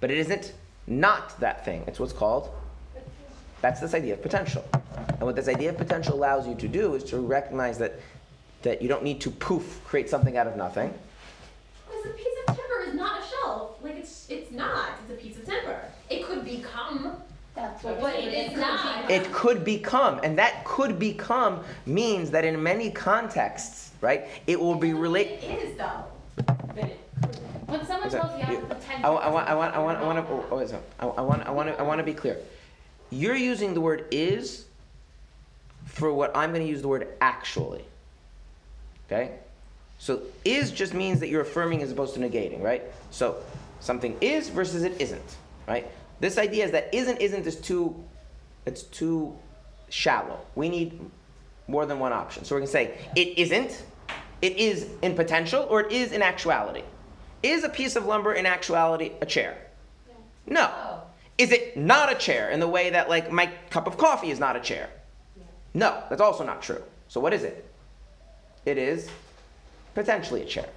but 0.00 0.10
it 0.10 0.18
isn't 0.18 0.54
not 0.88 1.38
that 1.40 1.64
thing. 1.64 1.84
It's 1.86 2.00
what's 2.00 2.12
called 2.12 2.50
that's 3.66 3.80
this 3.80 3.94
idea 3.94 4.14
of 4.14 4.22
potential. 4.22 4.64
And 5.08 5.22
what 5.22 5.34
this 5.34 5.48
idea 5.48 5.70
of 5.70 5.78
potential 5.78 6.14
allows 6.14 6.46
you 6.46 6.54
to 6.56 6.68
do 6.68 6.94
is 6.94 7.02
to 7.04 7.18
recognize 7.18 7.78
that 7.78 7.98
that 8.66 8.82
you 8.82 8.88
don't 8.88 9.02
need 9.04 9.20
to 9.20 9.30
poof 9.30 9.80
create 9.84 10.10
something 10.10 10.36
out 10.36 10.46
of 10.46 10.56
nothing. 10.56 10.92
Because 11.88 12.06
a 12.06 12.08
piece 12.10 12.26
of 12.48 12.56
timber 12.56 12.82
is 12.88 12.94
not 12.94 13.22
a 13.22 13.26
shelf. 13.26 13.82
Like 13.82 13.96
it's 13.96 14.28
it's 14.28 14.50
not. 14.52 14.90
It's 15.08 15.12
a 15.12 15.24
piece 15.24 15.36
of 15.38 15.46
timber. 15.46 15.80
It 16.10 16.24
could 16.24 16.44
become, 16.44 17.16
That's 17.54 17.82
but 17.82 18.00
what 18.00 18.14
it 18.16 18.32
is 18.34 18.58
not. 18.58 19.08
It 19.10 19.32
could 19.32 19.64
become, 19.64 20.20
and 20.24 20.36
that 20.38 20.64
could 20.64 20.98
become 20.98 21.62
means 21.86 22.30
that 22.32 22.44
in 22.44 22.60
many 22.62 22.90
contexts, 22.90 23.92
right, 24.00 24.26
it 24.46 24.58
will 24.60 24.74
be 24.74 24.92
relate. 24.94 25.28
It 25.42 25.62
is 25.62 25.76
though. 25.78 26.04
When 27.66 27.84
someone 27.84 28.06
Is 28.06 28.12
tells 28.14 28.32
you 28.32 28.46
you 28.46 28.52
you- 28.52 28.60
have 28.60 28.68
the 28.68 28.74
I, 28.74 28.78
potential. 28.78 29.18
I 29.18 29.28
want, 29.28 29.48
I 29.48 29.54
want, 29.54 29.74
I 29.74 29.78
want, 29.80 29.98
I 29.98 30.02
want 30.04 30.26
to, 30.26 30.32
oh, 30.32 30.44
oh, 30.52 30.58
is 30.58 30.70
it- 30.72 30.82
I, 31.00 31.06
I 31.06 31.20
want, 31.20 31.46
I 31.46 31.50
want 31.50 31.68
to, 31.68 31.78
I 31.80 31.82
want 31.82 31.98
to 31.98 32.04
be 32.04 32.14
clear. 32.14 32.36
You're 33.10 33.34
using 33.34 33.74
the 33.74 33.80
word 33.80 34.06
is 34.12 34.66
for 35.86 36.12
what 36.12 36.36
I'm 36.36 36.50
going 36.52 36.62
to 36.64 36.68
use 36.68 36.80
the 36.82 36.88
word 36.88 37.08
actually. 37.20 37.84
Okay? 39.06 39.32
So 39.98 40.22
is 40.44 40.70
just 40.70 40.94
means 40.94 41.20
that 41.20 41.28
you're 41.28 41.42
affirming 41.42 41.82
as 41.82 41.90
opposed 41.90 42.14
to 42.14 42.20
negating, 42.20 42.62
right? 42.62 42.82
So 43.10 43.36
something 43.80 44.16
is 44.20 44.48
versus 44.48 44.82
it 44.82 45.00
isn't, 45.00 45.36
right? 45.66 45.90
This 46.20 46.38
idea 46.38 46.64
is 46.64 46.72
that 46.72 46.94
isn't 46.94 47.20
isn't 47.20 47.46
is 47.46 47.56
too, 47.56 47.94
it's 48.64 48.82
too 48.82 49.36
shallow. 49.88 50.40
We 50.54 50.68
need 50.68 50.98
more 51.68 51.86
than 51.86 51.98
one 51.98 52.12
option. 52.12 52.44
So 52.44 52.54
we're 52.54 52.60
going 52.60 52.68
to 52.68 52.72
say 52.72 52.98
it 53.14 53.38
isn't, 53.38 53.84
it 54.42 54.56
is 54.56 54.88
in 55.02 55.14
potential, 55.14 55.66
or 55.68 55.80
it 55.82 55.92
is 55.92 56.12
in 56.12 56.22
actuality. 56.22 56.82
Is 57.42 57.64
a 57.64 57.68
piece 57.68 57.96
of 57.96 58.06
lumber 58.06 58.34
in 58.34 58.46
actuality 58.46 59.12
a 59.20 59.26
chair? 59.26 59.56
No. 60.46 60.70
Is 61.38 61.52
it 61.52 61.76
not 61.76 62.10
a 62.10 62.14
chair 62.14 62.50
in 62.50 62.60
the 62.60 62.68
way 62.68 62.90
that 62.90 63.08
like 63.08 63.30
my 63.30 63.50
cup 63.70 63.86
of 63.86 63.98
coffee 63.98 64.30
is 64.30 64.40
not 64.40 64.56
a 64.56 64.60
chair? 64.60 64.88
No, 65.74 66.02
that's 66.08 66.22
also 66.22 66.44
not 66.44 66.62
true. 66.62 66.82
So 67.08 67.20
what 67.20 67.34
is 67.34 67.44
it? 67.44 67.68
It 68.66 68.76
is 68.76 69.08
potentially 69.94 70.42
a 70.42 70.44
chair. 70.44 70.68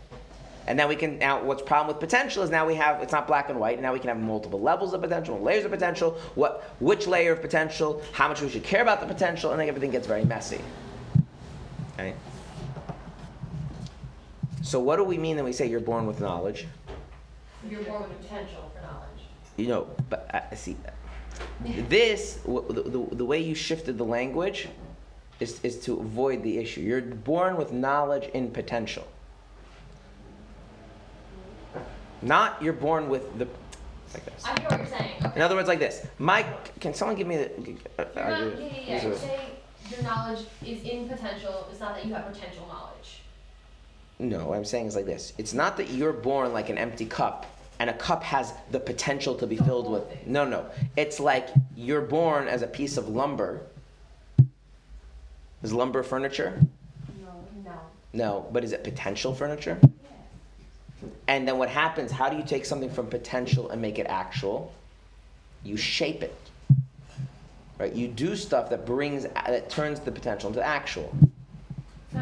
And 0.67 0.77
now 0.77 0.87
we 0.87 0.95
can 0.95 1.17
now 1.17 1.43
what's 1.43 1.63
problem 1.63 1.87
with 1.87 1.99
potential 1.99 2.43
is 2.43 2.51
now 2.51 2.67
we 2.67 2.75
have 2.75 3.01
it's 3.01 3.11
not 3.11 3.25
black 3.25 3.49
and 3.49 3.59
white, 3.59 3.73
and 3.73 3.81
now 3.81 3.91
we 3.91 3.99
can 3.99 4.09
have 4.09 4.19
multiple 4.19 4.61
levels 4.61 4.93
of 4.93 5.01
potential, 5.01 5.39
layers 5.41 5.65
of 5.65 5.71
potential, 5.71 6.11
what 6.35 6.75
which 6.79 7.07
layer 7.07 7.31
of 7.31 7.41
potential, 7.41 8.03
how 8.13 8.27
much 8.27 8.41
we 8.41 8.49
should 8.49 8.63
care 8.63 8.83
about 8.83 8.99
the 8.99 9.07
potential, 9.07 9.49
and 9.51 9.59
then 9.59 9.67
everything 9.67 9.89
gets 9.89 10.05
very 10.05 10.23
messy. 10.23 10.61
Okay? 11.95 12.13
So 14.61 14.79
what 14.79 14.97
do 14.97 15.03
we 15.03 15.17
mean 15.17 15.37
when 15.37 15.45
we 15.45 15.53
say 15.53 15.65
you're 15.65 15.79
born 15.79 16.05
with 16.05 16.21
knowledge? 16.21 16.67
You're 17.67 17.81
born 17.81 18.03
with 18.03 18.21
potential 18.21 18.71
for 18.75 18.81
knowledge. 18.83 19.23
You 19.57 19.67
know, 19.67 19.87
but 20.07 20.29
uh, 20.31 20.55
see, 20.55 20.77
this 21.89 22.35
w- 22.45 22.65
the, 22.71 22.83
the, 22.83 23.15
the 23.15 23.25
way 23.25 23.39
you 23.39 23.55
shifted 23.55 23.97
the 23.97 24.05
language 24.05 24.67
is, 25.39 25.59
is 25.63 25.79
to 25.85 25.99
avoid 25.99 26.43
the 26.43 26.57
issue. 26.57 26.81
You're 26.81 27.01
born 27.01 27.55
with 27.57 27.71
knowledge 27.71 28.29
in 28.33 28.51
potential. 28.51 29.07
Not 32.21 32.61
you're 32.61 32.73
born 32.73 33.07
with 33.09 33.37
the. 33.39 33.47
like 34.13 34.25
this. 34.25 34.43
I 34.45 34.59
hear 34.59 34.69
what 34.69 34.79
you're 34.79 34.87
saying. 34.87 35.11
Okay. 35.25 35.35
In 35.37 35.41
other 35.41 35.55
words, 35.55 35.67
like 35.69 35.79
this. 35.79 36.05
Mike, 36.17 36.77
can 36.81 36.93
someone 36.93 37.15
give 37.15 37.27
me 37.27 37.37
the? 37.37 37.49
Uh, 37.97 38.05
You're 38.15 38.51
not, 38.51 38.59
yeah, 38.59 38.67
yeah, 38.67 38.81
yeah. 38.87 39.03
You're 39.07 39.15
saying 39.15 39.39
your 39.89 40.03
knowledge 40.03 40.45
is 40.65 40.83
in 40.83 41.07
potential. 41.07 41.67
It's 41.71 41.79
not 41.79 41.95
that 41.95 42.05
you 42.05 42.13
have 42.13 42.31
potential 42.31 42.67
knowledge. 42.67 43.21
No, 44.19 44.47
what 44.47 44.57
I'm 44.57 44.65
saying 44.65 44.87
is 44.87 44.95
like 44.97 45.05
this. 45.05 45.31
It's 45.37 45.53
not 45.53 45.77
that 45.77 45.89
you're 45.91 46.11
born 46.11 46.51
like 46.51 46.69
an 46.69 46.77
empty 46.77 47.05
cup 47.05 47.45
and 47.79 47.89
a 47.89 47.93
cup 47.93 48.21
has 48.23 48.51
the 48.71 48.79
potential 48.79 49.33
to 49.35 49.47
be 49.47 49.55
The 49.55 49.63
filled 49.63 49.89
with. 49.89 50.09
thing. 50.09 50.19
No, 50.25 50.43
no. 50.43 50.65
It's 50.97 51.21
like 51.21 51.47
you're 51.77 52.01
born 52.01 52.49
as 52.49 52.61
a 52.61 52.67
piece 52.67 52.97
of 52.97 53.07
lumber. 53.07 53.61
Is 55.63 55.73
lumber 55.73 56.03
furniture? 56.03 56.59
No. 57.21 57.27
No, 57.63 57.71
No, 58.13 58.47
but 58.51 58.63
is 58.63 58.71
it 58.71 58.83
potential 58.83 59.33
furniture? 59.33 59.77
And 61.27 61.47
then 61.47 61.57
what 61.57 61.69
happens? 61.69 62.11
How 62.11 62.29
do 62.29 62.37
you 62.37 62.43
take 62.43 62.65
something 62.65 62.89
from 62.89 63.07
potential 63.07 63.69
and 63.69 63.81
make 63.81 63.99
it 63.99 64.07
actual? 64.07 64.73
You 65.63 65.77
shape 65.77 66.23
it. 66.23 66.35
Right? 67.77 67.93
You 67.93 68.07
do 68.07 68.35
stuff 68.35 68.69
that 68.71 68.85
brings 68.85 69.23
that 69.23 69.69
turns 69.69 69.99
the 69.99 70.11
potential 70.11 70.49
into 70.49 70.65
actual. 70.65 71.13
So 72.11 72.19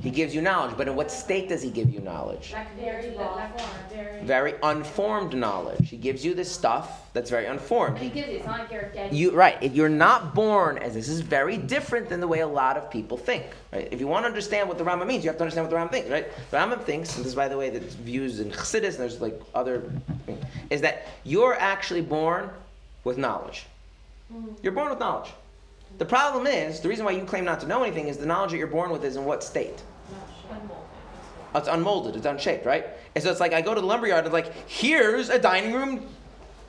he 0.00 0.10
can 0.10 0.12
give 0.12 0.28
us 0.28 0.34
knowledge. 0.34 0.34
He 0.34 0.34
gives 0.34 0.34
you 0.34 0.42
knowledge, 0.42 0.76
but 0.76 0.88
in 0.88 0.96
what 0.96 1.10
state 1.10 1.48
does 1.48 1.62
he 1.62 1.70
give 1.70 1.90
you 1.92 2.00
knowledge? 2.00 2.52
Like 2.52 2.76
very, 2.76 3.16
raw 3.16 3.34
like 3.34 3.58
form. 3.58 3.70
very. 3.90 4.22
Very 4.22 4.54
unformed 4.62 5.34
knowledge. 5.34 5.88
He 5.88 5.96
gives 5.96 6.24
you 6.24 6.34
this 6.34 6.50
stuff 6.50 7.12
that's 7.12 7.30
very 7.30 7.46
unformed. 7.46 7.96
And 7.96 8.04
he 8.04 8.10
gives 8.10 8.28
you, 8.28 8.36
it's 8.36 8.46
not 8.46 8.60
like 8.60 8.70
you're 8.70 8.90
dead. 8.90 9.12
You 9.12 9.32
right. 9.32 9.56
If 9.60 9.74
you're 9.74 9.88
not 9.88 10.34
born 10.34 10.78
as 10.78 10.94
this 10.94 11.08
is 11.08 11.20
very 11.20 11.56
different 11.56 12.08
than 12.08 12.20
the 12.20 12.28
way 12.28 12.40
a 12.40 12.46
lot 12.46 12.76
of 12.76 12.90
people 12.90 13.16
think. 13.16 13.44
Right? 13.72 13.88
If 13.90 14.00
you 14.00 14.06
want 14.06 14.24
to 14.24 14.28
understand 14.28 14.68
what 14.68 14.78
the 14.78 14.84
Rambam 14.84 15.06
means, 15.06 15.24
you 15.24 15.30
have 15.30 15.38
to 15.38 15.44
understand 15.44 15.66
what 15.66 15.70
the 15.70 15.76
Rambam 15.76 15.90
thinks. 15.90 16.10
Right? 16.10 16.26
The 16.50 16.56
Rambam 16.56 16.82
thinks, 16.84 17.16
and 17.16 17.24
this 17.24 17.30
is 17.30 17.34
by 17.34 17.48
the 17.48 17.56
way 17.56 17.70
that's 17.70 17.94
views 17.94 18.40
in 18.40 18.50
Chassidus, 18.50 18.90
and 18.90 18.98
there's 18.98 19.20
like 19.20 19.40
other, 19.54 19.90
things, 20.26 20.44
is 20.70 20.80
that 20.82 21.08
you're 21.24 21.54
actually 21.54 22.02
born 22.02 22.50
with 23.04 23.18
knowledge. 23.18 23.66
Mm-hmm. 24.32 24.54
You're 24.62 24.72
born 24.72 24.90
with 24.90 25.00
knowledge. 25.00 25.30
The 25.98 26.04
problem 26.04 26.46
is 26.46 26.80
the 26.80 26.88
reason 26.88 27.04
why 27.04 27.10
you 27.10 27.24
claim 27.24 27.44
not 27.44 27.60
to 27.60 27.66
know 27.66 27.82
anything 27.82 28.08
is 28.08 28.16
the 28.16 28.26
knowledge 28.26 28.52
that 28.52 28.58
you're 28.58 28.68
born 28.68 28.90
with 28.90 29.04
is 29.04 29.16
in 29.16 29.24
what 29.24 29.42
state? 29.42 29.82
It's 31.54 31.68
unmolded. 31.68 32.14
It's 32.14 32.26
unshaped, 32.26 32.64
right? 32.64 32.86
And 33.14 33.24
so 33.24 33.30
it's 33.30 33.40
like 33.40 33.52
I 33.52 33.60
go 33.60 33.74
to 33.74 33.80
the 33.80 33.86
lumberyard 33.86 34.24
and 34.24 34.32
like, 34.32 34.52
here's 34.68 35.28
a 35.28 35.38
dining 35.38 35.72
room, 35.72 36.06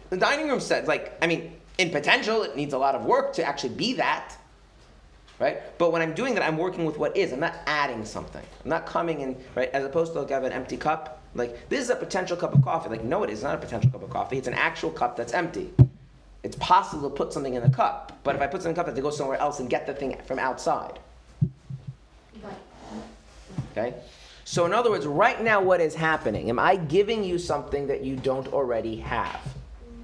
the 0.10 0.18
dining 0.18 0.48
room 0.48 0.60
set. 0.60 0.88
Like, 0.88 1.16
I 1.22 1.28
mean, 1.28 1.54
in 1.78 1.92
potential, 1.92 2.42
it 2.44 2.56
needs 2.56 2.74
a 2.74 2.78
lot 2.78 2.96
of 2.96 3.06
work 3.06 3.34
to 3.34 3.44
actually 3.44 3.76
be 3.76 3.94
that, 3.94 4.36
right? 5.38 5.78
But 5.78 5.92
when 5.92 6.02
I'm 6.02 6.14
doing 6.14 6.34
that, 6.36 6.44
I'm 6.44 6.58
working 6.58 6.86
with 6.86 6.98
what 6.98 7.16
is. 7.16 7.32
I'm 7.32 7.40
not 7.40 7.56
adding 7.68 8.04
something. 8.04 8.44
I'm 8.64 8.70
not 8.70 8.86
coming 8.86 9.22
in, 9.22 9.38
right? 9.56 9.70
As 9.70 9.86
opposed 9.86 10.14
to 10.14 10.22
like 10.22 10.32
I 10.32 10.36
have 10.36 10.44
an 10.44 10.54
empty 10.54 10.78
cup. 10.78 11.22
Like 11.36 11.70
this 11.70 11.82
is 11.82 11.90
a 11.90 11.96
potential 11.96 12.36
cup 12.36 12.56
of 12.56 12.64
coffee. 12.64 12.90
Like 12.90 13.04
no, 13.04 13.24
it 13.24 13.30
is 13.30 13.44
not 13.44 13.56
a 13.56 13.60
potential 13.60 13.92
cup 13.92 14.02
of 14.02 14.10
coffee. 14.10 14.38
It's 14.38 14.48
an 14.48 14.56
actual 14.56 14.90
cup 14.90 15.16
that's 15.16 15.34
empty. 15.34 15.72
It's 16.44 16.56
possible 16.56 17.10
to 17.10 17.16
put 17.16 17.34
something 17.34 17.54
in 17.54 17.62
the 17.62 17.70
cup, 17.70 18.18
but 18.24 18.36
if 18.36 18.42
I 18.42 18.48
put 18.48 18.62
something 18.62 18.72
in 18.72 18.76
the 18.76 18.80
cup, 18.80 18.88
I 18.88 18.90
have 18.90 18.96
to 18.96 19.02
go 19.02 19.10
somewhere 19.10 19.38
else 19.38 19.60
and 19.60 19.70
get 19.70 19.86
the 19.86 19.94
thing 19.94 20.18
from 20.26 20.40
outside. 20.40 21.00
Okay? 23.72 23.94
So, 24.46 24.66
in 24.66 24.74
other 24.74 24.90
words, 24.90 25.06
right 25.06 25.42
now, 25.44 25.62
what 25.62 25.80
is 25.80 25.94
happening? 25.94 26.50
Am 26.50 26.58
I 26.58 26.76
giving 26.76 27.24
you 27.24 27.38
something 27.38 27.88
that 27.88 28.04
you 28.04 28.16
don't 28.16 28.48
already 28.48 28.98
have? 28.98 29.42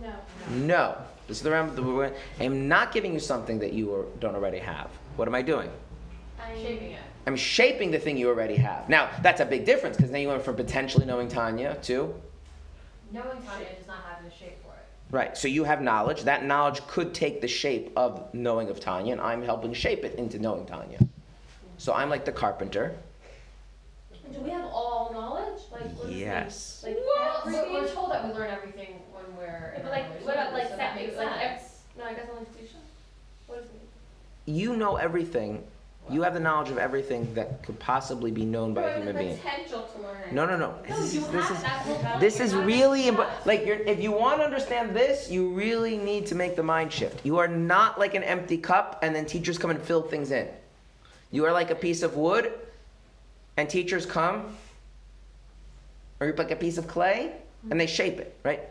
No. 0.02 0.14
No. 0.50 0.98
This 1.28 1.38
is 1.38 1.44
the 1.44 1.52
round. 1.52 1.76
the- 1.76 2.14
I 2.40 2.44
am 2.44 2.68
not 2.68 2.92
giving 2.92 3.14
you 3.14 3.20
something 3.20 3.60
that 3.60 3.74
you 3.74 3.90
or- 3.90 4.06
don't 4.20 4.36
already 4.36 4.60
have. 4.60 4.90
What 5.16 5.28
am 5.28 5.34
I 5.34 5.42
doing? 5.42 5.72
I'm 6.40 6.56
Shaping 6.58 6.92
it. 6.92 7.00
I'm 7.26 7.36
shaping 7.36 7.90
the 7.90 7.98
thing 7.98 8.18
you 8.18 8.30
already 8.30 8.58
have. 8.58 8.88
Now, 8.88 9.10
that's 9.24 9.42
a 9.42 9.46
big 9.46 9.66
difference 9.66 9.98
because 9.98 10.12
then 10.12 10.22
you 10.22 10.28
went 10.28 10.44
from 10.44 10.56
potentially 10.56 11.08
knowing 11.08 11.28
Tanya 11.28 11.76
to 11.84 12.14
Knowing 13.12 13.42
Tanya 13.44 13.68
does 13.78 13.88
not 13.88 13.98
have 14.04 14.26
a 14.26 14.30
shape 14.36 14.58
for 14.62 14.65
it. 14.65 14.65
Right. 15.16 15.36
So 15.38 15.48
you 15.48 15.64
have 15.64 15.82
knowledge. 15.82 16.24
That 16.24 16.46
knowledge 16.46 16.86
could 16.88 17.14
take 17.14 17.42
the 17.42 17.48
shape 17.48 17.92
of 17.96 18.32
knowing 18.34 18.70
of 18.70 18.80
Tanya, 18.80 19.14
and 19.14 19.22
I'm 19.22 19.42
helping 19.42 19.74
shape 19.74 20.04
it 20.04 20.16
into 20.16 20.38
knowing 20.38 20.66
Tanya. 20.66 21.00
So 21.78 21.94
I'm 21.94 22.10
like 22.10 22.26
the 22.26 22.32
carpenter. 22.32 22.96
Do 24.32 24.40
we 24.42 24.50
have 24.50 24.66
all 24.66 25.12
knowledge? 25.14 25.62
Like 25.72 25.92
Yes. 26.08 26.84
Like 26.86 26.98
Well, 26.98 27.42
we're, 27.46 27.72
we're 27.82 27.88
told 27.88 28.12
that 28.12 28.26
we 28.28 28.34
learn 28.34 28.50
everything 28.50 29.00
when 29.14 29.38
we're. 29.38 29.74
in 29.76 29.84
But 29.84 29.92
like, 29.92 30.06
what 30.26 30.34
about 30.34 30.54
like 30.54 30.64
so 30.70 30.78
that 30.78 30.94
second, 30.94 31.08
makes 31.08 31.18
like, 31.18 31.30
sense. 31.30 31.42
ex- 31.42 31.80
no, 31.98 32.04
I 32.04 32.14
guess 32.14 32.28
only 32.30 32.46
institution. 32.46 32.80
What 33.48 33.62
does 33.62 33.70
it 33.70 33.74
mean? 33.74 34.56
You 34.56 34.76
know 34.76 34.96
everything. 34.98 35.64
You 36.10 36.22
have 36.22 36.34
the 36.34 36.40
knowledge 36.40 36.70
of 36.70 36.78
everything 36.78 37.34
that 37.34 37.64
could 37.64 37.80
possibly 37.80 38.32
be 38.32 38.46
known 38.46 38.74
by 38.74 38.84
a 38.86 38.92
human 38.92 39.18
being. 39.18 39.38
potential 39.38 39.82
to 39.82 39.98
learn. 40.00 40.16
No, 40.32 40.46
no, 40.46 40.56
no. 40.56 40.72
No, 40.72 40.76
This 40.88 41.14
you 41.14 41.20
is 41.22 41.32
this 41.32 41.50
have 41.50 41.58
is 41.58 41.64
that 41.64 42.20
this 42.20 42.40
is 42.40 42.56
really 42.56 43.00
making 43.06 43.18
impo- 43.18 43.46
like 43.46 43.66
you're, 43.66 43.78
if 43.78 44.00
you 44.02 44.12
want 44.12 44.40
to 44.40 44.44
understand 44.46 44.96
this, 44.96 45.30
you 45.32 45.50
really 45.50 45.98
need 45.98 46.28
to 46.28 46.36
make 46.36 46.56
the 46.56 46.64
mind 46.64 46.94
shift. 46.94 47.26
You 47.26 47.38
are 47.40 47.48
not 47.48 48.00
like 48.00 48.14
an 48.14 48.24
empty 48.24 48.58
cup, 48.58 49.00
and 49.02 49.16
then 49.16 49.26
teachers 49.26 49.58
come 49.58 49.72
and 49.72 49.82
fill 49.82 50.04
things 50.04 50.32
in. 50.32 50.48
You 51.32 51.46
are 51.46 51.52
like 51.52 51.72
a 51.72 51.76
piece 51.76 52.04
of 52.04 52.16
wood, 52.16 52.54
and 53.58 53.68
teachers 53.70 54.06
come, 54.06 54.56
or 56.20 56.28
you're 56.28 56.36
like 56.36 56.52
a 56.52 56.56
piece 56.56 56.78
of 56.78 56.88
clay, 56.88 57.34
and 57.72 57.80
they 57.80 57.88
shape 57.88 58.20
it, 58.20 58.38
right? 58.44 58.62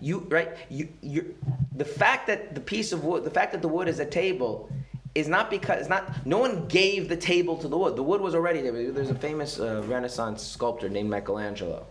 You 0.00 0.26
right? 0.28 0.50
You 0.70 0.88
you 1.02 1.34
the 1.76 1.84
fact 1.84 2.26
that 2.26 2.54
the 2.54 2.60
piece 2.60 2.92
of 2.92 3.04
wood, 3.04 3.24
the 3.24 3.30
fact 3.30 3.52
that 3.52 3.62
the 3.62 3.68
wood 3.68 3.88
is 3.88 4.00
a 4.00 4.04
table, 4.06 4.68
is 5.14 5.28
not 5.28 5.48
because 5.50 5.80
it's 5.80 5.88
not. 5.88 6.26
No 6.26 6.38
one 6.38 6.66
gave 6.66 7.08
the 7.08 7.16
table 7.16 7.56
to 7.58 7.68
the 7.68 7.78
wood. 7.78 7.96
The 7.96 8.02
wood 8.02 8.20
was 8.20 8.34
already 8.34 8.60
there. 8.60 8.90
There's 8.90 9.10
a 9.10 9.14
famous 9.14 9.60
uh, 9.60 9.82
Renaissance 9.86 10.42
sculptor 10.42 10.88
named 10.88 11.08
Michelangelo, 11.08 11.86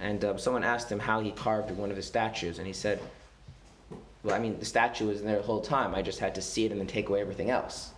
and 0.00 0.24
uh, 0.24 0.36
someone 0.36 0.64
asked 0.64 0.90
him 0.90 0.98
how 0.98 1.20
he 1.20 1.30
carved 1.30 1.70
one 1.70 1.90
of 1.90 1.96
his 1.96 2.06
statues, 2.06 2.58
and 2.58 2.66
he 2.66 2.72
said, 2.72 3.00
"Well, 4.24 4.34
I 4.34 4.38
mean, 4.40 4.58
the 4.58 4.64
statue 4.64 5.06
was 5.06 5.22
there 5.22 5.36
the 5.36 5.42
whole 5.42 5.60
time. 5.60 5.94
I 5.94 6.02
just 6.02 6.18
had 6.18 6.34
to 6.34 6.42
see 6.42 6.64
it 6.64 6.72
and 6.72 6.80
then 6.80 6.88
take 6.88 7.08
away 7.08 7.20
everything 7.20 7.50
else." 7.50 7.90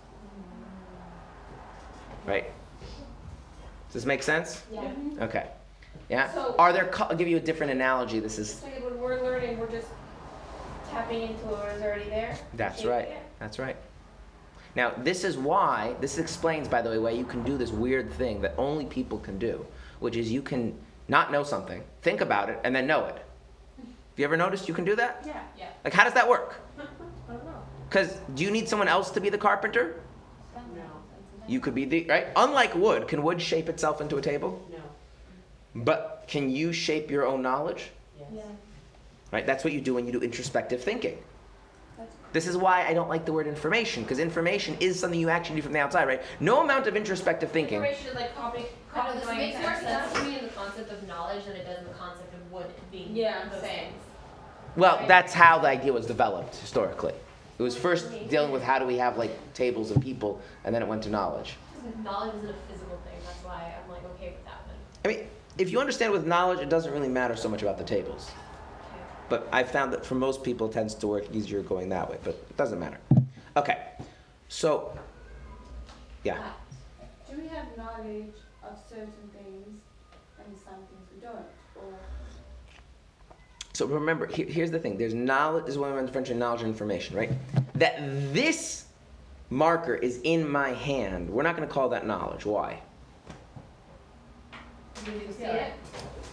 Right? 2.27 2.45
Does 3.89 3.95
this 4.03 4.07
make 4.07 4.23
sense? 4.23 4.63
Yeah. 4.73 4.91
Okay. 5.21 5.47
Yeah. 6.09 6.33
So- 6.33 6.55
Are 6.59 6.73
there? 6.73 6.91
I'll 7.03 7.17
give 7.17 7.29
you 7.29 7.37
a 7.37 7.41
different 7.41 7.73
analogy. 7.73 8.19
This 8.21 8.39
is. 8.39 8.51
So 8.51 8.67
when 8.67 8.99
we're 8.99 9.23
learning, 9.23 9.59
we're 9.59 9.71
just 9.71 9.89
tapping 10.91 11.23
into 11.23 11.45
what 11.47 11.69
is 11.75 11.83
already 11.83 12.11
there. 12.11 12.37
That's 12.55 12.85
right. 12.85 13.09
That's 13.39 13.59
right. 13.59 13.77
Now, 14.77 14.93
this 14.99 15.23
is 15.25 15.37
why, 15.37 15.95
this 16.01 16.19
explains, 16.19 16.67
by 16.69 16.83
the 16.83 16.91
way, 16.91 16.99
why 16.99 17.11
you 17.11 17.25
can 17.25 17.43
do 17.45 17.57
this 17.57 17.71
weird 17.71 18.13
thing 18.13 18.41
that 18.43 18.55
only 18.59 18.85
people 18.87 19.19
can 19.19 19.39
do, 19.39 19.65
which 20.01 20.17
is 20.17 20.33
you 20.33 20.43
can 20.43 20.77
not 21.07 21.31
know 21.31 21.45
something, 21.45 21.83
think 22.03 22.21
about 22.21 22.49
it, 22.51 22.59
and 22.65 22.75
then 22.75 22.87
know 22.87 23.05
it. 23.05 23.15
Have 23.79 24.19
you 24.19 24.25
ever 24.25 24.37
noticed 24.37 24.69
you 24.69 24.75
can 24.75 24.85
do 24.85 24.97
that? 24.97 25.23
Yeah. 25.27 25.41
Yeah. 25.59 25.69
Like, 25.85 25.93
how 25.93 26.05
does 26.05 26.15
that 26.15 26.29
work? 26.29 26.61
I 26.79 26.83
don't 27.33 27.45
know. 27.45 27.53
Because 27.89 28.17
do 28.35 28.43
you 28.43 28.51
need 28.51 28.69
someone 28.69 28.89
else 28.89 29.11
to 29.11 29.21
be 29.21 29.29
the 29.29 29.39
carpenter? 29.39 30.01
No, 30.75 30.83
You 31.47 31.61
could 31.61 31.75
be 31.75 31.85
the, 31.85 32.05
right? 32.09 32.27
Unlike 32.35 32.75
wood, 32.75 33.07
can 33.07 33.23
wood 33.23 33.41
shape 33.41 33.69
itself 33.69 34.01
into 34.01 34.17
a 34.17 34.23
table? 34.23 34.61
no, 34.73 34.79
But 35.85 36.25
can 36.27 36.51
you 36.51 36.73
shape 36.73 37.11
your 37.11 37.27
own 37.27 37.43
knowledge? 37.43 37.91
yes. 38.33 38.45
Right? 39.33 39.47
That's 39.47 39.65
what 39.65 39.73
you 39.73 39.81
do 39.81 39.95
when 39.95 40.07
you 40.07 40.13
do 40.13 40.21
introspective 40.21 40.83
thinking. 40.83 41.19
That's 41.99 42.15
This 42.33 42.47
is 42.47 42.57
why 42.57 42.87
I 42.87 42.95
don't 42.95 43.09
like 43.09 43.25
the 43.25 43.33
word 43.33 43.47
information, 43.47 44.03
because 44.03 44.19
information 44.19 44.77
is 44.81 44.99
something 44.99 45.19
you 45.19 45.29
actually 45.29 45.57
do 45.57 45.63
from 45.63 45.73
the 45.73 45.81
outside, 45.81 46.07
right? 46.09 46.23
No 46.41 46.63
amount 46.63 46.87
of 46.87 46.97
introspective 46.97 47.51
thinking. 47.51 47.77
Information 47.77 48.09
is 48.09 48.15
like 48.15 48.35
copy, 48.37 48.59
I 48.95 48.97
know 48.97 49.03
copy 49.03 49.19
this 49.19 49.29
makes 49.29 49.59
more 49.61 49.75
sense 49.77 50.13
to 50.13 50.25
me 50.25 50.39
in 50.39 50.45
the 50.45 50.51
concept 50.51 50.91
of 50.91 51.07
knowledge 51.07 51.45
than 51.45 51.57
it 51.57 51.67
does 51.67 51.79
in 51.79 51.85
the 51.85 51.91
concept 51.91 52.35
of 52.35 52.53
wood 52.53 52.67
being. 52.91 53.15
Yeah, 53.15 53.41
I'm 53.45 53.51
saying. 53.61 53.91
things. 53.91 54.03
Well, 54.77 55.05
that's 55.07 55.33
how 55.33 55.59
the 55.59 55.69
idea 55.69 55.93
was 55.93 56.07
developed 56.07 56.57
historically. 56.57 57.15
It 57.59 57.63
was 57.63 57.77
first 57.77 58.11
dealing 58.29 58.51
with 58.51 58.63
how 58.63 58.81
do 58.81 58.87
we 58.87 58.97
have 58.97 59.17
like 59.17 59.31
tables 59.55 59.91
of 59.93 60.01
people, 60.01 60.41
and 60.65 60.75
then 60.75 60.83
it 60.83 60.89
went 60.89 61.05
to 61.05 61.11
knowledge. 61.11 61.55
Knowledge 62.03 62.35
isn't 62.37 62.51
a 62.51 62.55
physical 62.69 62.99
thing. 63.05 63.19
That's 63.25 63.45
why 63.45 63.75
I'm 63.81 63.91
like 63.91 64.05
okay 64.17 64.31
with 64.31 64.45
that 64.45 64.67
one. 64.67 64.77
I 65.05 65.09
mean, 65.09 65.29
if 65.59 65.71
you 65.71 65.79
understand 65.79 66.13
with 66.13 66.27
knowledge, 66.27 66.59
it 66.59 66.69
doesn't 66.69 66.93
really 66.93 67.09
matter 67.09 67.37
so 67.37 67.49
much 67.49 67.63
about 67.63 67.79
the 67.79 67.85
tables. 67.85 68.31
But 69.29 69.49
I 69.53 69.63
found 69.65 69.93
that 69.93 70.05
for 70.05 70.15
most 70.15 70.43
people, 70.43 70.69
it 70.69 70.73
tends 70.73 70.95
to 70.97 71.07
work 71.07 71.25
easier 71.33 71.63
going 71.63 71.89
that 71.91 72.11
way, 72.11 72.19
but 72.23 72.35
it 72.35 72.57
doesn't 72.57 72.79
matter. 72.79 72.99
Okay, 73.57 73.79
so, 74.49 74.97
yeah. 76.25 76.53
Do 77.31 77.41
we 77.41 77.49
have 77.49 77.67
knowledge 77.77 78.35
of 78.63 78.79
certain 78.89 79.09
things 79.33 79.81
and 80.39 80.57
some 80.57 80.75
things 80.75 81.09
we 81.15 81.21
don't? 81.21 81.47
Or 81.77 81.99
So 83.73 83.87
remember, 83.87 84.27
here, 84.27 84.47
here's 84.47 84.71
the 84.71 84.79
thing. 84.79 84.99
There's 84.99 85.15
knowledge. 85.15 85.65
This 85.65 85.75
is 85.75 85.79
what 85.79 85.91
I'm 85.91 86.05
differentiating 86.05 86.39
knowledge 86.39 86.61
and 86.61 86.71
information, 86.71 87.17
right? 87.17 87.33
That 87.75 87.97
this 88.33 88.87
marker 89.51 89.95
is 89.95 90.21
in 90.25 90.49
my 90.49 90.71
hand. 90.71 91.31
We're 91.31 91.43
not 91.43 91.57
going 91.57 91.67
to 91.67 91.73
call 91.73 91.89
that 91.91 92.07
knowledge. 92.07 92.45
Why? 92.45 92.81
Did 95.05 95.15
You 95.15 95.33
See 95.33 95.45
it? 95.45 95.73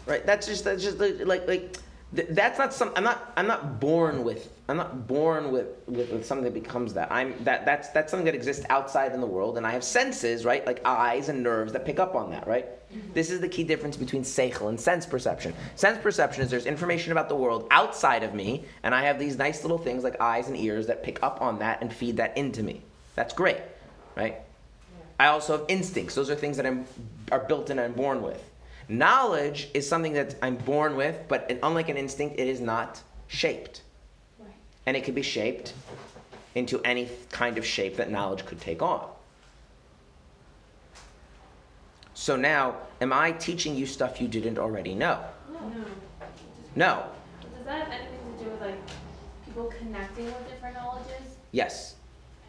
Right? 0.05 0.25
That's 0.25 0.47
just 0.47 0.63
that's 0.63 0.83
just 0.83 0.97
like 0.99 1.25
like, 1.25 1.47
like 1.47 1.77
Th- 2.15 2.27
that's 2.31 2.59
not 2.59 2.73
some. 2.73 2.91
I'm 2.95 3.03
not. 3.03 3.31
I'm 3.37 3.47
not 3.47 3.79
born 3.79 4.23
with. 4.23 4.51
I'm 4.67 4.77
not 4.77 5.07
born 5.07 5.51
with, 5.51 5.67
with 5.87 6.11
with 6.11 6.25
something 6.25 6.43
that 6.43 6.53
becomes 6.53 6.93
that. 6.95 7.11
I'm 7.11 7.41
that. 7.45 7.65
That's 7.65 7.89
that's 7.89 8.11
something 8.11 8.25
that 8.25 8.35
exists 8.35 8.65
outside 8.69 9.13
in 9.13 9.21
the 9.21 9.27
world, 9.27 9.57
and 9.57 9.65
I 9.65 9.71
have 9.71 9.83
senses, 9.83 10.43
right, 10.43 10.65
like 10.65 10.81
eyes 10.85 11.29
and 11.29 11.41
nerves 11.41 11.71
that 11.73 11.85
pick 11.85 11.99
up 11.99 12.13
on 12.15 12.31
that, 12.31 12.47
right. 12.47 12.65
Mm-hmm. 12.65 13.13
This 13.13 13.31
is 13.31 13.39
the 13.39 13.47
key 13.47 13.63
difference 13.63 13.95
between 13.95 14.23
seichel 14.23 14.67
and 14.67 14.79
sense 14.79 15.05
perception. 15.05 15.53
Sense 15.75 15.99
perception 15.99 16.43
is 16.43 16.49
there's 16.49 16.65
information 16.65 17.13
about 17.13 17.29
the 17.29 17.35
world 17.35 17.67
outside 17.71 18.23
of 18.23 18.33
me, 18.33 18.65
and 18.83 18.93
I 18.93 19.03
have 19.03 19.17
these 19.17 19.37
nice 19.37 19.63
little 19.63 19.77
things 19.77 20.03
like 20.03 20.19
eyes 20.19 20.49
and 20.49 20.57
ears 20.57 20.87
that 20.87 21.03
pick 21.03 21.23
up 21.23 21.41
on 21.41 21.59
that 21.59 21.81
and 21.81 21.93
feed 21.93 22.17
that 22.17 22.37
into 22.37 22.61
me. 22.61 22.81
That's 23.15 23.33
great, 23.33 23.57
right? 24.17 24.35
I 25.17 25.27
also 25.27 25.57
have 25.59 25.65
instincts. 25.69 26.15
Those 26.15 26.29
are 26.29 26.35
things 26.35 26.57
that 26.57 26.65
I'm 26.65 26.85
are 27.31 27.39
built 27.39 27.69
in. 27.69 27.79
I'm 27.79 27.93
born 27.93 28.21
with. 28.21 28.50
Knowledge 28.91 29.69
is 29.73 29.87
something 29.87 30.11
that 30.11 30.35
I'm 30.41 30.57
born 30.57 30.97
with, 30.97 31.17
but 31.29 31.49
unlike 31.63 31.87
an 31.87 31.95
instinct, 31.95 32.37
it 32.37 32.45
is 32.45 32.59
not 32.59 33.01
shaped. 33.29 33.83
And 34.85 34.97
it 34.97 35.05
can 35.05 35.13
be 35.13 35.21
shaped 35.21 35.73
into 36.55 36.81
any 36.83 37.07
kind 37.31 37.57
of 37.57 37.65
shape 37.65 37.95
that 37.95 38.11
knowledge 38.11 38.45
could 38.45 38.59
take 38.59 38.81
on. 38.81 39.07
So 42.13 42.35
now, 42.35 42.75
am 42.99 43.13
I 43.13 43.31
teaching 43.31 43.77
you 43.77 43.85
stuff 43.85 44.19
you 44.19 44.27
didn't 44.27 44.57
already 44.57 44.93
know? 44.93 45.23
No. 45.53 45.71
No. 46.75 47.05
Does 47.41 47.65
that 47.65 47.83
have 47.83 47.93
anything 47.93 48.19
to 48.37 48.43
do 48.43 48.49
with 48.49 48.59
like 48.59 48.79
people 49.45 49.71
connecting 49.79 50.25
with 50.25 50.49
different 50.49 50.75
knowledges? 50.75 51.37
Yes. 51.53 51.95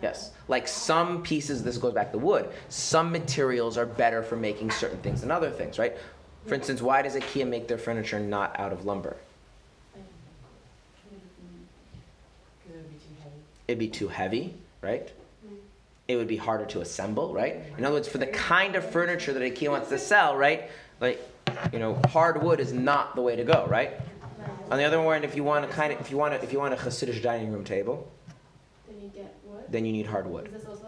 Yes. 0.03 0.33
Like 0.49 0.67
some 0.67 1.23
pieces, 1.23 1.63
this 1.63 1.79
goes 1.79 1.95
back 1.95 2.11
to 2.11 2.19
wood, 2.19 2.51
some 2.69 3.13
materials 3.13 3.79
are 3.79 3.87
better 3.87 4.25
for 4.25 4.35
making 4.35 4.73
certain 4.73 4.99
things 4.99 5.21
than 5.21 5.31
other 5.31 5.49
things, 5.49 5.79
right? 5.79 5.97
For 6.47 6.55
instance, 6.55 6.83
why 6.83 7.03
does 7.03 7.15
IKEA 7.15 7.47
make 7.47 7.69
their 7.69 7.79
furniture 7.79 8.19
not 8.19 8.59
out 8.59 8.73
of 8.73 8.85
lumber? 8.85 9.17
It 12.69 12.75
would 12.75 12.89
be 12.89 12.97
too 12.97 13.17
heavy. 13.23 13.37
it'd 13.69 13.79
be 13.79 13.89
too 13.89 14.09
heavy, 14.09 14.55
right? 14.81 15.13
It 16.09 16.17
would 16.17 16.27
be 16.29 16.37
harder 16.37 16.67
to 16.67 16.81
assemble, 16.81 17.33
right? 17.33 17.63
In 17.79 17.85
other 17.85 17.95
words, 17.95 18.09
for 18.09 18.19
the 18.19 18.27
kind 18.27 18.75
of 18.75 18.85
furniture 18.85 19.33
that 19.33 19.43
IKEA 19.43 19.71
wants 19.71 19.89
to 19.91 19.99
sell, 19.99 20.37
right? 20.37 20.69
Like, 21.01 21.21
you 21.73 21.79
know, 21.79 22.01
hardwood 22.09 22.61
is 22.61 22.73
not 22.73 23.15
the 23.15 23.23
way 23.23 23.37
to 23.37 23.45
go, 23.45 23.67
right? 23.69 23.93
On 24.71 24.79
the 24.79 24.85
other 24.85 25.01
hand, 25.01 25.25
if 25.25 25.37
you 25.37 25.45
want 25.45 25.65
a 25.65 25.69
kind 25.69 25.93
of, 25.93 26.01
if 26.01 26.11
you 26.11 26.17
want 26.19 26.35
a, 26.35 26.43
if 26.43 26.53
you 26.53 26.59
want 26.59 26.75
a 26.75 26.77
Hasidic 26.77 27.23
dining 27.23 27.53
room 27.53 27.63
table, 27.65 28.11
Then 28.89 29.01
you 29.01 29.09
get 29.09 29.35
wood? 29.45 29.65
then 29.69 29.85
you 29.85 29.93
need 29.93 30.07
hardwood. 30.07 30.47
Is 30.47 30.53
this 30.55 30.67
also 30.67 30.87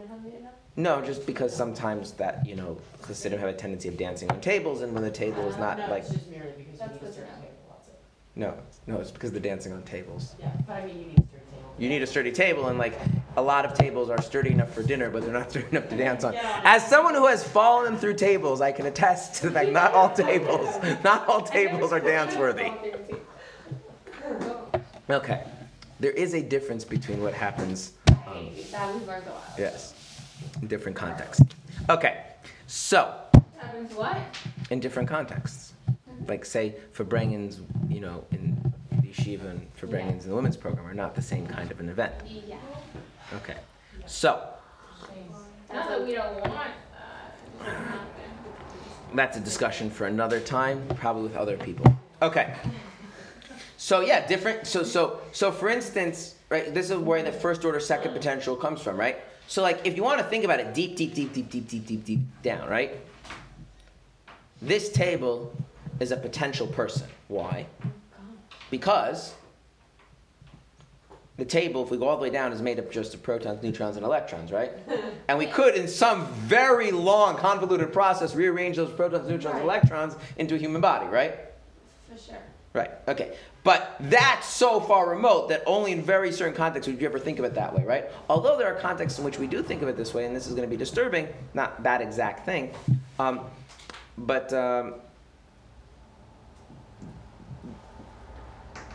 like 0.00 0.08
a 0.08 0.12
Chukwan 0.12 0.24
Minhag 0.24 0.40
enough? 0.40 0.52
No, 0.76 1.02
just 1.02 1.26
because 1.26 1.54
sometimes 1.54 2.12
that 2.12 2.46
you 2.46 2.56
know 2.56 2.78
Hasidim 3.06 3.38
have 3.38 3.48
a 3.48 3.52
tendency 3.52 3.88
of 3.88 3.96
dancing 3.96 4.30
on 4.30 4.40
tables, 4.40 4.82
and 4.82 4.92
when 4.94 5.02
the 5.02 5.10
table 5.10 5.46
is 5.48 5.56
uh, 5.56 5.60
not 5.60 5.78
no, 5.78 5.88
like 5.88 6.02
it's 6.04 6.12
just 6.12 6.28
merely 6.30 6.52
because 6.56 6.78
That's 6.78 6.94
you 6.94 7.00
need 7.00 7.02
a 7.02 7.04
good 7.06 7.14
certain 7.14 7.30
know. 7.32 7.40
table, 7.40 7.54
that's 7.70 7.88
it. 7.88 8.00
no, 8.36 8.54
no, 8.86 9.00
it's 9.00 9.10
because 9.10 9.32
they're 9.32 9.40
dancing 9.40 9.72
on 9.72 9.82
tables. 9.82 10.34
Yeah, 10.38 10.50
but 10.66 10.76
I 10.76 10.86
mean, 10.86 10.96
you 10.98 11.04
need 11.04 11.12
a 11.12 11.26
certain 11.26 11.42
table. 11.50 11.74
You 11.78 11.88
need 11.88 12.02
a 12.02 12.06
sturdy 12.06 12.32
table, 12.32 12.66
and 12.68 12.78
like 12.78 12.94
a 13.36 13.42
lot 13.42 13.64
of 13.64 13.74
tables 13.74 14.10
are 14.10 14.20
sturdy 14.22 14.50
enough 14.50 14.72
for 14.72 14.82
dinner, 14.82 15.10
but 15.10 15.22
they're 15.22 15.32
not 15.32 15.50
sturdy 15.50 15.66
enough 15.70 15.88
to 15.90 15.96
dance 15.96 16.24
on. 16.24 16.32
Yeah. 16.34 16.60
As 16.64 16.86
someone 16.86 17.14
who 17.14 17.26
has 17.26 17.44
fallen 17.46 17.96
through 17.96 18.14
tables, 18.14 18.60
I 18.60 18.72
can 18.72 18.86
attest 18.86 19.34
to 19.42 19.46
the 19.48 19.52
fact 19.52 19.70
not 19.70 19.92
all 19.92 20.10
tables, 20.10 20.78
not 21.04 21.28
all 21.28 21.42
tables 21.42 21.92
are 21.92 22.00
dance 22.00 22.36
worthy. 22.36 22.70
Okay, 25.10 25.42
there 25.98 26.12
is 26.12 26.34
a 26.34 26.42
difference 26.42 26.84
between 26.84 27.20
what 27.22 27.34
happens. 27.34 27.92
Um, 28.30 28.50
That 28.70 28.94
we've 28.94 29.06
learned 29.06 29.26
a 29.26 29.30
lot. 29.30 29.42
yes, 29.58 29.94
in 30.62 30.68
different 30.68 30.96
contexts. 30.96 31.44
Okay, 31.88 32.22
so 32.66 33.14
Happens 33.58 33.92
what? 33.94 34.16
in 34.70 34.80
different 34.80 35.08
contexts, 35.08 35.72
like 36.28 36.44
say 36.44 36.74
for 36.92 37.04
farbrengens, 37.04 37.60
you 37.88 38.00
know, 38.00 38.24
in 38.30 38.72
the 39.02 39.08
yeshiva 39.08 39.50
and 39.50 39.74
farbrengens 39.76 40.22
in 40.24 40.30
the 40.30 40.34
women's 40.34 40.56
program 40.56 40.86
are 40.86 40.94
not 40.94 41.14
the 41.14 41.22
same 41.22 41.46
kind 41.46 41.70
of 41.70 41.80
an 41.80 41.88
event. 41.88 42.14
Yeah. 42.26 42.56
Okay, 43.34 43.56
so. 44.06 44.48
Not 45.72 45.88
that 45.88 46.04
we 46.04 46.14
don't 46.14 46.34
want 46.40 46.52
that. 47.62 48.00
That's 49.14 49.36
a 49.36 49.40
discussion 49.40 49.88
for 49.90 50.06
another 50.06 50.40
time, 50.40 50.84
probably 50.96 51.22
with 51.24 51.36
other 51.36 51.56
people. 51.56 51.86
Okay. 52.22 52.54
So 53.76 54.00
yeah, 54.00 54.26
different. 54.26 54.66
So 54.66 54.82
so 54.82 55.20
so 55.32 55.50
for 55.52 55.68
instance, 55.68 56.34
right? 56.50 56.74
This 56.74 56.90
is 56.90 56.98
where 56.98 57.22
the 57.22 57.32
first 57.32 57.64
order 57.64 57.80
second 57.80 58.12
potential 58.12 58.56
comes 58.56 58.82
from, 58.82 58.98
right? 58.98 59.18
So 59.46 59.62
like, 59.62 59.80
if 59.84 59.96
you 59.96 60.02
want 60.02 60.18
to 60.18 60.24
think 60.24 60.44
about 60.44 60.60
it 60.60 60.74
deep, 60.74 60.96
deep, 60.96 61.14
deep, 61.14 61.32
deep, 61.32 61.48
deep, 61.48 61.68
deep, 61.68 61.86
deep, 61.86 62.04
deep 62.04 62.20
down, 62.42 62.68
right? 62.68 63.00
This 64.60 64.92
table 64.92 65.54
is 66.00 66.12
a 66.12 66.16
potential 66.16 66.66
person. 66.66 67.08
Why? 67.28 67.66
Because 68.70 69.34
the 71.36 71.44
table, 71.44 71.82
if 71.82 71.90
we 71.90 71.96
go 71.96 72.08
all 72.08 72.16
the 72.16 72.22
way 72.22 72.30
down, 72.30 72.52
is 72.52 72.60
made 72.60 72.78
up 72.78 72.92
just 72.92 73.14
of 73.14 73.22
protons, 73.22 73.62
neutrons, 73.62 73.96
and 73.96 74.04
electrons, 74.04 74.52
right? 74.52 74.72
And 75.28 75.38
we 75.38 75.46
could, 75.46 75.76
in 75.76 75.86
some 75.86 76.26
very 76.26 76.90
long, 76.90 77.36
convoluted 77.36 77.92
process, 77.92 78.34
rearrange 78.34 78.76
those 78.76 78.90
protons, 78.90 79.28
neutrons, 79.28 79.54
and 79.54 79.62
electrons 79.62 80.16
into 80.38 80.56
a 80.56 80.58
human 80.58 80.80
body, 80.80 81.06
right? 81.06 81.38
For 82.10 82.18
sure. 82.18 82.38
Right. 82.72 82.90
Okay. 83.06 83.36
But 83.62 83.96
that's 84.00 84.46
so 84.46 84.80
far 84.80 85.10
remote 85.10 85.50
that 85.50 85.62
only 85.66 85.92
in 85.92 86.02
very 86.02 86.32
certain 86.32 86.54
contexts 86.54 86.88
would 86.88 87.00
you 87.00 87.06
ever 87.06 87.18
think 87.18 87.38
of 87.38 87.44
it 87.44 87.54
that 87.54 87.74
way, 87.74 87.84
right? 87.84 88.06
Although 88.28 88.56
there 88.56 88.74
are 88.74 88.80
contexts 88.80 89.18
in 89.18 89.24
which 89.24 89.38
we 89.38 89.46
do 89.46 89.62
think 89.62 89.82
of 89.82 89.88
it 89.88 89.96
this 89.96 90.14
way, 90.14 90.24
and 90.24 90.34
this 90.34 90.46
is 90.46 90.54
going 90.54 90.66
to 90.66 90.70
be 90.70 90.78
disturbing, 90.78 91.28
not 91.52 91.82
that 91.82 92.00
exact 92.00 92.46
thing, 92.46 92.72
um, 93.18 93.40
but 94.16 94.50
um, 94.54 94.94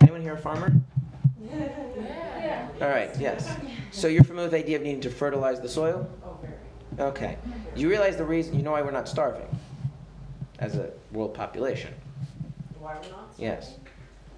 anyone 0.01 0.21
here 0.21 0.33
a 0.33 0.37
farmer? 0.37 0.73
Yeah. 1.39 2.67
All 2.81 2.89
right. 2.89 3.11
Yes. 3.19 3.55
So 3.91 4.07
you're 4.07 4.23
familiar 4.23 4.47
with 4.47 4.51
the 4.51 4.65
idea 4.65 4.77
of 4.77 4.83
needing 4.83 5.01
to 5.01 5.09
fertilize 5.09 5.61
the 5.61 5.69
soil? 5.69 6.09
Oh, 6.23 6.37
very. 6.41 7.09
Okay. 7.09 7.37
You 7.75 7.89
realize 7.89 8.17
the 8.17 8.25
reason? 8.25 8.55
You 8.55 8.63
know 8.63 8.71
why 8.71 8.81
we're 8.81 8.91
not 8.91 9.07
starving 9.07 9.47
as 10.59 10.75
a 10.75 10.91
world 11.11 11.33
population? 11.33 11.93
Why 12.79 12.95
we're 12.95 13.09
not? 13.09 13.33
Yes. 13.37 13.75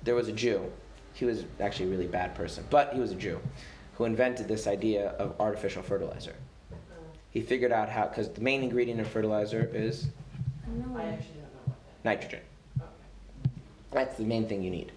There 0.08 0.16
was 0.16 0.30
a 0.30 0.32
Jew. 0.32 0.72
He 1.16 1.26
was 1.26 1.43
actually 1.60 1.88
a 1.88 1.89
really 1.89 2.08
bad 2.08 2.34
person, 2.34 2.64
but 2.70 2.93
he 2.93 2.99
was 3.01 3.12
a 3.12 3.16
Jew 3.16 3.41
who 3.95 4.05
invented 4.05 4.47
this 4.47 4.66
idea 4.66 5.10
of 5.20 5.36
artificial 5.38 5.84
fertilizer. 5.84 6.34
He 7.32 7.41
figured 7.41 7.74
out 7.74 7.89
how, 7.89 8.08
because 8.08 8.30
the 8.30 8.39
main 8.39 8.64
ingredient 8.64 9.01
of 9.01 9.08
fertilizer 9.10 9.70
is 9.74 10.08
I 10.64 10.70
actually 10.70 10.70
don't 10.70 10.95
know 10.95 11.03
what 11.66 11.76
nitrogen. 12.05 12.39
That's 13.91 14.16
the 14.16 14.24
main 14.24 14.47
thing 14.47 14.64
you 14.64 14.72
need. 14.72 14.93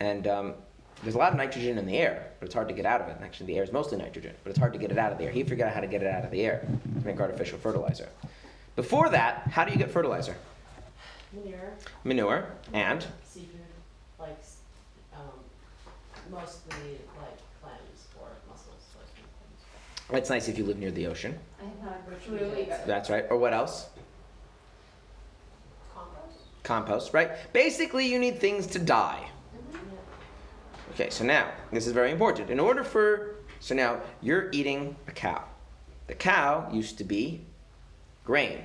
And 0.00 0.26
um, 0.26 0.54
there's 1.02 1.14
a 1.14 1.18
lot 1.18 1.32
of 1.32 1.36
nitrogen 1.36 1.76
in 1.76 1.84
the 1.84 1.98
air, 1.98 2.28
but 2.40 2.46
it's 2.46 2.54
hard 2.54 2.68
to 2.68 2.74
get 2.74 2.86
out 2.86 3.02
of 3.02 3.08
it. 3.08 3.16
And 3.16 3.24
actually, 3.26 3.48
the 3.48 3.58
air 3.58 3.62
is 3.62 3.72
mostly 3.72 3.98
nitrogen, 3.98 4.32
but 4.42 4.48
it's 4.48 4.58
hard 4.58 4.72
to 4.72 4.78
get 4.78 4.90
it 4.90 4.96
out 4.96 5.12
of 5.12 5.18
the 5.18 5.24
air. 5.24 5.30
He 5.30 5.42
figured 5.42 5.68
out 5.68 5.74
how 5.74 5.82
to 5.82 5.86
get 5.86 6.02
it 6.02 6.08
out 6.08 6.24
of 6.24 6.30
the 6.30 6.46
air 6.46 6.66
to 7.00 7.06
make 7.06 7.20
artificial 7.20 7.58
fertilizer. 7.58 8.08
Before 8.74 9.10
that, 9.10 9.48
how 9.48 9.66
do 9.66 9.72
you 9.72 9.76
get 9.76 9.90
fertilizer? 9.90 10.34
Manure, 11.30 11.74
Manure 12.04 12.46
and 12.72 13.06
seafood, 13.22 13.57
like, 14.18 14.38
s- 14.40 14.58
um, 15.14 15.20
mostly 16.30 16.98
like 17.20 17.38
clams 17.62 18.06
or 18.20 18.28
mussels, 18.48 18.82
those 18.94 19.08
kind 19.14 19.24
of 19.24 20.10
things. 20.10 20.18
it's 20.20 20.30
nice 20.30 20.48
if 20.48 20.58
you 20.58 20.64
live 20.64 20.78
near 20.78 20.90
the 20.90 21.06
ocean. 21.06 21.38
I 21.60 21.64
have 21.84 22.00
Which 22.06 22.28
really 22.28 22.62
we 22.62 22.64
good. 22.64 22.80
That's 22.86 23.10
right. 23.10 23.24
Or 23.30 23.36
what 23.38 23.52
else? 23.52 23.88
Compost? 25.94 26.38
Compost, 26.62 27.14
right? 27.14 27.30
Basically, 27.52 28.06
you 28.06 28.18
need 28.18 28.38
things 28.40 28.66
to 28.68 28.78
die. 28.78 29.20
Yeah. 29.72 29.78
Okay, 30.94 31.10
so 31.10 31.24
now, 31.24 31.50
this 31.72 31.86
is 31.86 31.92
very 31.92 32.10
important. 32.10 32.50
In 32.50 32.60
order 32.60 32.82
for, 32.84 33.36
so 33.60 33.74
now 33.74 34.00
you're 34.22 34.48
eating 34.52 34.96
a 35.06 35.12
cow. 35.12 35.44
The 36.06 36.14
cow 36.14 36.68
used 36.72 36.98
to 36.98 37.04
be 37.04 37.42
grain. 38.24 38.60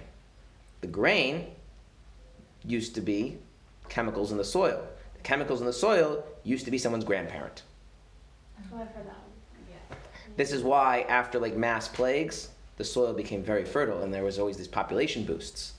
The 0.81 0.87
grain 0.87 1.47
used 2.65 2.95
to 2.95 3.01
be 3.01 3.37
chemicals 3.89 4.31
in 4.31 4.37
the 4.37 4.43
soil. 4.45 4.85
The 5.23 5.29
chemicals 5.29 5.61
in 5.61 5.65
the 5.65 5.73
soil 5.73 6.21
used 6.43 6.65
to 6.65 6.71
be 6.71 6.77
someone's 6.77 7.05
grandparent. 7.05 7.61
Oh, 8.73 8.75
I've 8.75 8.87
heard 8.87 9.05
that 9.05 9.15
one. 9.15 9.97
This 10.35 10.51
is 10.51 10.63
why, 10.63 11.05
after 11.07 11.39
like 11.39 11.55
mass 11.55 11.87
plagues, 11.87 12.49
the 12.75 12.83
soil 12.83 13.13
became 13.13 13.41
very 13.41 13.63
fertile 13.63 14.03
and 14.03 14.13
there 14.13 14.23
was 14.25 14.37
always 14.37 14.57
these 14.57 14.67
population 14.67 15.23
boosts. 15.23 15.73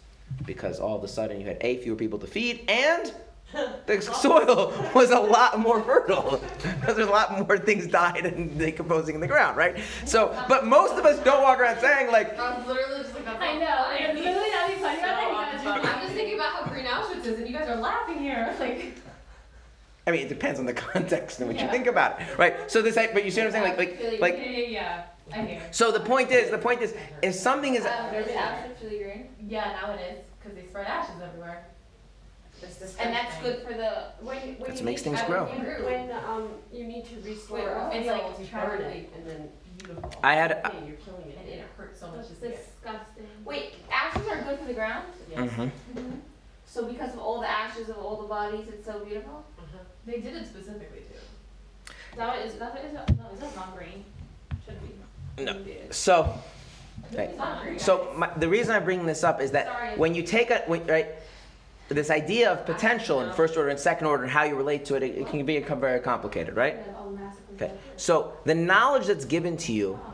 Because 0.47 0.81
all 0.81 0.97
of 0.97 1.05
a 1.05 1.09
sudden 1.09 1.41
you 1.41 1.47
had 1.47 1.59
A, 1.61 1.77
fewer 1.77 1.95
people 1.95 2.19
to 2.21 2.27
feed, 2.27 2.65
and 2.69 3.13
the 3.87 4.01
soil 4.01 4.73
was 4.95 5.11
a 5.11 5.21
lot 5.21 5.59
more 5.59 5.83
fertile 5.83 6.41
because 6.63 6.97
there's 6.97 7.09
a 7.09 7.11
lot 7.11 7.47
more 7.47 7.59
things 7.59 7.87
died 7.87 8.25
and 8.25 8.59
decomposing 8.59 9.15
in 9.15 9.21
the 9.21 9.27
ground, 9.27 9.59
right? 9.59 9.77
So, 10.07 10.35
but 10.49 10.65
most 10.65 10.95
of 10.95 11.05
us 11.05 11.23
don't 11.23 11.43
walk 11.43 11.61
around 11.61 11.81
saying 11.81 12.11
like, 12.11 12.39
I 12.39 12.57
was 12.59 12.67
literally 12.67 13.03
just 13.03 13.15
like, 13.15 13.29
I 13.29 13.59
know. 13.59 13.67
I'm 13.67 14.17
literally 14.17 14.51
not 14.51 14.71
even 14.71 14.83
funny 14.83 14.99
about 14.99 15.53
that. 15.53 15.53
You 15.63 15.69
guys 15.69 15.85
are 15.85 15.91
I'm 15.91 16.01
just 16.01 16.15
thinking 16.15 16.35
about 16.37 16.53
how 16.53 16.67
green 16.73 16.87
Auschwitz 16.87 17.27
is, 17.27 17.39
and 17.39 17.47
you 17.47 17.53
guys 17.53 17.69
are 17.69 17.77
laughing 17.77 18.19
here. 18.19 18.55
Like, 18.65 19.04
I 20.07 20.11
mean, 20.11 20.21
it 20.21 20.29
depends 20.29 20.61
on 20.61 20.67
the 20.67 20.73
context 20.93 21.41
in 21.41 21.49
which 21.49 21.61
you 21.63 21.69
think 21.69 21.87
about 21.87 22.21
it, 22.21 22.39
right? 22.39 22.71
So 22.71 22.83
this, 22.83 22.95
but 22.95 23.25
you 23.25 23.31
see 23.31 23.41
what 23.41 23.47
I'm 23.49 23.53
saying? 23.53 23.65
Like, 23.65 23.79
like, 23.79 23.99
yeah, 24.01 24.19
like. 24.21 24.37
yeah, 24.37 24.51
yeah. 24.51 25.03
I 25.33 25.39
hear. 25.43 25.63
So 25.71 25.91
the 25.91 26.01
point 26.01 26.31
is, 26.31 26.51
the 26.51 26.59
point 26.59 26.83
is, 26.83 26.95
if 27.23 27.35
something 27.35 27.75
is, 27.75 27.87
Um, 27.87 28.15
is 28.15 28.27
Auschwitz 28.29 28.83
really 28.83 28.99
green? 29.03 29.29
yeah, 29.49 29.75
now 29.81 29.95
it 29.95 30.01
is, 30.01 30.19
because 30.39 30.55
they 30.57 30.67
spread 30.69 30.87
ashes 30.87 31.15
everywhere. 31.23 31.65
And 32.99 33.13
that's 33.15 33.37
good 33.43 33.63
for 33.67 33.75
the, 33.75 34.05
When, 34.21 34.37
when 34.59 34.71
That 34.71 34.79
you 34.79 34.85
makes 34.85 35.05
need 35.05 35.17
things 35.17 35.23
grow. 35.27 35.45
When, 35.45 35.85
when, 35.85 36.13
um, 36.13 36.49
you 36.73 36.85
need 36.85 37.05
to 37.07 37.21
restore 37.21 37.59
Wait, 37.59 37.67
a 37.67 37.75
what? 37.75 37.95
It's 37.97 38.07
like 38.09 38.39
you 38.39 38.47
burn 38.53 38.79
to- 38.79 38.97
it, 38.97 39.11
and 39.17 39.27
then 39.27 39.49
beautiful. 39.79 40.13
I 40.23 40.35
had- 40.35 40.53
Okay, 40.65 40.87
you're 40.87 40.97
killing 40.97 41.29
it, 41.29 41.39
and 41.41 41.49
it 41.49 41.65
hurts 41.77 42.01
so 42.01 42.07
much 42.09 42.29
That's 42.29 42.41
to 42.41 42.49
disgusting. 42.49 43.27
Wait, 43.45 43.75
ashes 43.91 44.27
are 44.29 44.43
good 44.43 44.59
for 44.61 44.65
the 44.67 44.75
ground? 44.75 45.07
Yes. 45.31 45.51
Mhm. 45.51 45.71
So 46.67 46.87
because 46.87 47.13
of 47.15 47.21
all 47.21 47.41
the 47.41 47.51
ashes 47.51 47.89
of 47.91 47.99
all 47.99 48.17
the 48.23 48.29
bodies, 48.29 48.67
it's 48.69 48.87
so 48.87 49.01
beautiful? 49.05 49.45
Uh-huh. 49.59 49.79
They 50.07 50.21
did 50.21 50.37
it 50.37 50.47
specifically 50.47 51.01
too. 51.01 51.93
Is 52.13 52.19
that 52.19 52.47
is 52.47 52.55
that 52.55 52.85
is 52.85 52.93
that, 52.93 53.17
no, 53.17 53.25
is 53.33 53.41
that 53.41 53.57
not 53.57 53.77
green? 53.77 54.05
Should 54.67 54.79
be. 55.37 55.45
No. 55.45 55.63
So, 55.91 56.39
right. 57.17 57.31
Green. 57.63 57.79
So 57.79 58.13
my, 58.17 58.31
the 58.37 58.49
reason 58.49 58.75
I 58.75 58.81
bring 58.81 59.07
this 59.07 59.25
up 59.25 59.41
is 59.41 59.51
that 59.53 59.67
Sorry. 59.67 59.97
when 59.97 60.15
you 60.15 60.23
take 60.23 60.51
a 60.51 60.63
when, 60.67 60.87
right, 60.87 61.09
this 61.89 62.11
idea 62.11 62.53
of 62.53 62.67
potential 62.67 63.21
in 63.23 63.33
first 63.33 63.57
order 63.57 63.71
and 63.71 63.79
second 63.79 64.07
order 64.07 64.23
and 64.23 64.33
how 64.33 64.45
you 64.45 64.55
relate 64.55 64.85
to 64.87 64.95
it, 64.95 65.03
it, 65.03 65.19
it 65.19 65.27
can 65.29 65.45
become 65.45 65.81
very 65.81 66.01
complicated, 66.01 66.57
right? 66.57 66.77
Okay. 67.55 67.73
So 67.97 68.35
the 68.45 68.55
knowledge 68.55 69.07
that's 69.07 69.25
given 69.25 69.57
to 69.59 69.73
you, 69.73 69.99
oh, 70.03 70.13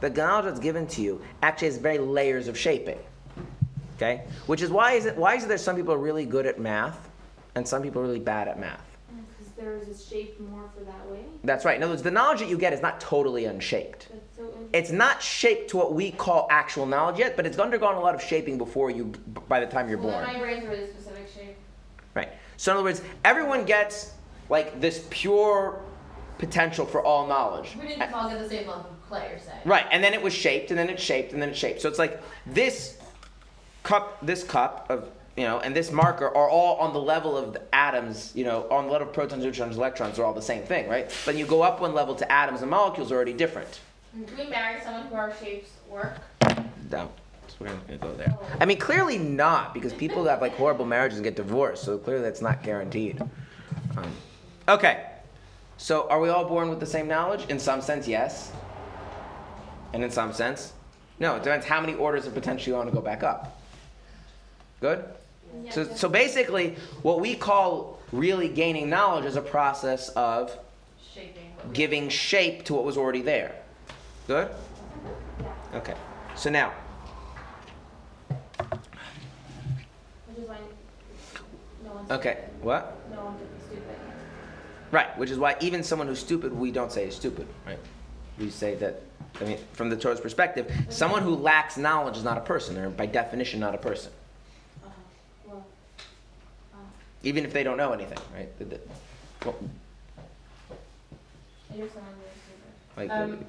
the 0.00 0.10
knowledge 0.10 0.46
that's 0.46 0.60
given 0.60 0.86
to 0.88 1.02
you, 1.02 1.20
actually 1.42 1.68
has 1.68 1.78
very 1.78 1.98
layers 1.98 2.48
of 2.48 2.58
shaping. 2.58 2.98
Okay, 3.96 4.22
which 4.46 4.62
is 4.62 4.70
why 4.70 4.92
is 4.92 5.06
it 5.06 5.16
why 5.16 5.34
is 5.34 5.44
it 5.44 5.48
that 5.48 5.60
some 5.60 5.76
people 5.76 5.92
are 5.92 5.98
really 5.98 6.24
good 6.24 6.46
at 6.46 6.60
math, 6.60 7.08
and 7.54 7.66
some 7.66 7.82
people 7.82 8.00
are 8.00 8.04
really 8.04 8.20
bad 8.20 8.48
at 8.48 8.58
math? 8.60 8.87
Theirs 9.58 9.88
is 9.88 10.06
shaped 10.08 10.40
more 10.40 10.70
for 10.72 10.84
that 10.84 11.10
way. 11.10 11.24
That's 11.42 11.64
right. 11.64 11.76
In 11.76 11.82
other 11.82 11.92
words, 11.92 12.02
the 12.02 12.12
knowledge 12.12 12.38
that 12.38 12.48
you 12.48 12.56
get 12.56 12.72
is 12.72 12.80
not 12.80 13.00
totally 13.00 13.46
unshaped. 13.46 14.06
So. 14.36 14.44
It's 14.72 14.92
not 14.92 15.20
shaped 15.20 15.70
to 15.70 15.76
what 15.76 15.94
we 15.94 16.12
call 16.12 16.46
actual 16.48 16.86
knowledge 16.86 17.18
yet, 17.18 17.36
but 17.36 17.44
it's 17.44 17.58
undergone 17.58 17.96
a 17.96 18.00
lot 18.00 18.14
of 18.14 18.22
shaping 18.22 18.56
before 18.56 18.90
you, 18.90 19.06
by 19.48 19.58
the 19.58 19.66
time 19.66 19.88
you're 19.88 19.98
Well, 19.98 20.12
born. 20.12 20.32
my 20.32 20.38
brain's 20.38 20.64
a 20.64 20.68
really 20.68 20.86
specific 20.86 21.28
shape. 21.28 21.56
Right. 22.14 22.28
So 22.56 22.70
in 22.70 22.76
other 22.78 22.84
words, 22.84 23.02
everyone 23.24 23.64
gets 23.64 24.12
like 24.48 24.80
this 24.80 25.06
pure 25.10 25.82
potential 26.38 26.86
for 26.86 27.02
all 27.02 27.26
knowledge. 27.26 27.76
We 27.80 27.88
didn't 27.88 28.12
all 28.12 28.30
get 28.30 28.38
the 28.38 28.48
same 28.48 28.68
lump 28.68 28.84
of 28.84 29.08
clay, 29.08 29.28
you're 29.30 29.40
saying? 29.40 29.58
Right, 29.64 29.86
and 29.90 30.04
then 30.04 30.14
it 30.14 30.22
was 30.22 30.32
shaped, 30.32 30.70
and 30.70 30.78
then 30.78 30.88
it's 30.88 31.02
shaped, 31.02 31.32
and 31.32 31.42
then 31.42 31.48
it's 31.48 31.58
shaped. 31.58 31.80
So 31.80 31.88
it's 31.88 31.98
like 31.98 32.22
this 32.46 32.98
cup, 33.82 34.24
this 34.24 34.44
cup 34.44 34.86
of 34.88 35.10
you 35.38 35.44
know, 35.44 35.60
and 35.60 35.74
this 35.74 35.92
marker 35.92 36.26
are 36.26 36.50
all 36.50 36.78
on 36.78 36.92
the 36.92 37.00
level 37.00 37.36
of 37.36 37.52
the 37.52 37.62
atoms, 37.72 38.32
you 38.34 38.42
know, 38.42 38.66
on 38.72 38.86
the 38.86 38.92
level 38.92 39.06
of 39.06 39.14
protons, 39.14 39.44
neutrons, 39.44 39.76
electrons 39.76 40.18
are 40.18 40.24
all 40.24 40.34
the 40.34 40.42
same 40.42 40.64
thing, 40.64 40.88
right? 40.88 41.14
But 41.24 41.36
you 41.36 41.46
go 41.46 41.62
up 41.62 41.80
one 41.80 41.94
level 41.94 42.16
to 42.16 42.30
atoms 42.30 42.60
and 42.60 42.68
molecules 42.68 43.12
are 43.12 43.14
already 43.14 43.34
different. 43.34 43.78
Do 44.12 44.26
we 44.36 44.48
marry 44.48 44.80
someone 44.80 45.06
who 45.06 45.14
our 45.14 45.32
shapes 45.36 45.70
work? 45.88 46.18
No. 46.90 47.08
So 47.46 47.54
we're 47.60 47.68
not 47.68 47.86
gonna 47.86 47.98
go 47.98 48.14
there. 48.14 48.36
I 48.58 48.64
mean, 48.64 48.78
clearly 48.80 49.16
not, 49.16 49.74
because 49.74 49.92
people 49.92 50.24
have 50.24 50.40
like 50.40 50.56
horrible 50.56 50.84
marriages 50.84 51.18
and 51.18 51.24
get 51.24 51.36
divorced, 51.36 51.84
so 51.84 51.98
clearly 51.98 52.24
that's 52.24 52.42
not 52.42 52.64
guaranteed. 52.64 53.22
Um, 53.96 54.10
okay. 54.68 55.06
So 55.76 56.08
are 56.08 56.20
we 56.20 56.30
all 56.30 56.46
born 56.46 56.68
with 56.68 56.80
the 56.80 56.86
same 56.86 57.06
knowledge? 57.06 57.46
In 57.48 57.60
some 57.60 57.80
sense, 57.80 58.08
yes. 58.08 58.50
And 59.92 60.02
in 60.02 60.10
some 60.10 60.32
sense, 60.32 60.72
no. 61.20 61.36
It 61.36 61.44
depends 61.44 61.64
how 61.64 61.80
many 61.80 61.94
orders 61.94 62.26
of 62.26 62.34
potential 62.34 62.72
you 62.72 62.76
want 62.76 62.88
to 62.88 62.94
go 62.94 63.00
back 63.00 63.22
up. 63.22 63.60
Good? 64.80 65.04
So, 65.70 65.84
so 65.84 66.08
basically, 66.08 66.76
what 67.02 67.20
we 67.20 67.34
call 67.34 68.00
really 68.12 68.48
gaining 68.48 68.88
knowledge 68.88 69.26
is 69.26 69.36
a 69.36 69.42
process 69.42 70.08
of 70.10 70.56
Shaping. 71.14 71.52
giving 71.72 72.08
shape 72.08 72.64
to 72.64 72.74
what 72.74 72.84
was 72.84 72.96
already 72.96 73.20
there. 73.22 73.54
Good? 74.26 74.48
Okay. 75.74 75.94
So 76.36 76.48
now, 76.50 76.72
Which 80.26 80.38
is 80.38 80.48
why 80.48 80.58
no 81.84 82.14
okay, 82.16 82.44
what? 82.62 82.96
No 83.10 83.24
one 83.24 83.38
could 83.38 83.50
be 83.54 83.64
stupid. 83.66 83.96
Right, 84.90 85.18
which 85.18 85.30
is 85.30 85.38
why 85.38 85.56
even 85.60 85.82
someone 85.82 86.08
who's 86.08 86.18
stupid, 86.20 86.52
we 86.52 86.70
don't 86.70 86.92
say 86.92 87.06
is 87.06 87.14
stupid, 87.16 87.46
right? 87.66 87.78
We 88.38 88.50
say 88.50 88.74
that, 88.76 89.02
I 89.40 89.44
mean, 89.44 89.58
from 89.72 89.90
the 89.90 89.96
Torah's 89.96 90.20
perspective, 90.20 90.72
someone 90.88 91.22
who 91.22 91.34
lacks 91.34 91.76
knowledge 91.76 92.16
is 92.16 92.24
not 92.24 92.38
a 92.38 92.42
person. 92.42 92.74
They're 92.76 92.88
by 92.88 93.06
definition 93.06 93.60
not 93.60 93.74
a 93.74 93.78
person, 93.78 94.12
Uh-huh. 94.84 94.92
Well, 95.46 95.66
even 97.22 97.44
if 97.44 97.52
they 97.52 97.62
don't 97.62 97.76
know 97.76 97.92
anything, 97.92 98.18
right? 98.34 98.56
The- 98.58 98.64
the- 98.64 98.80
well, 99.44 99.56
you're 101.74 101.88
someone 101.88 102.12
really 102.14 102.38
stupid. 102.44 102.96
Like, 102.96 103.10
Um, 103.10 103.44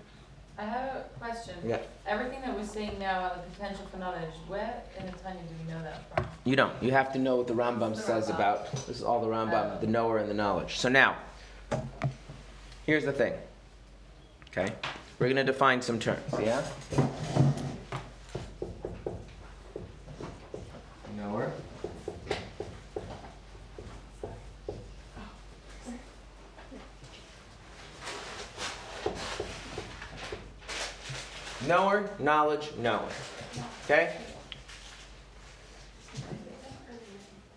I 0.57 0.63
have 0.63 0.95
a 0.97 1.03
question. 1.19 1.55
yeah, 1.63 1.77
Everything 2.05 2.41
that 2.41 2.55
we're 2.55 2.65
saying 2.65 2.99
now 2.99 3.19
about 3.19 3.43
the 3.45 3.49
potential 3.51 3.85
for 3.91 3.97
knowledge, 3.97 4.33
where 4.47 4.81
in 4.99 5.05
the 5.05 5.11
Tanya 5.13 5.41
do 5.43 5.55
we 5.65 5.71
know 5.71 5.81
that 5.83 6.01
from? 6.15 6.27
you 6.43 6.55
don't. 6.55 6.73
You 6.83 6.91
have 6.91 7.13
to 7.13 7.19
know 7.19 7.37
what 7.37 7.47
the 7.47 7.53
Rambam 7.53 7.95
The 7.95 8.01
says 8.01 8.27
Rambam. 8.27 8.35
about. 8.35 8.71
This 8.71 8.89
is 8.89 9.03
all 9.03 9.21
the 9.21 9.27
Rambam, 9.27 9.77
Oh. 9.77 9.79
the 9.79 9.87
knower 9.87 10.17
and 10.17 10.29
the 10.29 10.33
knowledge. 10.33 10.77
So 10.79 10.89
now, 10.89 11.15
here's 12.85 13.05
the 13.05 13.13
thing. 13.13 13.33
Okay, 14.51 14.73
we're 15.19 15.29
gonna 15.29 15.43
define 15.43 15.81
some 15.81 15.99
terms. 15.99 16.21
Yeah. 16.39 16.61
Knower. 21.15 21.51
Knower, 31.69 32.09
knowledge, 32.17 32.71
knowing. 32.79 33.05
Okay? 33.85 34.15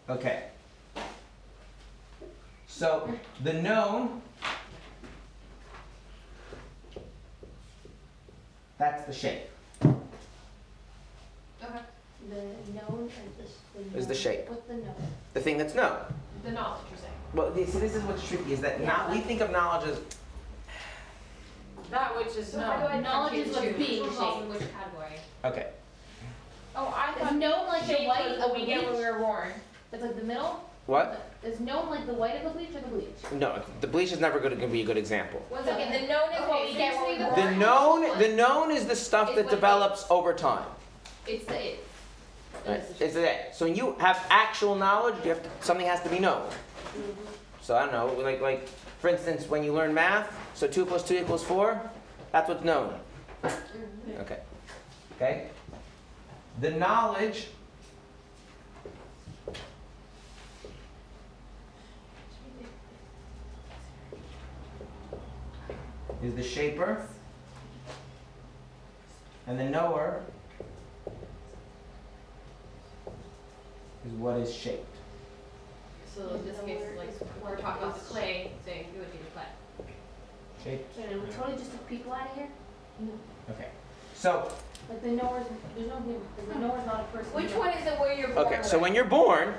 Okay. 0.06 0.44
So 2.66 3.10
the 3.42 3.54
known, 3.54 4.20
that's 8.76 9.06
the 9.06 9.14
shape, 9.14 9.48
Okay. 9.82 9.94
The 12.28 12.34
known 12.74 13.08
and 13.18 13.32
the, 13.38 13.92
the 13.92 13.98
is 13.98 14.06
the 14.06 14.14
shape, 14.14 14.46
What's 14.50 14.66
the 14.66 14.74
known? 14.74 14.94
the 15.32 15.40
thing 15.40 15.56
that's 15.56 15.74
known. 15.74 15.96
The 16.44 16.50
knowledge, 16.50 16.82
you're 16.90 16.98
saying? 16.98 17.12
Well, 17.32 17.54
see, 17.54 17.78
this 17.78 17.94
is 17.94 18.02
what's 18.02 18.28
tricky, 18.28 18.52
is 18.52 18.60
that 18.60 18.78
Yeah. 18.78 18.88
not, 18.88 19.10
we 19.10 19.20
think 19.20 19.40
of 19.40 19.50
knowledge 19.50 19.88
as, 19.88 19.96
That 19.96 20.06
which 22.34 22.44
is 22.46 22.52
So 22.52 22.60
how 22.60 22.76
do 22.80 22.86
I 22.86 22.94
known. 22.94 23.02
knowledge 23.02 23.34
is 23.34 23.54
what's 23.56 23.60
being 23.76 24.02
Which 24.02 24.12
falls 24.12 24.34
shaped? 24.34 24.44
in 24.46 24.48
which 24.52 24.72
category? 24.72 25.16
okay, 25.44 25.66
Oh, 26.74 26.86
I 26.96 27.12
Is 27.12 27.18
thought 27.28 27.34
known 27.36 27.66
like 27.66 27.82
the 27.86 27.96
shape 27.96 28.08
white 28.08 28.24
was 28.30 28.38
of 28.38 28.44
what 28.44 28.54
the 28.54 28.60
we 28.60 28.66
get 28.66 28.84
when 28.86 28.96
we 28.96 29.04
were 29.04 29.18
born. 29.18 29.48
It's 29.92 30.02
like 30.02 30.16
the 30.16 30.24
middle? 30.24 30.64
what? 30.86 31.28
Is 31.44 31.60
known 31.60 31.90
like 31.90 32.06
the 32.06 32.14
white 32.14 32.36
of 32.36 32.44
the 32.44 32.50
bleach 32.58 32.70
or 32.74 32.80
the 32.80 32.88
bleach? 32.88 33.32
No, 33.32 33.62
the 33.82 33.86
bleach 33.86 34.10
is 34.12 34.20
never 34.20 34.38
gonna 34.40 34.56
be 34.66 34.80
a 34.80 34.84
good 34.84 34.96
example. 34.96 35.44
One 35.50 35.64
second, 35.64 35.92
the 35.92 36.08
known 36.08 36.32
is 36.32 36.48
what 36.48 36.66
we 36.66 36.72
get 36.74 36.94
so 36.94 37.02
when 37.04 37.12
we 37.12 37.18
you're 37.20 37.28
were 37.30 37.36
The 37.36 37.42
born? 37.42 37.58
known, 37.58 38.18
the 38.18 38.28
known 38.28 38.70
is 38.70 38.86
the 38.86 38.96
stuff 38.96 39.34
that 39.34 39.50
develops 39.50 40.06
over 40.10 40.32
time. 40.32 40.64
It's 41.26 41.44
the 41.44 41.72
it. 41.72 41.84
Right? 42.66 42.82
It's 43.00 43.14
that. 43.14 43.54
So 43.56 43.66
when 43.66 43.74
you 43.74 43.94
have 43.98 44.24
actual 44.30 44.74
knowledge, 44.74 45.16
you 45.24 45.30
have 45.30 45.42
to, 45.42 45.50
something 45.60 45.86
has 45.86 46.00
to 46.02 46.08
be 46.08 46.18
known. 46.20 46.42
Mm-hmm. 46.48 47.00
So 47.60 47.76
I 47.76 47.82
don't 47.84 47.92
know, 47.92 48.06
like 48.22 48.40
like 48.40 48.66
for 49.00 49.08
instance, 49.08 49.48
when 49.48 49.62
you 49.64 49.72
learn 49.72 49.92
math, 49.92 50.32
so 50.54 50.66
two 50.66 50.86
plus 50.86 51.02
two 51.06 51.16
equals 51.16 51.42
four, 51.44 51.80
that's 52.32 52.48
what's 52.48 52.64
known. 52.64 52.98
Okay. 53.44 54.38
Okay. 55.16 55.48
The 56.60 56.70
knowledge 56.70 57.48
is 66.22 66.34
the 66.34 66.42
shaper, 66.42 67.06
and 69.46 69.58
the 69.58 69.64
knower 69.64 70.22
is 74.06 74.12
what 74.12 74.38
is 74.38 74.54
shaped. 74.54 74.86
So 76.14 76.28
in 76.34 76.44
this 76.44 76.58
case, 76.60 76.82
like, 76.96 77.08
we're 77.42 77.56
talking 77.56 77.82
about 77.82 77.98
the 77.98 78.04
clay, 78.04 78.52
thing, 78.64 78.86
it 78.94 78.98
would 78.98 79.12
be 79.12 79.18
the 79.18 79.30
clay. 79.34 79.44
Shaped. 80.64 80.94
So 80.96 81.02
we 81.02 81.32
totally 81.32 81.56
just 81.56 81.70
took 81.72 81.88
people 81.88 82.12
out 82.12 82.30
of 82.30 82.36
here? 82.36 82.48
Okay. 83.50 83.68
So 84.14 84.52
Like 84.88 85.02
the 85.02 85.08
knower's, 85.10 85.46
there's 85.76 85.88
no, 85.88 85.96
human- 85.96 86.22
the 86.48 86.54
knower's 86.58 86.86
not 86.86 87.00
a 87.00 87.16
person. 87.16 87.32
Which 87.32 87.50
one 87.52 87.70
is 87.70 87.86
it 87.86 87.98
where 87.98 88.14
you're 88.16 88.28
born 88.28 88.46
okay. 88.46 88.62
So 88.62 88.76
with? 88.76 88.82
when 88.82 88.94
you're 88.94 89.04
born, 89.04 89.54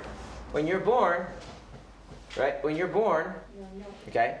when 0.52 0.66
you're 0.66 0.80
born, 0.80 1.26
right? 2.38 2.62
When 2.64 2.76
you're 2.76 2.86
born, 2.88 3.34
No, 3.58 3.66
no. 3.78 3.84
okay, 4.08 4.38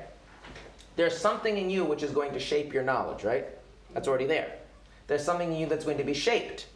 there's 0.96 1.16
something 1.16 1.58
in 1.58 1.68
you 1.68 1.84
which 1.84 2.02
is 2.02 2.12
going 2.12 2.32
to 2.32 2.38
shape 2.40 2.72
your 2.72 2.82
knowledge, 2.82 3.24
right? 3.24 3.46
That's 3.92 4.08
already 4.08 4.26
there. 4.26 4.52
There's 5.06 5.24
something 5.24 5.52
in 5.52 5.58
you 5.58 5.66
that's 5.66 5.84
going 5.84 5.98
to 5.98 6.04
be 6.04 6.14
shaped. 6.14 6.66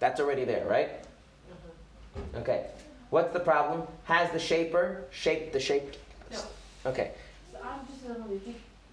That's 0.00 0.20
already 0.20 0.44
there, 0.44 0.66
right? 0.66 0.90
Mm-hmm. 1.02 2.38
Okay. 2.38 2.66
What's 3.10 3.32
the 3.32 3.40
problem? 3.40 3.82
Has 4.04 4.30
the 4.30 4.38
shaper 4.38 5.04
shaped 5.10 5.52
the 5.54 5.60
shaped? 5.60 5.96
No. 6.30 6.40
Okay. 6.86 7.12
So 7.52 7.58
I'm 7.64 7.80
just 7.86 8.04
a 8.04 8.08
little, 8.08 8.38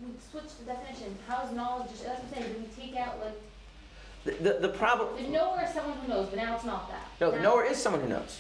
we, 0.02 0.08
switch 0.32 0.58
the 0.60 0.66
definition. 0.66 1.16
How 1.28 1.46
is 1.46 1.52
knowledge, 1.52 1.90
just, 1.90 2.06
that's 2.06 2.22
what 2.22 2.38
I'm 2.38 2.44
saying, 2.44 2.54
do 2.54 2.60
we 2.60 2.84
take 2.84 2.98
out 2.98 3.20
like, 3.20 3.42
The, 4.26 4.44
the, 4.44 4.60
the 4.68 4.70
problem. 4.70 5.16
the 5.22 5.30
knower 5.30 5.62
is 5.64 5.74
someone 5.74 5.98
who 5.98 6.08
knows, 6.08 6.30
but 6.30 6.38
now 6.38 6.56
it's 6.56 6.66
not 6.66 6.90
that. 6.90 7.08
No, 7.22 7.32
the 7.32 7.38
Now- 7.38 7.44
knower 7.44 7.64
is 7.64 7.78
someone 7.78 8.02
who 8.02 8.10
knows. 8.10 8.40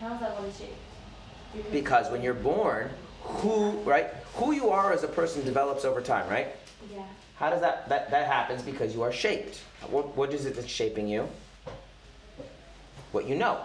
How's 0.00 0.20
that 0.20 0.38
one 0.38 0.52
shaped? 0.52 1.72
Because 1.72 2.10
when 2.10 2.22
you're 2.22 2.34
born, 2.34 2.90
who, 3.22 3.70
right? 3.80 4.08
Who 4.34 4.52
you 4.52 4.68
are 4.68 4.92
as 4.92 5.02
a 5.02 5.08
person 5.08 5.44
develops 5.44 5.84
over 5.84 6.00
time, 6.00 6.28
right? 6.28 6.48
Yeah. 6.92 7.02
How 7.36 7.50
does 7.50 7.60
that, 7.62 7.88
that, 7.88 8.10
that 8.10 8.26
happens 8.26 8.62
because 8.62 8.94
you 8.94 9.02
are 9.02 9.12
shaped. 9.12 9.60
What, 9.90 10.16
what 10.16 10.32
is 10.32 10.44
it 10.44 10.56
that's 10.56 10.68
shaping 10.68 11.08
you? 11.08 11.28
What 13.12 13.26
you 13.26 13.34
know. 13.34 13.60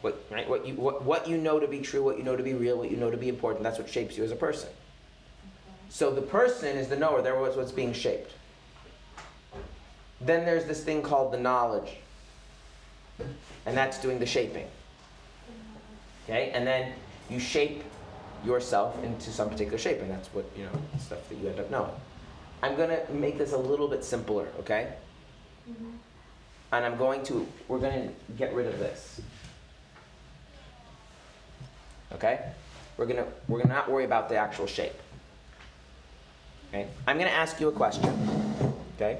What, 0.00 0.22
right? 0.30 0.48
what, 0.48 0.66
you, 0.66 0.74
what, 0.74 1.04
what 1.04 1.28
you 1.28 1.38
know 1.38 1.60
to 1.60 1.68
be 1.68 1.80
true, 1.80 2.02
what 2.02 2.18
you 2.18 2.24
know 2.24 2.36
to 2.36 2.42
be 2.42 2.52
real, 2.54 2.76
what 2.76 2.90
you 2.90 2.96
know 2.96 3.10
to 3.10 3.16
be 3.16 3.28
important, 3.28 3.62
that's 3.62 3.78
what 3.78 3.88
shapes 3.88 4.18
you 4.18 4.24
as 4.24 4.32
a 4.32 4.36
person. 4.36 4.68
So 5.94 6.10
the 6.10 6.22
person 6.22 6.76
is 6.76 6.88
the 6.88 6.96
knower, 6.96 7.22
there 7.22 7.38
was 7.38 7.56
what's 7.56 7.70
being 7.70 7.92
shaped. 7.92 8.32
Then 10.20 10.44
there's 10.44 10.64
this 10.64 10.82
thing 10.82 11.02
called 11.02 11.32
the 11.32 11.38
knowledge. 11.38 11.98
And 13.64 13.76
that's 13.76 14.02
doing 14.02 14.18
the 14.18 14.26
shaping. 14.26 14.66
Okay? 16.24 16.50
And 16.50 16.66
then 16.66 16.94
you 17.30 17.38
shape 17.38 17.84
yourself 18.44 19.00
into 19.04 19.30
some 19.30 19.48
particular 19.48 19.78
shape, 19.78 20.00
and 20.00 20.10
that's 20.10 20.26
what, 20.34 20.44
you 20.56 20.64
know, 20.64 20.72
stuff 20.98 21.28
that 21.28 21.36
you 21.36 21.48
end 21.48 21.60
up 21.60 21.70
knowing. 21.70 21.92
I'm 22.60 22.74
going 22.74 22.90
to 22.90 23.12
make 23.12 23.38
this 23.38 23.52
a 23.52 23.56
little 23.56 23.86
bit 23.86 24.02
simpler, 24.02 24.48
okay? 24.58 24.94
Mm-hmm. 25.70 25.90
And 26.72 26.84
I'm 26.84 26.96
going 26.96 27.22
to, 27.26 27.46
we're 27.68 27.78
going 27.78 28.08
to 28.08 28.32
get 28.36 28.52
rid 28.52 28.66
of 28.66 28.80
this. 28.80 29.20
Okay? 32.14 32.50
We're 32.96 33.06
to, 33.06 33.26
we're 33.46 33.62
to 33.62 33.68
not 33.68 33.88
worry 33.88 34.04
about 34.04 34.28
the 34.28 34.34
actual 34.34 34.66
shape. 34.66 34.94
Okay? 36.74 36.88
I'm 37.06 37.18
going 37.18 37.30
to 37.30 37.36
ask 37.36 37.60
you 37.60 37.68
a 37.68 37.72
question. 37.72 38.12
Okay? 38.96 39.18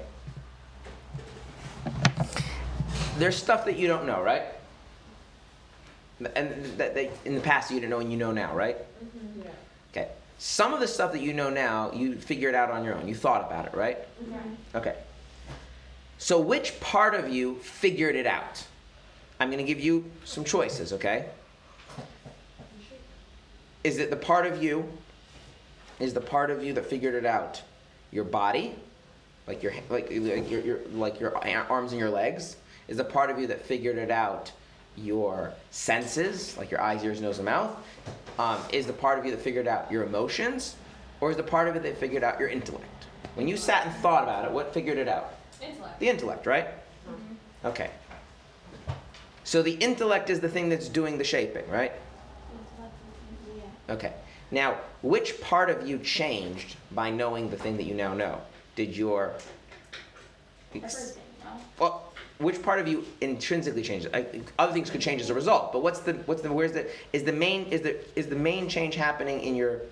There's 3.16 3.36
stuff 3.36 3.64
that 3.66 3.78
you 3.78 3.86
don't 3.86 4.06
know, 4.06 4.20
right? 4.20 4.42
And 6.34 6.64
that, 6.78 6.94
that 6.96 7.10
in 7.24 7.36
the 7.36 7.40
past 7.40 7.70
you 7.70 7.78
didn't 7.78 7.90
know 7.90 8.00
and 8.00 8.10
you 8.10 8.18
know 8.18 8.32
now, 8.32 8.52
right? 8.54 8.76
Mhm. 8.76 9.44
Yeah. 9.44 9.50
Okay. 9.92 10.08
Some 10.38 10.74
of 10.74 10.80
the 10.80 10.88
stuff 10.88 11.12
that 11.12 11.20
you 11.20 11.32
know 11.32 11.48
now, 11.48 11.92
you 11.92 12.16
figured 12.16 12.54
it 12.54 12.56
out 12.56 12.70
on 12.70 12.84
your 12.84 12.94
own. 12.94 13.06
You 13.06 13.14
thought 13.14 13.46
about 13.46 13.66
it, 13.66 13.74
right? 13.74 13.98
Okay. 14.74 14.96
So, 16.18 16.40
which 16.40 16.80
part 16.80 17.14
of 17.14 17.28
you 17.28 17.56
figured 17.56 18.16
it 18.16 18.26
out? 18.26 18.64
I'm 19.38 19.48
going 19.48 19.64
to 19.64 19.64
give 19.64 19.80
you 19.80 20.10
some 20.24 20.42
choices, 20.44 20.92
okay? 20.92 21.26
Is 23.84 23.98
it 23.98 24.10
the 24.10 24.16
part 24.16 24.46
of 24.46 24.62
you? 24.62 24.88
Is 26.00 26.14
the 26.14 26.20
part 26.20 26.50
of 26.50 26.64
you 26.64 26.72
that 26.74 26.86
figured 26.86 27.14
it 27.14 27.24
out 27.24 27.62
your 28.10 28.24
body, 28.24 28.74
like 29.46 29.62
your 29.62 29.72
like 29.88 30.10
like 30.10 30.50
your, 30.50 30.60
your 30.60 30.78
like 30.92 31.20
your 31.20 31.36
arms 31.70 31.92
and 31.92 32.00
your 32.00 32.10
legs? 32.10 32.56
Is 32.88 32.96
the 32.96 33.04
part 33.04 33.30
of 33.30 33.38
you 33.38 33.46
that 33.48 33.64
figured 33.64 33.96
it 33.96 34.10
out 34.10 34.52
your 34.96 35.52
senses, 35.70 36.56
like 36.56 36.70
your 36.70 36.80
eyes, 36.80 37.02
ears, 37.04 37.20
nose, 37.20 37.38
and 37.38 37.46
mouth? 37.46 37.76
Um, 38.38 38.58
is 38.72 38.86
the 38.86 38.92
part 38.92 39.18
of 39.18 39.24
you 39.24 39.30
that 39.30 39.40
figured 39.40 39.66
out 39.66 39.90
your 39.90 40.04
emotions, 40.04 40.76
or 41.20 41.30
is 41.30 41.36
the 41.36 41.42
part 41.42 41.68
of 41.68 41.76
it 41.76 41.82
that 41.84 41.98
figured 41.98 42.24
out 42.24 42.38
your 42.38 42.48
intellect? 42.48 42.84
When 43.34 43.48
you 43.48 43.56
sat 43.56 43.86
and 43.86 43.94
thought 43.96 44.22
about 44.24 44.44
it, 44.44 44.50
what 44.50 44.74
figured 44.74 44.98
it 44.98 45.08
out? 45.08 45.34
Intellect. 45.62 46.00
The 46.00 46.08
intellect, 46.08 46.46
right? 46.46 46.68
Okay. 47.64 47.90
So 49.44 49.62
the 49.62 49.72
intellect 49.72 50.30
is 50.30 50.40
the 50.40 50.48
thing 50.48 50.68
that's 50.68 50.88
doing 50.88 51.18
the 51.18 51.24
shaping, 51.24 51.68
right? 51.68 51.92
Okay. 53.88 54.12
Now, 54.50 54.78
which 55.02 55.40
part 55.40 55.70
of 55.70 55.86
you 55.86 55.98
changed 55.98 56.76
by 56.92 57.10
knowing 57.10 57.50
the 57.50 57.56
thing 57.56 57.76
that 57.76 57.84
you 57.84 57.94
now 57.94 58.14
know? 58.14 58.40
Did 58.76 58.96
your 58.96 59.34
no? 60.74 60.88
well, 61.78 62.12
which 62.38 62.62
part 62.62 62.80
of 62.80 62.88
you 62.88 63.04
intrinsically 63.20 63.82
changed? 63.82 64.08
I, 64.12 64.26
other 64.58 64.72
things 64.72 64.90
could 64.90 65.00
change 65.00 65.20
as 65.20 65.30
a 65.30 65.34
result, 65.34 65.72
but 65.72 65.82
what's 65.82 66.00
the 66.00 66.14
what's 66.26 66.42
the 66.42 66.52
where's 66.52 66.72
the 66.72 66.88
is 67.12 67.22
the 67.22 67.32
main 67.32 67.66
is 67.66 67.82
the 67.82 67.96
is 68.18 68.26
the 68.26 68.36
main 68.36 68.68
change 68.68 68.96
happening 68.96 69.40
in 69.40 69.54
your 69.54 69.82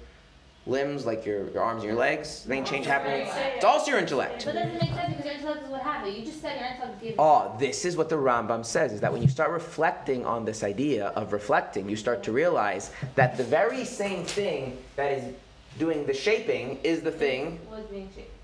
limbs, 0.67 1.05
like 1.05 1.27
your, 1.27 1.51
your 1.51 1.63
arms 1.63 1.83
and 1.83 1.91
your 1.91 1.99
legs? 1.99 2.45
The 2.45 2.51
main 2.51 2.65
change 2.65 2.87
happening. 2.87 3.27
It's 3.57 3.65
also 3.65 3.91
your 3.91 4.01
intellect. 4.01 4.45
But 4.45 4.55
that 4.55 4.73
doesn't 4.73 4.81
make 4.81 4.95
sense 4.95 5.09
because 5.17 5.25
your 5.25 5.35
intellect 5.35 5.65
is 5.65 5.71
what 5.71 5.83
happened. 5.83 6.15
You 6.17 6.25
just 6.25 6.41
said 6.41 6.59
your 6.61 6.69
intellect 6.69 7.03
gave. 7.03 7.15
Oh, 7.19 7.55
this 7.59 7.85
is 7.85 7.97
what 7.97 8.09
the 8.09 8.17
Rambam 8.17 8.65
says 8.65 8.93
is 8.93 9.01
that 9.01 9.13
when 9.13 9.23
you 9.23 9.29
start 9.29 9.51
reflecting 9.51 10.25
on 10.25 10.45
this 10.45 10.63
idea 10.63 11.09
of 11.09 11.33
reflecting, 11.33 11.89
you 11.89 11.97
start 11.97 12.23
to 12.25 12.33
realize 12.33 12.91
that 13.17 13.37
the 13.37 13.45
very 13.45 13.85
same 13.85 14.25
thing 14.25 14.79
that 14.97 15.11
is 15.13 15.35
doing 15.79 16.05
the 16.07 16.15
shaping 16.15 16.79
is 16.85 17.01
the 17.01 17.11
thing 17.11 17.59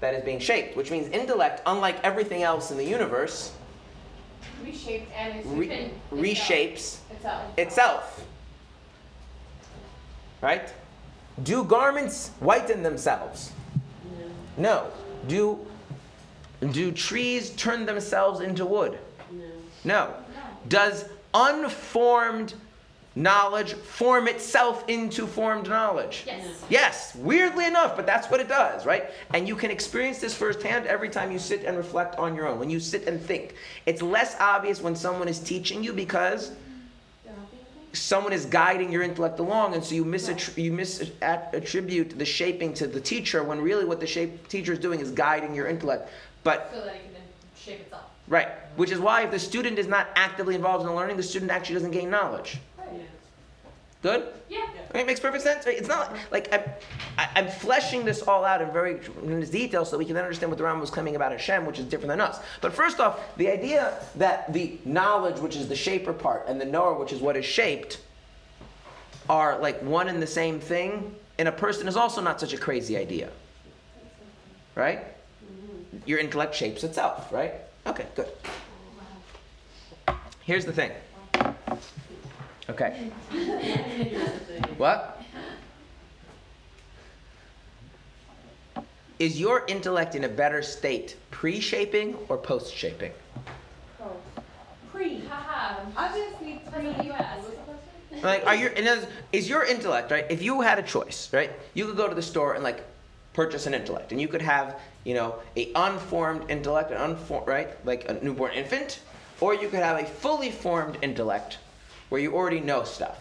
that 0.00 0.14
is 0.14 0.24
being 0.24 0.38
shaped, 0.38 0.76
which 0.76 0.90
means 0.90 1.08
intellect, 1.08 1.60
unlike 1.66 2.02
everything 2.02 2.42
else 2.42 2.70
in 2.70 2.76
the 2.78 2.84
universe, 2.84 3.52
Reshaped 4.64 5.12
and 5.14 5.44
re- 5.58 5.90
reshapes 6.10 6.98
itself. 7.10 7.58
itself. 7.58 8.24
Right? 10.40 10.72
Do 11.44 11.64
garments 11.64 12.30
whiten 12.40 12.82
themselves? 12.82 13.52
No. 14.56 14.88
Do 15.26 15.64
do 16.70 16.90
trees 16.90 17.50
turn 17.50 17.86
themselves 17.86 18.40
into 18.40 18.66
wood? 18.66 18.98
No. 19.84 20.08
No. 20.08 20.14
Does 20.66 21.04
unformed 21.32 22.54
knowledge 23.14 23.74
form 23.74 24.28
itself 24.28 24.84
into 24.88 25.26
formed 25.26 25.68
knowledge? 25.68 26.24
Yes. 26.26 26.64
Yes, 26.68 27.14
weirdly 27.16 27.66
enough, 27.66 27.96
but 27.96 28.06
that's 28.06 28.28
what 28.30 28.40
it 28.40 28.48
does, 28.48 28.86
right? 28.86 29.10
And 29.34 29.46
you 29.46 29.54
can 29.56 29.70
experience 29.70 30.18
this 30.18 30.34
firsthand 30.34 30.86
every 30.86 31.08
time 31.08 31.30
you 31.30 31.38
sit 31.38 31.64
and 31.64 31.76
reflect 31.76 32.16
on 32.16 32.34
your 32.34 32.46
own, 32.46 32.58
when 32.58 32.70
you 32.70 32.80
sit 32.80 33.06
and 33.06 33.20
think. 33.20 33.54
It's 33.86 34.02
less 34.02 34.36
obvious 34.40 34.80
when 34.80 34.96
someone 34.96 35.28
is 35.28 35.38
teaching 35.38 35.82
you 35.82 35.92
because 35.92 36.52
someone 37.92 38.32
is 38.32 38.46
guiding 38.46 38.92
your 38.92 39.02
intellect 39.02 39.38
along, 39.38 39.74
and 39.74 39.82
so 39.84 39.94
you 39.94 40.04
misattri- 40.04 40.62
you 40.62 40.72
misattribute 40.72 42.18
the 42.18 42.24
shaping 42.24 42.74
to 42.74 42.86
the 42.86 43.00
teacher 43.00 43.42
when 43.42 43.60
really 43.60 43.84
what 43.84 44.00
the 44.00 44.06
shape 44.06 44.48
teacher 44.48 44.72
is 44.72 44.78
doing 44.78 45.00
is 45.00 45.10
guiding 45.10 45.54
your 45.54 45.66
intellect. 45.66 46.08
But 46.44 46.70
So 46.72 46.80
that 46.80 46.94
it 46.94 47.02
can 47.04 47.12
then 47.14 47.22
shape 47.56 47.80
itself. 47.80 48.02
right, 48.28 48.48
which 48.76 48.90
is 48.90 48.98
why 48.98 49.22
if 49.22 49.30
the 49.30 49.38
student 49.38 49.78
is 49.78 49.86
not 49.86 50.08
actively 50.14 50.54
involved 50.54 50.82
in 50.82 50.88
the 50.88 50.94
learning, 50.94 51.16
the 51.16 51.22
student 51.22 51.50
actually 51.50 51.74
doesn't 51.74 51.90
gain 51.92 52.10
knowledge. 52.10 52.58
Good? 54.02 54.28
Yeah. 54.48 54.64
Okay, 54.90 55.00
it 55.00 55.06
makes 55.06 55.18
perfect 55.18 55.42
sense. 55.42 55.66
It's 55.66 55.88
not 55.88 56.14
like 56.30 56.52
I'm, 56.54 56.62
I- 57.18 57.28
I'm 57.34 57.48
fleshing 57.48 58.04
this 58.04 58.22
all 58.22 58.44
out 58.44 58.62
in 58.62 58.70
very 58.70 59.00
in 59.24 59.40
detail 59.50 59.84
so 59.84 59.98
we 59.98 60.04
can 60.04 60.14
then 60.14 60.24
understand 60.24 60.50
what 60.52 60.58
the 60.58 60.64
Rambam 60.64 60.80
was 60.80 60.90
claiming 60.90 61.16
about 61.16 61.32
Hashem, 61.32 61.66
which 61.66 61.78
is 61.80 61.84
different 61.86 62.10
than 62.10 62.20
us. 62.20 62.38
But 62.60 62.72
first 62.72 63.00
off, 63.00 63.18
the 63.36 63.48
idea 63.50 63.94
that 64.14 64.52
the 64.52 64.78
knowledge, 64.84 65.40
which 65.40 65.56
is 65.56 65.68
the 65.68 65.74
shaper 65.74 66.12
part, 66.12 66.44
and 66.46 66.60
the 66.60 66.64
knower, 66.64 66.94
which 66.94 67.12
is 67.12 67.20
what 67.20 67.36
is 67.36 67.44
shaped, 67.44 68.00
are 69.28 69.58
like 69.58 69.82
one 69.82 70.08
and 70.08 70.22
the 70.22 70.26
same 70.28 70.60
thing 70.60 71.14
in 71.38 71.48
a 71.48 71.52
person 71.52 71.88
is 71.88 71.96
also 71.96 72.20
not 72.20 72.38
such 72.38 72.52
a 72.52 72.58
crazy 72.58 72.96
idea. 72.96 73.30
Right? 74.76 75.00
Your 76.06 76.20
intellect 76.20 76.54
shapes 76.54 76.84
itself, 76.84 77.32
right? 77.32 77.54
Okay, 77.86 78.06
good. 78.14 78.28
Here's 80.44 80.64
the 80.64 80.72
thing. 80.72 80.92
Okay. 82.70 83.10
What? 84.76 85.22
Is 89.18 89.40
your 89.40 89.64
intellect 89.66 90.14
in 90.14 90.22
a 90.22 90.28
better 90.28 90.62
state 90.62 91.16
pre 91.30 91.58
shaping 91.60 92.16
or 92.28 92.36
post 92.36 92.72
shaping? 92.72 93.10
Pre. 94.92 95.20
Haha. 95.20 95.80
Obviously, 95.96 96.60
That's 96.64 96.84
what 96.84 97.04
you 97.04 97.12
asked. 97.12 97.48
Like, 98.22 98.46
are 98.46 98.54
your, 98.54 98.70
in 98.70 98.86
other 98.86 99.06
is 99.32 99.48
your 99.48 99.64
intellect, 99.64 100.10
right? 100.10 100.26
If 100.30 100.42
you 100.42 100.60
had 100.60 100.78
a 100.78 100.82
choice, 100.82 101.32
right? 101.32 101.50
You 101.74 101.86
could 101.86 101.96
go 101.96 102.08
to 102.08 102.14
the 102.14 102.22
store 102.22 102.54
and, 102.54 102.62
like, 102.62 102.84
purchase 103.32 103.66
an 103.66 103.74
intellect. 103.74 104.12
And 104.12 104.20
you 104.20 104.28
could 104.28 104.42
have, 104.42 104.78
you 105.04 105.14
know, 105.14 105.36
a 105.56 105.72
unformed 105.74 106.50
intellect, 106.50 106.90
an 106.90 106.98
unformed, 106.98 107.46
right? 107.46 107.68
Like 107.84 108.08
a 108.08 108.14
newborn 108.24 108.52
infant. 108.52 109.00
Or 109.40 109.54
you 109.54 109.68
could 109.68 109.80
have 109.80 110.00
a 110.00 110.04
fully 110.04 110.50
formed 110.50 110.98
intellect 111.02 111.58
where 112.08 112.20
you 112.20 112.34
already 112.34 112.60
know 112.60 112.84
stuff. 112.84 113.18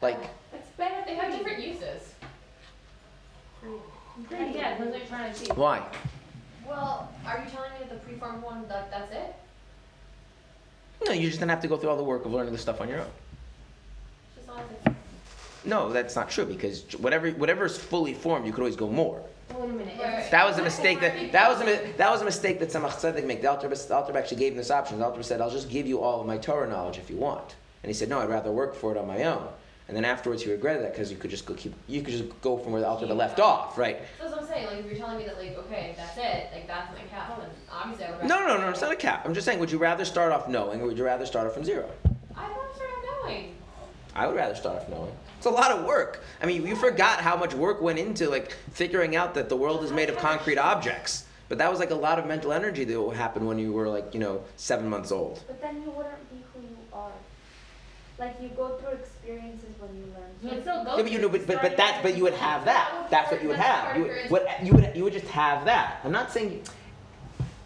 Like, 0.00 0.18
It's 0.52 0.68
better. 0.76 1.04
They 1.06 1.14
have 1.14 1.36
different 1.36 1.64
uses. 1.64 2.14
Yeah, 4.30 4.76
that's 4.78 4.80
what 4.80 4.96
you're 4.96 5.06
trying 5.06 5.32
to 5.32 5.40
achieve. 5.40 5.56
why? 5.56 5.86
Well, 6.66 7.10
are 7.26 7.42
you 7.44 7.50
telling 7.50 7.72
me 7.72 7.78
that 7.80 7.90
the 7.90 7.96
preformed 7.96 8.42
one, 8.42 8.66
that, 8.68 8.90
that's 8.90 9.12
it? 9.12 9.34
No, 11.06 11.12
you 11.12 11.28
just 11.28 11.40
don't 11.40 11.48
have 11.48 11.60
to 11.62 11.68
go 11.68 11.76
through 11.76 11.90
all 11.90 11.96
the 11.96 12.04
work 12.04 12.24
of 12.24 12.32
learning 12.32 12.52
the 12.52 12.58
stuff 12.58 12.80
on 12.80 12.88
your 12.88 13.00
own. 13.00 13.06
Just 14.36 14.48
as 14.48 14.64
as 14.86 14.94
No, 15.64 15.90
that's 15.90 16.14
not 16.14 16.28
true 16.28 16.44
because 16.44 16.82
whatever 16.98 17.30
whatever's 17.30 17.78
fully 17.78 18.12
formed, 18.12 18.46
you 18.46 18.52
could 18.52 18.60
always 18.60 18.76
go 18.76 18.88
more. 18.88 19.22
Wait 19.54 19.64
a 19.64 19.72
minute. 19.72 19.94
Right, 19.98 20.14
right. 20.14 20.30
That 20.30 20.46
was 20.46 20.58
a 20.58 20.62
mistake 20.62 21.00
that 21.00 21.32
that 21.32 21.48
was 21.48 21.60
a 21.62 21.92
that 21.96 22.10
was 22.10 22.20
a 22.20 22.24
mistake 22.24 22.60
that 22.60 22.68
Tzemach 22.68 23.00
Tzedek 23.00 23.24
made. 23.24 23.40
The 23.42 23.50
Alter, 23.50 23.68
the 23.68 23.94
Alter 23.94 24.16
actually 24.16 24.36
gave 24.36 24.52
him 24.52 24.58
this 24.58 24.70
option. 24.70 24.98
The 24.98 25.06
Alter 25.06 25.22
said, 25.22 25.40
"I'll 25.40 25.50
just 25.50 25.70
give 25.70 25.86
you 25.86 26.00
all 26.00 26.20
of 26.20 26.26
my 26.26 26.36
Torah 26.36 26.68
knowledge 26.68 26.98
if 26.98 27.08
you 27.08 27.16
want." 27.16 27.54
And 27.82 27.88
he 27.90 27.94
said, 27.94 28.08
"No, 28.08 28.20
I'd 28.20 28.28
rather 28.28 28.50
work 28.52 28.74
for 28.74 28.92
it 28.92 28.98
on 28.98 29.06
my 29.06 29.22
own." 29.24 29.48
And 29.88 29.96
then 29.96 30.04
afterwards, 30.04 30.42
he 30.44 30.50
regretted 30.52 30.84
that 30.84 30.92
because 30.92 31.10
you 31.10 31.16
could 31.16 31.30
just 31.30 31.46
go 31.46 31.54
keep 31.54 31.74
you 31.88 32.02
could 32.02 32.12
just 32.12 32.40
go 32.42 32.56
from 32.58 32.72
where 32.72 32.80
the 32.80 32.86
Alter 32.86 33.06
Keep 33.06 33.16
left 33.16 33.40
off, 33.40 33.76
right? 33.76 33.98
So 34.18 34.24
that's 34.24 34.32
what 34.32 34.42
I'm 34.42 34.48
saying, 34.48 34.66
like, 34.66 34.78
if 34.78 34.86
you're 34.86 34.94
telling 34.94 35.18
me 35.18 35.24
that, 35.24 35.36
like, 35.36 35.58
okay, 35.58 35.94
that's 35.96 36.16
it, 36.16 36.50
like, 36.54 36.68
that's 36.68 36.92
my 36.96 37.04
cap, 37.06 37.36
then 37.40 37.48
obviously 37.72 38.04
I 38.06 38.10
would 38.12 38.24
No, 38.28 38.40
rather- 38.40 38.58
no, 38.58 38.64
no, 38.66 38.68
it's 38.70 38.80
not 38.80 38.92
a 38.92 38.96
cap. 38.96 39.22
I'm 39.26 39.34
just 39.34 39.44
saying, 39.44 39.58
would 39.58 39.72
you 39.72 39.78
rather 39.78 40.04
start 40.04 40.30
off 40.30 40.46
knowing 40.46 40.80
or 40.80 40.86
would 40.86 40.96
you 40.98 41.04
rather 41.04 41.26
start 41.26 41.48
off 41.48 41.54
from 41.54 41.64
zero? 41.64 41.90
I 42.36 42.46
don't 42.48 42.74
start 42.76 42.90
out 42.90 43.24
knowing. 43.24 43.56
I 44.14 44.26
would 44.28 44.36
rather 44.36 44.54
start 44.54 44.76
off 44.76 44.88
knowing. 44.88 45.10
It's 45.38 45.46
a 45.46 45.50
lot 45.50 45.72
of 45.72 45.84
work. 45.84 46.22
I 46.40 46.46
mean, 46.46 46.64
you 46.64 46.76
forgot 46.76 47.20
how 47.20 47.36
much 47.36 47.54
work 47.54 47.80
went 47.82 47.98
into 47.98 48.28
like 48.28 48.52
figuring 48.72 49.16
out 49.16 49.34
that 49.34 49.48
the 49.48 49.56
world 49.56 49.82
is 49.82 49.90
made 49.90 50.08
of 50.08 50.18
concrete 50.18 50.58
objects. 50.58 51.24
But 51.48 51.58
that 51.58 51.68
was 51.68 51.80
like 51.80 51.90
a 51.90 51.94
lot 51.96 52.20
of 52.20 52.26
mental 52.26 52.52
energy 52.52 52.84
that 52.84 53.00
would 53.00 53.16
happen 53.16 53.44
when 53.44 53.58
you 53.58 53.72
were 53.72 53.88
like, 53.88 54.14
you 54.14 54.20
know, 54.20 54.44
seven 54.54 54.88
months 54.88 55.10
old. 55.10 55.42
But 55.48 55.60
then 55.60 55.82
you 55.82 55.90
wouldn't 55.90 56.30
be 56.30 56.36
who 56.36 56.42
you 56.42 56.44
are. 56.44 56.49
Like 58.20 58.36
you 58.42 58.50
go 58.50 58.76
through 58.76 58.90
experiences 58.90 59.70
when 59.80 59.96
you 59.96 60.04
learn. 60.12 60.28
You 60.42 60.48
would 60.50 60.62
still 60.62 60.84
go. 60.84 60.96
Yeah, 60.98 61.02
but 61.04 61.10
you 61.10 61.18
know, 61.20 61.28
but, 61.30 61.46
but, 61.46 61.62
but 61.62 61.72
starting 61.72 61.76
that's 61.78 62.02
but 62.02 62.16
you 62.18 62.22
would 62.24 62.34
have 62.34 62.66
that. 62.66 63.06
That's 63.10 63.30
what 63.32 63.42
you 63.42 63.48
would 63.48 63.56
have. 63.56 63.96
You 63.96 64.02
would, 64.02 64.30
what 64.30 64.46
you 64.66 64.72
would 64.74 64.92
you 64.94 65.04
would 65.04 65.14
just 65.14 65.26
have 65.28 65.64
that. 65.64 66.00
I'm 66.04 66.12
not 66.12 66.30
saying 66.30 66.62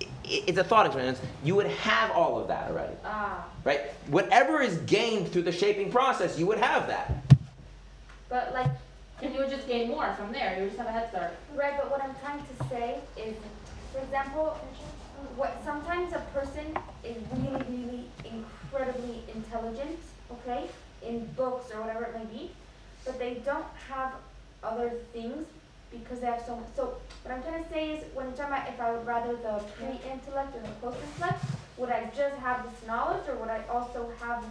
i- 0.01 0.05
i- 0.05 0.45
it's 0.47 0.57
a 0.59 0.63
thought 0.65 0.87
experience. 0.87 1.21
You 1.43 1.57
would 1.57 1.67
have 1.67 2.13
all 2.13 2.39
of 2.41 2.47
that 2.49 2.71
already, 2.71 2.95
Ah, 3.05 3.45
right? 3.65 3.81
Whatever 4.07 4.61
is 4.63 4.77
gained 4.87 5.33
through 5.33 5.43
the 5.43 5.53
shaping 5.53 5.91
process, 5.91 6.39
you 6.39 6.47
would 6.47 6.59
have 6.59 6.87
that. 6.87 7.13
but 8.29 8.53
like 8.55 8.71
And 9.23 9.33
you 9.35 9.41
would 9.41 9.51
just 9.51 9.67
gain 9.67 9.89
more 9.89 10.13
from 10.15 10.31
there. 10.33 10.55
You 10.57 10.63
would 10.63 10.71
just 10.71 10.79
have 10.79 10.87
a 10.89 10.93
head 10.93 11.09
start. 11.11 11.33
Right, 11.57 11.75
but 11.77 11.91
what 11.91 12.01
I'm 12.03 12.15
trying 12.23 12.41
to 12.51 12.69
say 12.69 12.99
is, 13.17 13.35
for 13.93 13.99
example, 13.99 14.57
what 15.37 15.61
sometimes 15.65 16.13
a 16.13 16.21
person 16.33 16.77
is 17.03 17.17
really, 17.33 17.63
really 17.71 18.05
incredibly 18.25 19.23
intelligent, 19.35 19.99
okay, 20.41 20.67
in 21.03 21.27
books 21.37 21.71
or 21.73 21.81
whatever 21.81 22.05
it 22.05 22.15
may 22.19 22.25
be, 22.25 22.51
but 23.05 23.19
they 23.19 23.35
don't 23.45 23.67
have 23.89 24.13
other 24.63 24.91
things 25.13 25.47
because 25.91 26.21
they 26.21 26.27
have 26.27 26.43
so 26.47 26.57
much. 26.57 26.65
So 26.75 26.97
what 27.23 27.35
I'm 27.35 27.43
trying 27.43 27.63
to 27.63 27.71
say 27.71 27.97
is, 27.97 28.05
when 28.15 28.27
you're 28.27 28.37
talking 28.37 28.53
about 28.53 28.69
if 28.69 28.81
I 28.81 28.93
would 28.93 29.07
rather 29.07 29.37
the 29.37 29.63
pre-intellect 29.77 30.57
or 30.57 30.61
the 30.61 30.69
post-intellect, 30.81 31.45
would 31.77 31.91
I 31.91 32.11
just 32.17 32.37
have 32.37 32.65
this 32.65 32.87
knowledge 32.87 33.29
or 33.29 33.37
would 33.37 33.51
I 33.51 33.63
also 33.71 34.11
have 34.21 34.45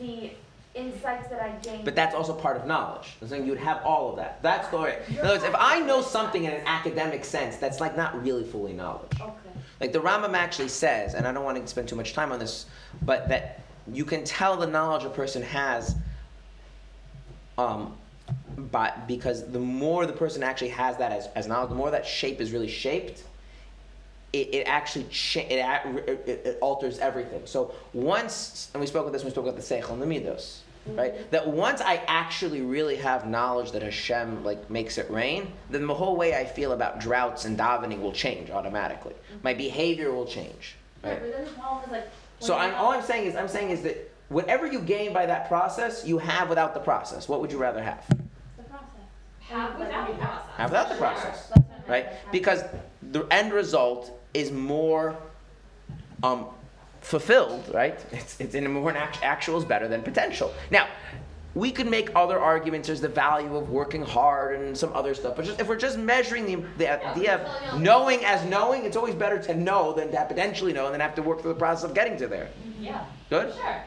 the 0.00 0.30
insights 0.74 1.28
that 1.28 1.40
I 1.42 1.50
gained? 1.62 1.84
But 1.84 1.94
that's 1.94 2.14
also 2.14 2.34
part 2.34 2.56
of 2.56 2.66
knowledge. 2.66 3.16
I'm 3.20 3.28
saying 3.28 3.46
you'd 3.46 3.58
have 3.58 3.84
all 3.84 4.10
of 4.10 4.16
that. 4.16 4.42
That's 4.42 4.68
the 4.68 4.78
way. 4.78 5.02
In 5.08 5.18
other 5.18 5.28
words, 5.28 5.44
if 5.44 5.54
I 5.56 5.80
know 5.80 6.00
something 6.00 6.44
in 6.44 6.52
an 6.52 6.62
academic 6.66 7.24
sense, 7.24 7.56
that's 7.56 7.80
like 7.80 7.96
not 7.96 8.22
really 8.24 8.44
fully 8.44 8.72
knowledge. 8.72 9.12
Okay. 9.20 9.32
Like 9.80 9.92
the 9.92 10.00
Rambam 10.00 10.34
actually 10.34 10.68
says, 10.68 11.14
and 11.14 11.26
I 11.26 11.32
don't 11.32 11.44
want 11.44 11.56
to 11.58 11.66
spend 11.66 11.88
too 11.88 11.96
much 11.96 12.12
time 12.12 12.32
on 12.32 12.38
this, 12.38 12.66
but 13.02 13.28
that 13.28 13.60
you 13.92 14.04
can 14.04 14.24
tell 14.24 14.56
the 14.56 14.66
knowledge 14.66 15.04
a 15.04 15.10
person 15.10 15.42
has 15.42 15.94
um, 17.58 17.96
but 18.56 19.06
because 19.06 19.50
the 19.50 19.58
more 19.58 20.06
the 20.06 20.12
person 20.12 20.42
actually 20.42 20.68
has 20.70 20.96
that 20.98 21.12
as, 21.12 21.26
as 21.34 21.46
knowledge, 21.46 21.68
the 21.70 21.74
more 21.74 21.90
that 21.90 22.06
shape 22.06 22.40
is 22.40 22.52
really 22.52 22.68
shaped, 22.68 23.22
it, 24.32 24.54
it 24.54 24.62
actually 24.64 25.04
cha- 25.10 25.40
it, 25.40 26.08
it, 26.08 26.28
it 26.46 26.58
alters 26.60 26.98
everything. 27.00 27.42
So 27.44 27.74
once, 27.92 28.70
and 28.72 28.80
we 28.80 28.86
spoke 28.86 29.02
about 29.02 29.12
this 29.12 29.22
when 29.22 29.26
we 29.30 29.32
spoke 29.32 29.46
about 29.46 29.56
the 29.56 29.62
Seichel 29.62 29.92
and 29.92 30.02
the 30.02 30.06
Midos, 30.06 30.60
right? 30.96 31.30
That 31.32 31.48
once 31.48 31.80
I 31.80 31.96
actually 32.06 32.60
really 32.62 32.96
have 32.96 33.26
knowledge 33.28 33.72
that 33.72 33.82
Hashem 33.82 34.44
like 34.44 34.70
makes 34.70 34.98
it 34.98 35.10
rain, 35.10 35.52
then 35.68 35.86
the 35.86 35.94
whole 35.94 36.16
way 36.16 36.34
I 36.34 36.44
feel 36.44 36.72
about 36.72 37.00
droughts 37.00 37.44
and 37.44 37.58
davening 37.58 38.00
will 38.00 38.12
change 38.12 38.50
automatically. 38.50 39.14
My 39.42 39.54
behavior 39.54 40.12
will 40.12 40.26
change, 40.26 40.76
Right. 41.02 41.12
right? 41.12 41.20
But 41.20 41.32
then 41.32 41.44
the 41.44 41.50
problem 41.52 41.84
is 41.86 41.90
like. 41.92 42.10
When 42.40 42.46
So 42.46 42.56
I'm, 42.56 42.74
all 42.74 42.92
I'm 42.92 43.02
saying 43.02 43.26
is, 43.26 43.36
I'm 43.36 43.48
saying 43.48 43.70
is 43.70 43.82
that 43.82 44.10
whatever 44.28 44.66
you 44.66 44.80
gain 44.80 45.12
by 45.12 45.26
that 45.26 45.46
process, 45.48 46.06
you 46.06 46.18
have 46.18 46.48
without 46.48 46.72
the 46.72 46.80
process. 46.80 47.28
What 47.28 47.40
would 47.40 47.52
you 47.52 47.58
rather 47.58 47.82
have? 47.82 48.06
The 48.56 48.62
process. 48.64 48.86
Have 49.40 49.78
without 49.78 50.08
the 50.08 50.14
process. 50.14 50.46
Have 50.56 50.70
without 50.70 50.88
the 50.88 50.94
process, 50.96 51.48
That's 51.48 51.50
what 51.50 51.58
I 51.58 51.74
meant, 51.74 51.88
right? 51.88 52.32
Because 52.32 52.64
the 53.02 53.26
end 53.30 53.52
result 53.52 54.10
is 54.32 54.50
more 54.50 55.16
um, 56.22 56.46
fulfilled, 57.02 57.70
right? 57.74 57.98
It's, 58.12 58.40
it's 58.40 58.54
in 58.54 58.64
a 58.64 58.68
more 58.68 58.92
act- 58.96 59.22
actual 59.22 59.58
is 59.58 59.64
better 59.64 59.86
than 59.88 60.02
potential. 60.02 60.52
Now, 60.70 60.88
we 61.54 61.72
could 61.72 61.88
make 61.88 62.10
other 62.14 62.38
arguments. 62.38 62.86
There's 62.86 63.00
the 63.00 63.08
value 63.08 63.56
of 63.56 63.70
working 63.70 64.02
hard 64.02 64.60
and 64.60 64.76
some 64.76 64.92
other 64.92 65.14
stuff. 65.14 65.34
But 65.36 65.44
just, 65.44 65.60
if 65.60 65.68
we're 65.68 65.76
just 65.76 65.98
measuring 65.98 66.46
the, 66.46 66.64
the 66.78 67.10
idea 67.10 67.36
of 67.36 67.40
uh, 67.74 67.78
knowing 67.78 68.24
as 68.24 68.48
knowing, 68.48 68.84
it's 68.84 68.96
always 68.96 69.14
better 69.14 69.40
to 69.42 69.54
know 69.54 69.92
than 69.92 70.10
to 70.12 70.24
potentially 70.26 70.72
know 70.72 70.86
and 70.86 70.94
then 70.94 71.00
have 71.00 71.14
to 71.16 71.22
work 71.22 71.40
through 71.40 71.52
the 71.54 71.58
process 71.58 71.84
of 71.84 71.94
getting 71.94 72.16
to 72.18 72.28
there. 72.28 72.48
Yeah. 72.78 73.04
Good? 73.30 73.52
Sure. 73.54 73.84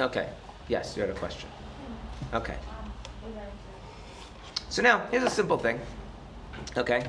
Okay. 0.00 0.28
Yes, 0.68 0.96
you 0.96 1.02
had 1.02 1.10
a 1.10 1.14
question. 1.14 1.48
Okay. 2.34 2.56
So 4.68 4.82
now, 4.82 5.06
here's 5.10 5.24
a 5.24 5.30
simple 5.30 5.58
thing. 5.58 5.78
Okay. 6.76 7.04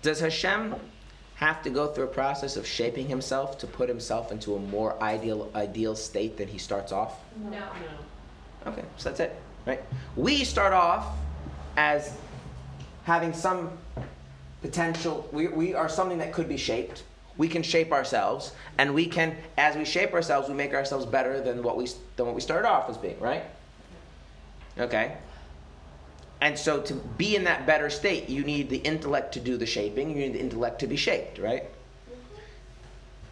Does 0.00 0.20
Hashem 0.20 0.74
have 1.42 1.60
to 1.60 1.70
go 1.70 1.88
through 1.88 2.04
a 2.04 2.14
process 2.22 2.56
of 2.56 2.64
shaping 2.64 3.08
himself 3.08 3.58
to 3.58 3.66
put 3.66 3.88
himself 3.88 4.30
into 4.30 4.54
a 4.54 4.58
more 4.60 5.02
ideal 5.02 5.50
ideal 5.56 5.96
state 5.96 6.36
than 6.36 6.46
he 6.46 6.56
starts 6.56 6.92
off? 6.92 7.14
No. 7.42 7.50
No. 7.50 8.70
Okay, 8.70 8.84
so 8.96 9.08
that's 9.08 9.18
it, 9.18 9.34
right? 9.66 9.82
We 10.14 10.44
start 10.44 10.72
off 10.72 11.04
as 11.76 12.16
having 13.02 13.32
some 13.32 13.76
potential. 14.60 15.28
We, 15.32 15.48
we 15.48 15.74
are 15.74 15.88
something 15.88 16.18
that 16.18 16.32
could 16.32 16.48
be 16.48 16.56
shaped. 16.56 17.02
We 17.36 17.48
can 17.48 17.64
shape 17.64 17.90
ourselves, 17.90 18.52
and 18.78 18.94
we 18.94 19.06
can, 19.06 19.36
as 19.58 19.74
we 19.74 19.84
shape 19.84 20.12
ourselves, 20.12 20.48
we 20.48 20.54
make 20.54 20.74
ourselves 20.74 21.06
better 21.06 21.40
than 21.40 21.64
what 21.64 21.76
we 21.76 21.88
than 22.16 22.26
what 22.26 22.36
we 22.36 22.40
started 22.40 22.68
off 22.68 22.88
as 22.88 22.96
being, 22.96 23.18
right? 23.18 23.42
Okay. 24.78 25.16
And 26.42 26.58
so 26.58 26.80
to 26.80 26.94
be 26.94 27.36
in 27.36 27.44
that 27.44 27.66
better 27.66 27.88
state, 27.88 28.28
you 28.28 28.42
need 28.42 28.68
the 28.68 28.78
intellect 28.78 29.32
to 29.34 29.40
do 29.40 29.56
the 29.56 29.64
shaping. 29.64 30.10
You 30.10 30.16
need 30.16 30.32
the 30.32 30.40
intellect 30.40 30.80
to 30.80 30.88
be 30.88 30.96
shaped, 30.96 31.38
right? 31.38 31.70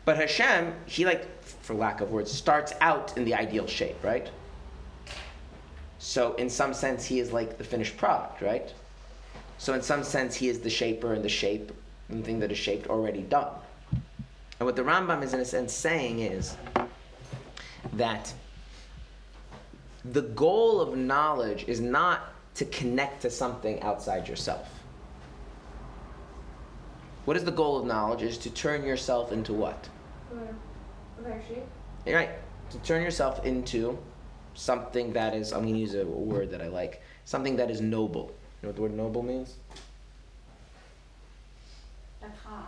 But 0.04 0.16
Hashem, 0.16 0.72
he 0.86 1.04
like, 1.04 1.26
for 1.42 1.74
lack 1.74 2.00
of 2.00 2.12
words, 2.12 2.30
starts 2.30 2.72
out 2.80 3.16
in 3.16 3.24
the 3.24 3.34
ideal 3.34 3.66
shape, 3.66 3.96
right? 4.04 4.30
So 5.98 6.34
in 6.34 6.48
some 6.48 6.72
sense, 6.72 7.04
he 7.04 7.18
is 7.18 7.32
like 7.32 7.58
the 7.58 7.64
finished 7.64 7.96
product, 7.96 8.42
right? 8.42 8.72
So 9.58 9.74
in 9.74 9.82
some 9.82 10.04
sense, 10.04 10.36
he 10.36 10.48
is 10.48 10.60
the 10.60 10.70
shaper 10.70 11.12
and 11.12 11.24
the 11.24 11.28
shape 11.28 11.72
and 12.10 12.22
the 12.22 12.24
thing 12.24 12.38
that 12.38 12.52
is 12.52 12.58
shaped 12.58 12.88
already 12.88 13.22
done. 13.22 13.52
And 13.90 14.66
what 14.66 14.76
the 14.76 14.82
Rambam 14.82 15.24
is 15.24 15.34
in 15.34 15.40
a 15.40 15.44
sense 15.44 15.72
saying 15.72 16.20
is 16.20 16.56
that 17.94 18.32
the 20.04 20.22
goal 20.22 20.80
of 20.80 20.96
knowledge 20.96 21.64
is 21.66 21.80
not 21.80 22.29
to 22.54 22.64
connect 22.66 23.22
to 23.22 23.30
something 23.30 23.80
outside 23.82 24.28
yourself. 24.28 24.68
What 27.24 27.36
is 27.36 27.44
the 27.44 27.52
goal 27.52 27.78
of 27.78 27.86
knowledge? 27.86 28.22
Is 28.22 28.38
to 28.38 28.50
turn 28.50 28.84
yourself 28.84 29.32
into 29.32 29.52
what? 29.52 29.88
You're 32.06 32.16
right. 32.16 32.30
To 32.70 32.78
turn 32.78 33.02
yourself 33.02 33.44
into 33.44 33.98
something 34.54 35.12
that 35.12 35.34
is, 35.34 35.52
I'm 35.52 35.62
going 35.62 35.74
to 35.74 35.80
use 35.80 35.94
a 35.94 36.04
word 36.04 36.50
that 36.50 36.62
I 36.62 36.68
like, 36.68 37.02
something 37.24 37.56
that 37.56 37.70
is 37.70 37.80
noble. 37.80 38.32
You 38.62 38.66
know 38.66 38.68
what 38.68 38.76
the 38.76 38.82
word 38.82 38.94
noble 38.94 39.22
means? 39.22 39.54
Like 42.22 42.36
high, 42.44 42.64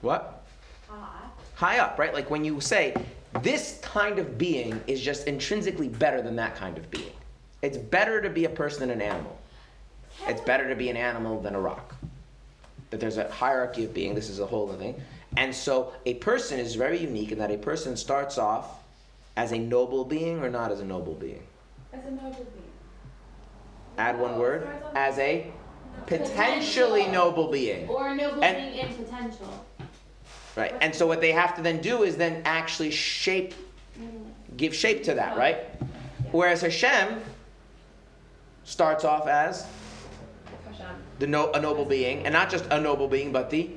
What? 0.00 0.42
high. 0.88 1.28
High 1.54 1.78
up, 1.78 1.98
right? 1.98 2.12
Like 2.12 2.30
when 2.30 2.44
you 2.44 2.60
say, 2.60 2.94
this 3.42 3.80
kind 3.82 4.18
of 4.18 4.38
being 4.38 4.80
is 4.86 5.00
just 5.00 5.26
intrinsically 5.26 5.88
better 5.88 6.22
than 6.22 6.36
that 6.36 6.56
kind 6.56 6.78
of 6.78 6.90
being. 6.90 7.12
It's 7.64 7.78
better 7.78 8.20
to 8.20 8.28
be 8.28 8.44
a 8.44 8.50
person 8.50 8.80
than 8.80 8.90
an 8.90 9.00
animal. 9.00 9.38
It's 10.28 10.42
better 10.42 10.68
to 10.68 10.76
be 10.76 10.90
an 10.90 10.98
animal 10.98 11.40
than 11.40 11.54
a 11.54 11.60
rock. 11.60 11.94
That 12.90 13.00
there's 13.00 13.16
a 13.16 13.30
hierarchy 13.30 13.86
of 13.86 13.94
being. 13.94 14.14
This 14.14 14.28
is 14.28 14.38
a 14.38 14.46
whole 14.46 14.68
other 14.68 14.76
thing. 14.76 15.00
And 15.38 15.54
so 15.54 15.94
a 16.04 16.14
person 16.14 16.60
is 16.60 16.74
very 16.74 16.98
unique 16.98 17.32
in 17.32 17.38
that 17.38 17.50
a 17.50 17.56
person 17.56 17.96
starts 17.96 18.36
off 18.36 18.82
as 19.38 19.52
a 19.52 19.58
noble 19.58 20.04
being 20.04 20.40
or 20.40 20.50
not 20.50 20.72
as 20.72 20.80
a 20.80 20.84
noble 20.84 21.14
being. 21.14 21.42
As 21.94 22.04
a 22.04 22.10
noble 22.10 22.30
being. 22.30 22.70
Add 23.96 24.20
one 24.20 24.38
word. 24.38 24.68
As 24.94 25.18
a 25.18 25.50
potentially 26.06 27.06
noble 27.06 27.50
being. 27.50 27.88
Or 27.88 28.08
a 28.08 28.14
noble 28.14 28.44
And- 28.44 28.74
being 28.74 28.86
in 28.86 28.94
potential. 28.94 29.64
Right. 30.54 30.74
And 30.82 30.94
so 30.94 31.06
what 31.06 31.22
they 31.22 31.32
have 31.32 31.56
to 31.56 31.62
then 31.62 31.80
do 31.80 32.02
is 32.02 32.18
then 32.18 32.42
actually 32.44 32.90
shape, 32.90 33.54
mm-hmm. 33.98 34.28
give 34.58 34.74
shape 34.74 35.02
to 35.04 35.14
that, 35.14 35.36
right? 35.38 35.64
Whereas 36.30 36.60
Hashem 36.60 37.22
starts 38.64 39.04
off 39.04 39.26
as 39.26 39.66
the 41.18 41.26
no, 41.26 41.52
a 41.52 41.60
noble 41.60 41.84
being, 41.84 42.24
and 42.24 42.32
not 42.32 42.50
just 42.50 42.64
a 42.70 42.80
noble 42.80 43.06
being, 43.06 43.30
but 43.32 43.48
the 43.48 43.70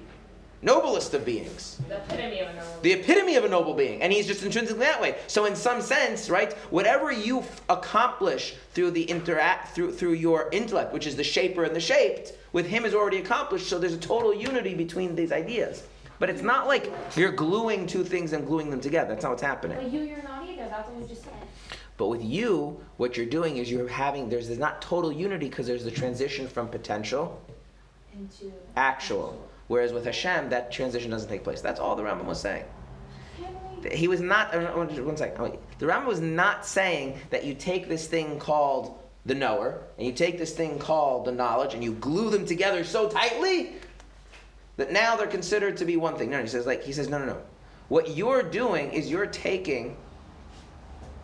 noblest 0.63 1.13
of 1.13 1.23
beings, 1.23 1.79
The 1.87 1.97
epitome 1.97 2.39
of 2.39 2.49
a 2.49 2.53
noble. 2.53 2.79
the 2.81 2.91
epitome 2.93 3.35
of 3.35 3.45
a 3.45 3.49
noble 3.49 3.73
being, 3.75 4.01
and 4.01 4.11
he's 4.11 4.25
just 4.25 4.41
intrinsically 4.43 4.79
that 4.79 4.99
way. 4.99 5.17
So 5.27 5.45
in 5.45 5.55
some 5.55 5.81
sense, 5.81 6.31
right, 6.31 6.51
whatever 6.71 7.11
you 7.11 7.39
f- 7.41 7.61
accomplish 7.69 8.55
through 8.73 8.91
the 8.91 9.03
interact 9.03 9.75
through 9.75 9.91
through 9.93 10.13
your 10.13 10.49
intellect, 10.51 10.93
which 10.93 11.05
is 11.05 11.15
the 11.15 11.23
shaper 11.23 11.63
and 11.63 11.75
the 11.75 11.79
shaped, 11.79 12.33
with 12.53 12.65
him 12.65 12.85
is 12.85 12.95
already 12.95 13.17
accomplished. 13.17 13.67
So 13.67 13.77
there's 13.77 13.93
a 13.93 13.99
total 13.99 14.33
unity 14.33 14.73
between 14.73 15.15
these 15.15 15.31
ideas. 15.31 15.83
But 16.19 16.31
it's 16.31 16.41
not 16.41 16.65
like 16.65 16.91
you're 17.15 17.31
gluing 17.31 17.85
two 17.85 18.03
things 18.03 18.33
and 18.33 18.47
gluing 18.47 18.71
them 18.71 18.81
together. 18.81 19.09
That's 19.09 19.21
not 19.21 19.29
what's 19.29 19.43
happening. 19.43 19.77
But 19.79 19.91
you, 19.91 20.01
you're 20.01 20.23
not 20.23 20.49
either. 20.49 20.67
That's 20.67 20.89
what 20.89 20.99
we 20.99 21.07
just 21.07 21.23
said. 21.23 21.33
But 21.97 22.07
with 22.07 22.23
you, 22.23 22.79
what 22.97 23.17
you're 23.17 23.25
doing 23.25 23.57
is 23.57 23.69
you're 23.69 23.87
having 23.87 24.29
there's, 24.29 24.47
there's 24.47 24.59
not 24.59 24.81
total 24.81 25.11
unity 25.11 25.49
because 25.49 25.65
there's 25.65 25.83
the 25.83 25.91
transition 25.91 26.47
from 26.47 26.67
potential 26.69 27.41
Into. 28.13 28.53
actual. 28.75 29.43
Whereas 29.67 29.91
with 29.91 30.05
Hashem, 30.05 30.49
that 30.49 30.71
transition 30.71 31.11
doesn't 31.11 31.27
take 31.27 31.43
place. 31.43 31.59
That's 31.59 31.79
all 31.79 31.95
the 31.95 32.03
Rambam 32.03 32.25
was 32.25 32.39
saying. 32.39 32.63
He 33.91 34.07
was 34.07 34.21
not. 34.21 34.53
One 34.75 35.05
one 35.05 35.17
second. 35.17 35.57
The 35.79 35.85
Rambam 35.85 36.05
was 36.05 36.19
not 36.19 36.65
saying 36.65 37.19
that 37.29 37.43
you 37.43 37.53
take 37.53 37.87
this 37.87 38.07
thing 38.07 38.39
called 38.39 38.97
the 39.25 39.35
knower 39.35 39.83
and 39.97 40.07
you 40.07 40.13
take 40.13 40.37
this 40.37 40.53
thing 40.53 40.79
called 40.79 41.25
the 41.25 41.31
knowledge 41.31 41.73
and 41.73 41.83
you 41.83 41.93
glue 41.93 42.29
them 42.29 42.45
together 42.45 42.83
so 42.83 43.09
tightly 43.09 43.73
that 44.77 44.91
now 44.91 45.15
they're 45.15 45.27
considered 45.27 45.77
to 45.77 45.85
be 45.85 45.97
one 45.97 46.15
thing. 46.15 46.29
No, 46.29 46.41
he 46.41 46.47
says 46.47 46.65
like 46.65 46.83
he 46.83 46.93
says 46.93 47.09
no, 47.09 47.19
no, 47.19 47.25
no. 47.25 47.41
What 47.89 48.15
you're 48.15 48.43
doing 48.43 48.91
is 48.91 49.11
you're 49.11 49.27
taking 49.27 49.95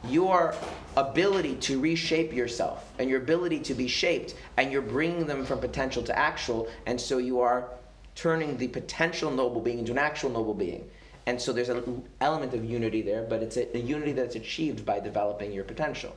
your 0.08 0.54
ability 0.98 1.56
to 1.56 1.80
reshape 1.80 2.34
yourself 2.34 2.92
and 3.00 3.10
your 3.10 3.22
ability 3.22 3.60
to 3.60 3.74
be 3.74 3.88
shaped 3.88 4.36
and 4.58 4.72
you're 4.72 4.82
bringing 4.82 5.26
them 5.26 5.46
from 5.46 5.60
potential 5.60 6.04
to 6.04 6.18
actual 6.18 6.68
and 6.86 7.00
so 7.00 7.18
you 7.18 7.40
are 7.40 7.70
turning 8.16 8.58
the 8.58 8.68
potential 8.68 9.32
noble 9.32 9.62
being 9.62 9.80
into 9.80 9.92
an 9.92 9.98
actual 9.98 10.30
noble 10.30 10.54
being. 10.54 10.88
And 11.26 11.42
so 11.42 11.54
there's 11.54 11.70
an 11.70 12.04
element 12.22 12.54
of 12.54 12.66
unity 12.66 13.02
there 13.02 13.24
but 13.24 13.42
it's 13.42 13.58
a, 13.58 13.76
a 13.78 13.80
unity 13.80 14.12
that's 14.12 14.36
achieved 14.36 14.86
by 14.86 15.00
developing 15.00 15.52
your 15.52 15.64
potential. 15.64 16.16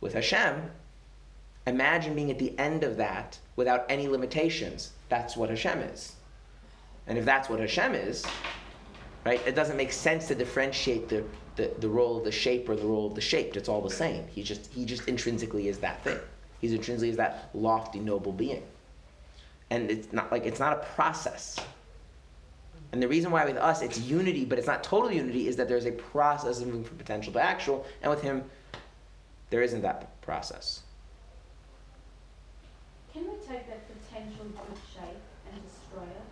With 0.00 0.14
hashem 0.14 0.70
imagine 1.66 2.14
being 2.14 2.30
at 2.30 2.38
the 2.38 2.58
end 2.58 2.84
of 2.84 2.96
that 2.96 3.38
without 3.54 3.84
any 3.88 4.08
limitations. 4.08 4.92
That's 5.10 5.36
what 5.36 5.50
hashem 5.50 5.80
is. 5.80 6.14
And 7.06 7.18
if 7.18 7.24
that's 7.24 7.48
what 7.50 7.60
hashem 7.60 7.94
is 7.94 8.24
right? 9.24 9.40
It 9.46 9.54
doesn't 9.54 9.76
make 9.76 9.92
sense 9.92 10.28
to 10.28 10.34
differentiate 10.34 11.08
the, 11.08 11.24
the, 11.56 11.70
the 11.78 11.88
role 11.88 12.16
of 12.18 12.24
the 12.24 12.32
shape 12.32 12.68
or 12.68 12.76
the 12.76 12.86
role 12.86 13.06
of 13.06 13.14
the 13.14 13.20
shaped. 13.20 13.56
It's 13.56 13.68
all 13.68 13.82
the 13.82 13.90
same. 13.90 14.26
He 14.28 14.42
just 14.42 14.72
he 14.72 14.84
just 14.84 15.08
intrinsically 15.08 15.68
is 15.68 15.78
that 15.78 16.02
thing. 16.02 16.18
He's 16.60 16.72
intrinsically 16.72 17.10
is 17.10 17.16
that 17.16 17.50
lofty 17.54 18.00
noble 18.00 18.32
being. 18.32 18.62
And 19.70 19.90
it's 19.90 20.12
not 20.12 20.32
like 20.32 20.46
it's 20.46 20.60
not 20.60 20.72
a 20.72 20.84
process. 20.94 21.58
And 22.92 23.00
the 23.00 23.08
reason 23.08 23.30
why 23.30 23.44
with 23.44 23.56
us 23.56 23.82
it's 23.82 24.00
unity 24.00 24.44
but 24.44 24.58
it's 24.58 24.66
not 24.66 24.82
total 24.82 25.12
unity 25.12 25.46
is 25.46 25.56
that 25.56 25.68
there's 25.68 25.86
a 25.86 25.92
process 25.92 26.60
of 26.60 26.66
moving 26.66 26.84
from 26.84 26.96
potential 26.96 27.32
to 27.34 27.40
actual 27.40 27.86
and 28.02 28.10
with 28.10 28.22
him 28.22 28.44
there 29.50 29.62
isn't 29.62 29.82
that 29.82 30.20
process. 30.22 30.82
Can 33.12 33.24
we 33.24 33.36
take 33.46 33.68
that 33.68 33.82
potential 33.86 34.44
good 34.44 34.78
shape 34.94 35.22
and 35.52 35.62
destroy 35.62 36.04
it? 36.04 36.22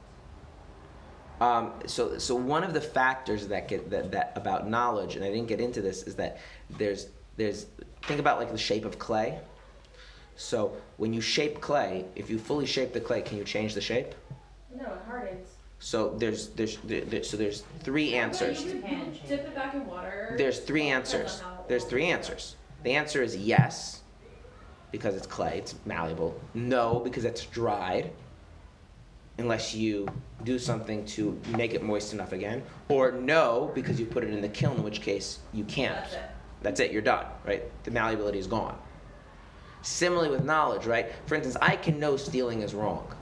Um, 1.41 1.73
so, 1.87 2.19
so 2.19 2.35
one 2.35 2.65
of 2.65 2.73
the 2.75 2.81
factors 2.81 3.47
that 3.49 3.69
get 3.69 3.91
that, 3.91 4.11
that 4.13 4.33
about 4.35 4.69
knowledge, 4.69 5.15
and 5.17 5.25
I 5.25 5.29
didn't 5.29 5.47
get 5.49 5.61
into 5.61 5.81
this, 5.81 6.03
is 6.05 6.15
that 6.17 6.39
there's 6.71 7.09
there's 7.37 7.67
think 8.03 8.19
about 8.21 8.39
like 8.39 8.51
the 8.51 8.59
shape 8.59 8.85
of 8.85 8.99
clay. 8.99 9.39
So 10.37 10.77
when 10.97 11.13
you 11.13 11.21
shape 11.21 11.61
clay, 11.61 12.05
if 12.17 12.29
you 12.31 12.39
fully 12.39 12.67
shape 12.67 12.93
the 12.93 13.01
clay, 13.01 13.23
can 13.23 13.39
you 13.39 13.45
change 13.45 13.75
the 13.75 13.81
shape? 13.81 14.15
No, 14.77 14.85
it 14.85 15.01
hardens. 15.07 15.49
So 15.81 16.15
there's 16.19 16.49
there's 16.49 16.79
there, 16.79 17.03
there- 17.03 17.23
so 17.25 17.37
there's 17.37 17.63
three 17.81 18.15
answers. 18.15 18.65
You 18.65 18.81
can 18.81 19.13
dip 19.29 19.41
it 19.47 19.55
back 19.55 19.75
in 19.75 19.87
water. 19.87 20.35
There's 20.37 20.59
three 20.61 20.89
answers. 20.89 21.43
There's 21.69 21.85
three 21.85 22.07
answers. 22.07 22.57
The 22.83 22.93
answer 22.95 23.23
is 23.23 23.37
yes, 23.37 24.03
because 24.93 25.15
it's 25.15 25.27
clay, 25.27 25.59
it's 25.59 25.75
malleable. 25.85 26.41
No, 26.55 27.01
because 27.01 27.25
it's 27.25 27.45
dried, 27.47 28.11
unless 29.39 29.75
you 29.75 30.07
do 30.45 30.59
something 30.59 31.05
to 31.05 31.41
make 31.57 31.75
it 31.75 31.83
moist 31.83 32.13
enough 32.13 32.33
again. 32.33 32.63
Or 32.89 33.13
no, 33.13 33.71
because 33.75 33.99
you 33.99 34.07
put 34.07 34.25
it 34.25 34.31
in 34.31 34.41
the 34.41 34.49
kiln, 34.49 34.77
in 34.77 34.83
which 34.83 35.01
case 35.01 35.39
you 35.53 35.65
can't. 35.65 35.95
That's 35.95 36.15
it. 36.15 36.31
That's 36.61 36.81
it, 36.81 36.93
you're 36.93 37.03
done, 37.03 37.27
right? 37.47 37.63
The 37.85 37.91
malleability 37.91 38.39
is 38.39 38.47
gone. 38.47 38.77
Similarly 39.83 40.31
with 40.31 40.45
knowledge, 40.45 40.87
right? 40.87 41.13
For 41.27 41.37
instance, 41.37 41.57
I 41.63 41.77
can 41.77 42.01
know 42.01 42.17
stealing 42.17 42.63
is 42.63 42.75
wrong. 42.75 43.15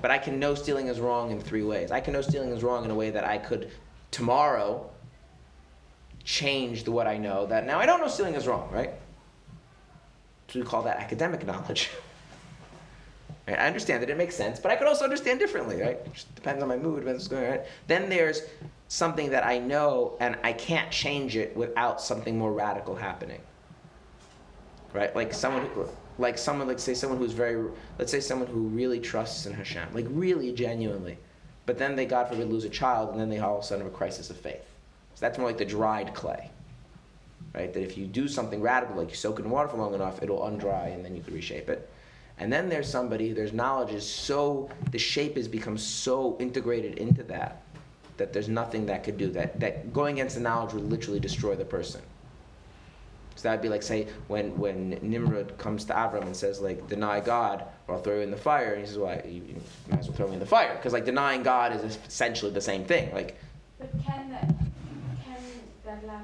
But 0.00 0.10
I 0.10 0.18
can 0.18 0.38
know 0.38 0.54
stealing 0.54 0.86
is 0.86 1.00
wrong 1.00 1.30
in 1.30 1.40
three 1.40 1.62
ways. 1.62 1.90
I 1.90 2.00
can 2.00 2.12
know 2.12 2.22
stealing 2.22 2.50
is 2.50 2.62
wrong 2.62 2.84
in 2.84 2.90
a 2.90 2.94
way 2.94 3.10
that 3.10 3.24
I 3.24 3.36
could 3.36 3.70
tomorrow 4.10 4.88
change 6.24 6.84
the 6.84 6.92
what 6.92 7.06
I 7.06 7.16
know 7.16 7.46
that 7.46 7.66
now 7.66 7.78
I 7.78 7.86
don't 7.86 8.00
know 8.00 8.08
stealing 8.08 8.34
is 8.34 8.46
wrong, 8.46 8.70
right? 8.70 8.92
So 10.48 10.60
we 10.60 10.64
call 10.64 10.82
that 10.82 10.98
academic 10.98 11.46
knowledge. 11.46 11.90
Right? 13.48 13.58
I 13.58 13.66
understand 13.66 14.02
that 14.02 14.10
it 14.10 14.18
makes 14.18 14.36
sense, 14.36 14.60
but 14.60 14.70
I 14.70 14.76
could 14.76 14.86
also 14.86 15.04
understand 15.04 15.38
differently, 15.38 15.80
right? 15.80 15.96
It 16.04 16.12
just 16.12 16.34
depends 16.34 16.62
on 16.62 16.68
my 16.68 16.76
mood, 16.76 17.00
depends 17.00 17.20
what's 17.20 17.28
going 17.28 17.44
on. 17.44 17.50
Right? 17.52 17.66
Then 17.86 18.10
there's 18.10 18.42
something 18.88 19.30
that 19.30 19.46
I 19.46 19.58
know 19.58 20.18
and 20.20 20.36
I 20.42 20.52
can't 20.52 20.90
change 20.90 21.34
it 21.34 21.56
without 21.56 21.98
something 21.98 22.36
more 22.36 22.52
radical 22.52 22.94
happening. 22.94 23.40
Right? 24.92 25.16
Like 25.16 25.32
someone 25.32 25.64
who, 25.68 25.88
like 26.18 26.36
someone 26.36 26.68
like 26.68 26.78
say 26.78 26.92
someone 26.92 27.18
who's 27.18 27.32
very 27.32 27.70
let's 27.98 28.10
say 28.10 28.20
someone 28.20 28.48
who 28.48 28.60
really 28.60 29.00
trusts 29.00 29.46
in 29.46 29.54
Hashem, 29.54 29.94
like 29.94 30.06
really 30.10 30.52
genuinely. 30.52 31.16
But 31.64 31.78
then 31.78 31.96
they 31.96 32.04
God 32.04 32.28
forbid 32.28 32.50
lose 32.50 32.64
a 32.64 32.70
child 32.70 33.12
and 33.12 33.20
then 33.20 33.30
they 33.30 33.38
all 33.38 33.58
of 33.58 33.64
a 33.64 33.66
sudden 33.66 33.84
have 33.84 33.92
a 33.92 33.96
crisis 33.96 34.28
of 34.28 34.36
faith. 34.36 34.66
So 35.14 35.20
that's 35.24 35.38
more 35.38 35.46
like 35.46 35.58
the 35.58 35.64
dried 35.64 36.12
clay. 36.12 36.50
Right? 37.54 37.72
That 37.72 37.82
if 37.82 37.96
you 37.96 38.06
do 38.06 38.28
something 38.28 38.60
radical, 38.60 38.96
like 38.96 39.08
you 39.08 39.16
soak 39.16 39.38
in 39.38 39.48
water 39.48 39.68
for 39.68 39.78
long 39.78 39.94
enough, 39.94 40.22
it'll 40.22 40.46
undry 40.46 40.92
and 40.92 41.02
then 41.02 41.16
you 41.16 41.22
can 41.22 41.32
reshape 41.32 41.70
it. 41.70 41.88
And 42.40 42.52
then 42.52 42.68
there's 42.68 42.88
somebody, 42.88 43.32
there's 43.32 43.52
knowledge 43.52 43.92
is 43.92 44.06
so, 44.06 44.70
the 44.92 44.98
shape 44.98 45.36
has 45.36 45.48
become 45.48 45.76
so 45.76 46.36
integrated 46.38 46.98
into 46.98 47.22
that, 47.24 47.62
that 48.16 48.32
there's 48.32 48.48
nothing 48.48 48.86
that 48.86 49.02
could 49.02 49.18
do 49.18 49.28
that. 49.32 49.58
That 49.58 49.92
going 49.92 50.16
against 50.16 50.36
the 50.36 50.42
knowledge 50.42 50.72
would 50.72 50.88
literally 50.88 51.20
destroy 51.20 51.56
the 51.56 51.64
person. 51.64 52.00
So 53.34 53.48
that'd 53.48 53.62
be 53.62 53.68
like, 53.68 53.82
say, 53.84 54.08
when, 54.26 54.56
when 54.58 54.98
Nimrod 55.00 55.56
comes 55.58 55.84
to 55.86 55.92
Avram 55.92 56.22
and 56.22 56.36
says, 56.36 56.60
like, 56.60 56.88
deny 56.88 57.20
God, 57.20 57.64
or 57.86 57.94
I'll 57.94 58.02
throw 58.02 58.16
you 58.16 58.22
in 58.22 58.32
the 58.32 58.36
fire. 58.36 58.72
And 58.72 58.80
he 58.80 58.86
says, 58.86 58.98
well, 58.98 59.20
you, 59.24 59.42
you 59.42 59.60
might 59.88 60.00
as 60.00 60.08
well 60.08 60.16
throw 60.16 60.26
me 60.26 60.34
in 60.34 60.40
the 60.40 60.46
fire. 60.46 60.74
Because, 60.74 60.92
like, 60.92 61.04
denying 61.04 61.44
God 61.44 61.72
is 61.72 61.98
essentially 62.08 62.50
the 62.50 62.60
same 62.60 62.84
thing. 62.84 63.14
Like, 63.14 63.38
But 63.78 63.92
can 64.04 64.30
that, 64.30 64.48
can 65.24 65.40
that 65.84 66.04
like 66.04 66.18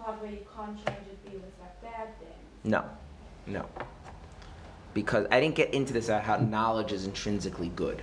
part 0.00 0.20
where 0.20 0.32
you 0.32 0.44
can't 0.56 0.76
change 0.76 1.06
it 1.08 1.30
be 1.30 1.36
with 1.36 1.44
like 1.60 1.80
bad 1.80 2.08
things? 2.18 2.32
no, 2.64 2.84
no. 3.46 3.64
Because 4.96 5.26
I 5.30 5.40
didn't 5.40 5.56
get 5.56 5.74
into 5.74 5.92
this 5.92 6.08
about 6.08 6.22
how 6.22 6.36
knowledge 6.38 6.90
is 6.90 7.04
intrinsically 7.04 7.68
good. 7.68 8.02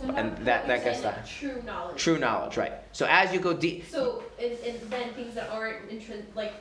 So 0.00 0.06
not- 0.06 0.18
And 0.18 0.36
that- 0.46 0.66
that 0.66 0.82
gets 0.82 1.02
that. 1.02 1.26
true 1.26 1.60
knowledge. 1.66 1.98
True 2.02 2.18
knowledge, 2.18 2.56
right. 2.56 2.72
So 2.92 3.04
as 3.06 3.34
you 3.34 3.38
go 3.38 3.52
deep, 3.52 3.86
So 3.86 4.22
and, 4.40 4.52
and 4.66 4.80
then 4.90 5.12
things 5.12 5.34
that 5.34 5.50
aren't 5.50 5.90
intrin- 5.90 6.24
like 6.34 6.54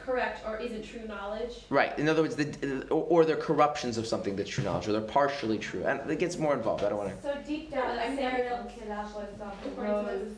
correct 0.00 0.44
or 0.44 0.56
isn't 0.58 0.82
true 0.84 1.06
knowledge. 1.06 1.52
Right. 1.70 1.96
In 2.00 2.08
other 2.08 2.22
words, 2.22 2.34
the, 2.34 2.84
or, 2.90 3.04
or 3.12 3.24
they're 3.24 3.36
corruptions 3.36 3.96
of 3.96 4.08
something 4.08 4.34
that's 4.34 4.50
true 4.50 4.64
knowledge, 4.64 4.88
or 4.88 4.92
they're 4.92 5.00
partially 5.20 5.58
true, 5.58 5.84
and 5.86 6.10
it 6.10 6.18
gets 6.18 6.36
more 6.36 6.54
involved. 6.54 6.82
I 6.82 6.88
don't 6.88 6.98
want 6.98 7.14
to. 7.16 7.22
So 7.22 7.32
deep 7.46 7.70
down, 7.70 7.94
Yeah, 7.94 8.02
a 8.02 8.06
I 8.06 8.08
mean, 8.08 8.16
serial 8.18 8.56
everything- 8.56 8.80
killer, 8.88 9.04
for 9.06 9.22
example, 9.22 9.70
According 9.70 10.04
to 10.06 10.12
knows 10.24 10.32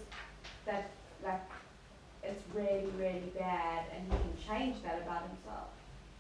that 0.66 0.91
like 1.24 1.41
it's 2.22 2.43
really, 2.55 2.86
really 2.99 3.32
bad, 3.39 3.84
and 3.95 4.05
he 4.12 4.18
can 4.18 4.36
change 4.47 4.82
that 4.82 4.99
about 5.07 5.22
himself. 5.30 5.68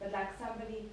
But 0.00 0.12
like 0.12 0.28
somebody, 0.38 0.88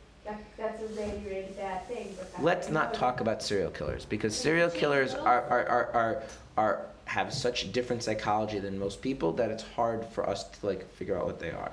that's 0.58 0.82
a 0.82 0.88
really, 0.88 1.22
really 1.26 1.54
bad 1.58 1.88
thing. 1.88 2.16
Let's 2.40 2.70
not 2.70 2.94
talk 2.94 3.22
about 3.22 3.44
serial 3.44 3.72
killers 3.72 4.06
because 4.06 4.36
serial 4.36 4.70
killers 4.70 5.14
are 5.14 5.42
are, 5.44 5.68
are, 5.68 5.92
are, 5.94 6.24
are 6.58 6.86
have 7.06 7.34
such 7.34 7.72
different 7.72 8.04
psychology 8.04 8.60
than 8.60 8.80
most 8.80 9.02
people 9.02 9.32
that 9.34 9.52
it's 9.52 9.64
hard 9.64 10.06
for 10.06 10.28
us 10.28 10.44
to 10.46 10.66
like 10.66 10.92
figure 10.94 11.18
out 11.18 11.26
what 11.26 11.40
they 11.40 11.52
are. 11.52 11.72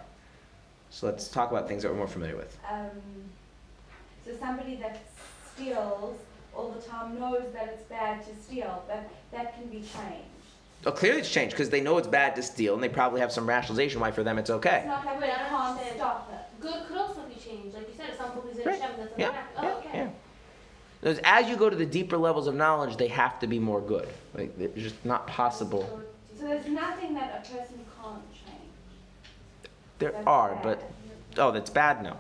So 0.91 1.07
let's 1.07 1.29
talk 1.29 1.51
about 1.51 1.69
things 1.69 1.83
that 1.83 1.91
we're 1.91 1.99
more 1.99 2.07
familiar 2.07 2.37
with. 2.37 2.57
Um, 2.71 2.91
so 4.27 4.33
somebody 4.39 4.77
that 4.77 5.01
steals 5.55 6.19
all 6.55 6.71
the 6.71 6.83
time 6.83 7.19
knows 7.19 7.45
that 7.55 7.69
it's 7.69 7.85
bad 7.85 8.25
to 8.27 8.31
steal, 8.43 8.85
but 8.87 9.09
that 9.33 9.55
can 9.55 9.69
be 9.69 9.79
changed. 9.79 10.29
Oh, 10.85 10.91
clearly 10.91 11.21
it's 11.21 11.31
changed 11.31 11.55
because 11.55 11.71
they 11.71 11.81
know 11.81 11.97
it's 11.97 12.09
bad 12.09 12.37
to 12.37 12.43
steal, 12.43 12.75
and 12.75 12.83
they 12.83 12.89
probably 12.89 13.21
have 13.21 13.33
some 13.33 13.49
rationalization 13.49 14.01
why 14.01 14.11
for 14.11 14.23
them 14.23 14.37
it's 14.37 14.51
okay. 14.51 14.79
It's 14.79 14.87
not 14.87 15.07
like 15.07 15.21
Wait, 15.21 15.29
they 15.29 15.33
I 15.33 15.49
don't 15.49 15.79
can't 15.79 15.97
stop 15.97 16.29
it. 16.33 16.52
Good 16.63 16.87
could 16.87 16.97
also 16.97 17.23
be 17.23 17.35
changed, 17.35 17.75
like 17.75 17.89
you 17.89 17.95
said, 17.97 18.11
if 18.11 18.17
someone 18.17 18.41
believes 18.41 18.59
in 18.61 18.67
Right. 18.67 18.81
Hashem, 18.81 18.97
that's 18.99 19.19
Yeah, 19.19 19.29
an 19.31 19.35
yeah, 19.35 19.43
Oh, 19.75 19.79
okay. 19.79 19.89
yeah. 19.95 20.09
Because 21.01 21.19
As 21.25 21.49
you 21.49 21.57
go 21.57 21.69
to 21.69 21.75
the 21.77 21.85
deeper 21.87 22.17
levels 22.17 22.47
of 22.47 22.55
knowledge, 22.55 22.97
they 22.97 23.09
have 23.09 23.41
to 23.41 23.47
be 23.49 23.59
more 23.59 23.81
good. 23.81 24.09
Like 24.35 24.57
it's 24.59 24.81
just 24.81 25.05
not 25.05 25.27
possible. 25.27 26.01
So 26.39 26.47
there's 26.47 26.67
nothing 26.67 27.15
that 27.15 27.45
a 27.45 27.53
person 27.53 27.81
can't 28.01 28.23
change. 28.33 29.69
There 29.99 30.13
That's 30.13 30.27
are, 30.27 30.55
bad. 30.55 30.63
but 30.63 30.93
oh, 31.39 31.51
that's 31.51 31.71
bad. 31.71 32.03
No, 32.05 32.17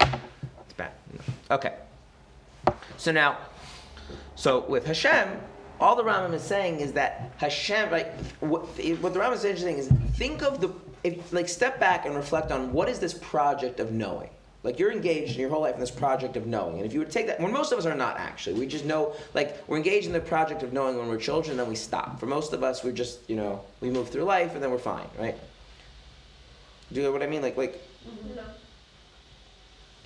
it's 0.00 0.72
bad. 0.76 0.92
No. 1.14 1.54
Okay. 1.56 1.74
So 2.98 3.12
now, 3.12 3.38
so 4.34 4.60
with 4.60 4.86
Hashem, 4.86 5.28
all 5.80 5.96
the 5.96 6.02
Rambam 6.04 6.34
is 6.34 6.42
saying 6.42 6.80
is 6.80 6.92
that 6.94 7.32
Hashem, 7.38 7.90
like 7.90 8.14
what, 8.40 8.62
what 9.00 9.14
the 9.14 9.20
Rambam 9.20 9.34
is 9.34 9.44
interesting 9.44 9.78
is 9.78 9.88
think 10.16 10.42
of 10.42 10.60
the 10.60 10.68
if 11.08 11.32
like 11.32 11.48
step 11.48 11.80
back 11.80 12.06
and 12.06 12.14
reflect 12.14 12.52
on 12.52 12.72
what 12.72 12.88
is 12.88 12.98
this 12.98 13.14
project 13.14 13.80
of 13.80 13.92
knowing. 13.92 14.30
Like 14.64 14.78
you're 14.78 14.90
engaged 14.90 15.34
in 15.34 15.40
your 15.40 15.50
whole 15.50 15.62
life 15.62 15.74
in 15.74 15.80
this 15.80 15.90
project 15.90 16.36
of 16.36 16.46
knowing, 16.46 16.76
and 16.78 16.84
if 16.84 16.92
you 16.92 16.98
would 16.98 17.10
take 17.12 17.28
that, 17.28 17.40
when 17.40 17.52
most 17.52 17.70
of 17.72 17.78
us 17.78 17.86
are 17.86 17.94
not 17.94 18.18
actually, 18.18 18.58
we 18.58 18.66
just 18.66 18.84
know 18.84 19.14
like 19.32 19.56
we're 19.68 19.76
engaged 19.76 20.06
in 20.06 20.12
the 20.12 20.20
project 20.20 20.62
of 20.62 20.72
knowing 20.72 20.98
when 20.98 21.08
we're 21.08 21.16
children, 21.18 21.56
then 21.56 21.68
we 21.68 21.76
stop. 21.76 22.18
For 22.18 22.26
most 22.26 22.52
of 22.52 22.62
us, 22.64 22.82
we're 22.82 22.92
just 22.92 23.20
you 23.30 23.36
know 23.36 23.62
we 23.80 23.88
move 23.90 24.08
through 24.10 24.24
life 24.24 24.54
and 24.54 24.62
then 24.62 24.70
we're 24.70 24.78
fine, 24.78 25.06
right? 25.18 25.36
Do 26.92 27.00
you 27.00 27.06
know 27.06 27.12
what 27.12 27.22
I 27.22 27.26
mean? 27.26 27.42
Like 27.42 27.56
like 27.56 27.80
No. 28.34 28.42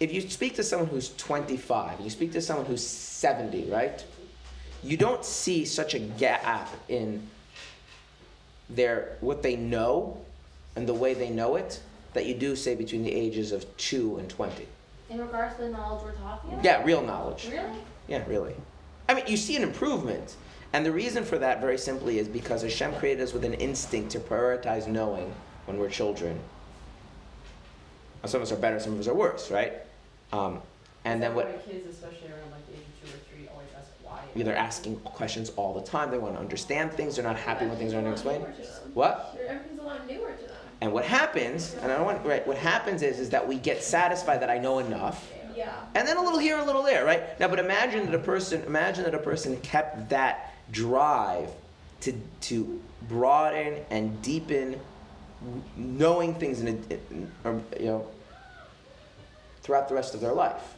if 0.00 0.12
you 0.12 0.20
speak 0.20 0.55
to 0.57 0.62
someone 0.62 0.88
who's 0.88 1.14
25 1.16 2.00
you 2.00 2.11
speak 2.11 2.32
to 2.32 2.40
someone 2.42 2.66
who's 2.66 2.86
70, 2.86 3.70
right? 3.70 4.05
You 4.82 4.96
don't 4.96 5.24
see 5.24 5.64
such 5.64 5.94
a 5.94 5.98
gap 5.98 6.68
in 6.88 7.26
their 8.68 9.16
what 9.20 9.42
they 9.42 9.57
know 9.57 10.18
and 10.77 10.87
the 10.89 10.95
way 10.95 11.14
they 11.14 11.31
know 11.31 11.57
it 11.57 11.81
that 12.14 12.27
you 12.27 12.35
do 12.35 12.55
say 12.57 12.75
between 12.75 13.03
the 13.03 13.12
ages 13.12 13.53
of 13.53 13.77
two 13.77 14.16
and 14.18 14.29
twenty. 14.29 14.66
In 15.11 15.18
regards 15.20 15.57
to 15.57 15.62
the 15.62 15.70
knowledge 15.70 16.05
we're 16.05 16.12
talking 16.12 16.53
about? 16.53 16.64
Yeah, 16.64 16.83
real 16.85 17.03
knowledge. 17.03 17.49
Really? 17.51 17.79
Yeah, 18.09 18.25
really. 18.27 18.55
I 19.09 19.14
mean, 19.14 19.25
you 19.27 19.37
see 19.37 19.57
an 19.57 19.62
improvement. 19.62 20.37
And 20.73 20.87
the 20.87 20.93
reason 20.93 21.25
for 21.25 21.39
that, 21.39 21.61
very 21.61 21.77
simply, 21.77 22.18
is 22.18 22.29
because 22.29 22.62
Hashem 22.62 22.95
created 22.95 23.23
us 23.23 23.35
with 23.35 23.45
an 23.45 23.53
instinct 23.55 24.11
to 24.12 24.20
prioritize 24.20 24.87
knowing 24.89 25.35
when 25.66 25.77
we're 25.79 25.91
children. 25.91 26.39
Now, 28.23 28.29
Some 28.29 28.41
of 28.41 28.47
us 28.47 28.53
are 28.53 28.61
better, 28.61 28.81
some 28.81 28.95
of 28.95 29.01
us 29.01 29.09
are 29.09 29.14
worse, 29.14 29.51
right? 29.51 29.75
Um, 30.33 30.61
and 31.05 31.23
then 31.23 31.35
what? 31.35 31.47
My 31.47 31.73
kids, 31.73 31.87
especially 31.91 32.29
around 32.29 32.51
like 32.53 32.66
the 32.68 32.75
age 32.75 32.87
of 33.03 33.11
two 33.11 33.16
or 33.16 33.20
three, 33.37 33.49
always 33.49 33.68
ask 33.77 33.91
why. 34.03 34.20
They're 34.35 34.57
asking 34.57 34.97
questions 35.01 35.51
all 35.57 35.75
the 35.75 35.83
time. 35.83 36.11
They 36.11 36.18
want 36.18 36.35
to 36.35 36.41
understand 36.41 36.93
things. 36.93 37.16
They're 37.16 37.25
not 37.25 37.37
happy 37.37 37.66
when 37.66 37.77
things 37.77 37.93
aren't 37.93 38.09
explained. 38.09 38.47
What? 38.95 39.39
Everything's 39.47 39.81
a 39.81 39.83
lot 39.83 40.07
newer 40.07 40.20
to 40.20 40.27
them. 40.29 40.32
And 40.83 40.93
what 40.93 41.05
happens? 41.05 41.76
And 41.80 41.93
I 41.93 41.97
don't 41.97 42.05
want 42.05 42.26
right. 42.26 42.45
What 42.45 42.59
happens 42.59 43.03
is 43.03 43.20
is 43.20 43.30
that 43.30 43.47
we 43.47 43.57
get 43.57 43.85
satisfied 43.85 44.43
that 44.43 44.51
I 44.51 44.59
know 44.59 44.80
enough, 44.80 45.30
Yeah. 45.55 45.72
and 45.95 46.09
then 46.09 46.16
a 46.16 46.20
little 46.20 46.41
here, 46.41 46.59
a 46.59 46.64
little 46.64 46.83
there, 46.83 47.05
right? 47.05 47.39
Now, 47.39 47.47
but 47.47 47.61
imagine 47.61 48.05
that 48.07 48.14
a 48.16 48.18
person, 48.18 48.64
imagine 48.64 49.05
that 49.05 49.14
a 49.14 49.18
person 49.18 49.57
kept 49.61 50.09
that 50.09 50.53
drive 50.72 51.49
to 52.01 52.12
to 52.49 52.83
broaden 53.09 53.76
and 53.91 54.20
deepen 54.22 54.80
knowing 55.76 56.35
things 56.35 56.61
in, 56.61 56.83
a, 57.45 57.53
you 57.78 57.87
know 57.87 58.07
throughout 59.62 59.89
the 59.89 59.95
rest 59.95 60.14
of 60.14 60.20
their 60.20 60.33
life. 60.33 60.74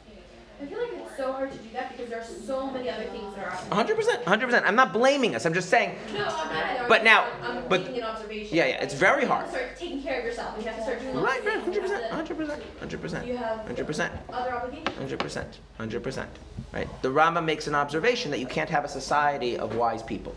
I 0.62 0.66
feel 0.66 0.78
like 0.80 0.90
it's 0.94 1.16
so 1.16 1.32
hard 1.32 1.50
to 1.52 1.58
do 1.58 1.68
that 1.72 1.90
because 1.92 2.08
there 2.10 2.20
are 2.20 2.24
so 2.24 2.70
many 2.70 2.88
other 2.88 3.04
things 3.04 3.34
that 3.34 3.44
are. 3.46 3.50
100 3.56 3.96
percent, 3.96 4.18
100 4.20 4.46
percent. 4.46 4.66
I'm 4.66 4.76
not 4.76 4.92
blaming 4.92 5.34
us. 5.34 5.44
I'm 5.46 5.52
just 5.54 5.68
saying. 5.68 5.96
No, 6.12 6.20
I'm 6.20 6.26
not. 6.26 6.64
either. 6.64 6.88
But 6.88 7.04
now- 7.04 7.26
I'm 7.42 7.68
but- 7.68 7.80
making 7.82 7.98
an 7.98 8.04
observation. 8.04 8.56
Yeah, 8.56 8.66
yeah, 8.66 8.82
it's 8.82 8.94
very 8.94 9.22
You 9.22 9.28
have 9.28 9.36
hard. 9.38 9.46
to 9.46 9.52
start 9.52 9.76
taking 9.78 10.02
care 10.02 10.20
of 10.20 10.24
yourself. 10.24 10.54
You 10.58 10.64
have 10.66 10.76
to 10.76 10.82
start 10.82 11.00
doing 11.00 11.16
Right, 11.16 11.24
right, 11.24 11.42
things. 11.42 11.64
100 11.66 11.74
You 11.74 11.80
have 11.80 11.90
percent, 11.90 12.02
to- 12.02 12.08
100 12.16 12.36
percent, 12.38 12.62
100 12.62 13.00
percent, 13.02 13.26
You 13.26 13.36
have 13.36 13.58
100 13.58 13.86
percent. 13.86 14.12
other 14.32 14.54
obligations. 14.54 14.96
Hundred 14.96 15.18
percent, 15.18 15.58
hundred 15.76 16.02
percent, 16.02 16.30
right? 16.72 16.88
The 17.02 17.08
Rambam 17.08 17.44
makes 17.44 17.66
an 17.66 17.74
observation 17.74 18.30
that 18.30 18.38
you 18.38 18.46
can't 18.46 18.70
have 18.70 18.84
a 18.84 18.88
society 18.88 19.58
of 19.58 19.74
wise 19.76 20.02
people. 20.02 20.34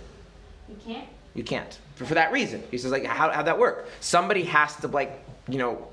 You 0.67 0.75
can't? 0.85 1.07
You 1.35 1.43
can't 1.43 1.77
for, 1.95 2.05
for 2.05 2.15
that 2.15 2.31
reason. 2.31 2.63
He 2.71 2.77
says 2.79 2.91
like, 2.91 3.05
how 3.05 3.29
how'd 3.31 3.45
that 3.45 3.59
work? 3.59 3.87
Somebody 3.99 4.43
has 4.45 4.75
to 4.77 4.87
like, 4.87 5.23
you 5.47 5.59
know, 5.59 5.87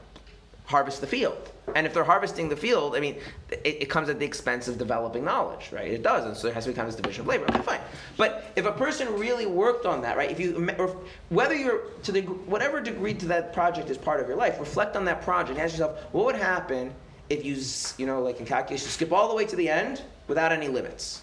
harvest 0.64 1.00
the 1.02 1.06
field, 1.06 1.50
and 1.74 1.86
if 1.86 1.94
they're 1.94 2.04
harvesting 2.04 2.48
the 2.48 2.56
field, 2.56 2.94
I 2.94 3.00
mean, 3.00 3.16
it, 3.50 3.82
it 3.82 3.90
comes 3.90 4.08
at 4.08 4.18
the 4.18 4.26
expense 4.26 4.68
of 4.68 4.76
developing 4.76 5.24
knowledge, 5.24 5.70
right? 5.72 5.90
It 5.90 6.02
does, 6.02 6.26
and 6.26 6.36
so 6.36 6.48
there 6.48 6.54
has 6.54 6.64
to 6.64 6.70
be 6.70 6.74
kind 6.74 6.86
of 6.86 6.94
this 6.94 7.00
division 7.00 7.22
of 7.22 7.26
labor. 7.26 7.44
Okay, 7.44 7.62
fine. 7.62 7.80
But 8.16 8.52
if 8.54 8.66
a 8.66 8.72
person 8.72 9.12
really 9.14 9.46
worked 9.46 9.86
on 9.86 10.02
that, 10.02 10.16
right? 10.16 10.30
If 10.30 10.38
you, 10.38 10.70
or 10.78 10.96
whether 11.30 11.54
you're 11.54 11.80
to 12.02 12.12
the 12.12 12.20
whatever 12.22 12.80
degree 12.80 13.14
to 13.14 13.26
that 13.26 13.52
project 13.52 13.88
is 13.88 13.96
part 13.96 14.20
of 14.20 14.28
your 14.28 14.36
life, 14.36 14.60
reflect 14.60 14.94
on 14.94 15.04
that 15.06 15.22
project. 15.22 15.58
Ask 15.58 15.72
yourself, 15.72 15.98
what 16.12 16.26
would 16.26 16.36
happen 16.36 16.92
if 17.30 17.44
you, 17.44 17.56
you 17.98 18.06
know, 18.06 18.20
like 18.20 18.40
in 18.40 18.46
calculus, 18.46 18.82
you 18.82 18.90
skip 18.90 19.12
all 19.12 19.28
the 19.28 19.34
way 19.34 19.46
to 19.46 19.56
the 19.56 19.68
end 19.68 20.02
without 20.28 20.52
any 20.52 20.68
limits? 20.68 21.22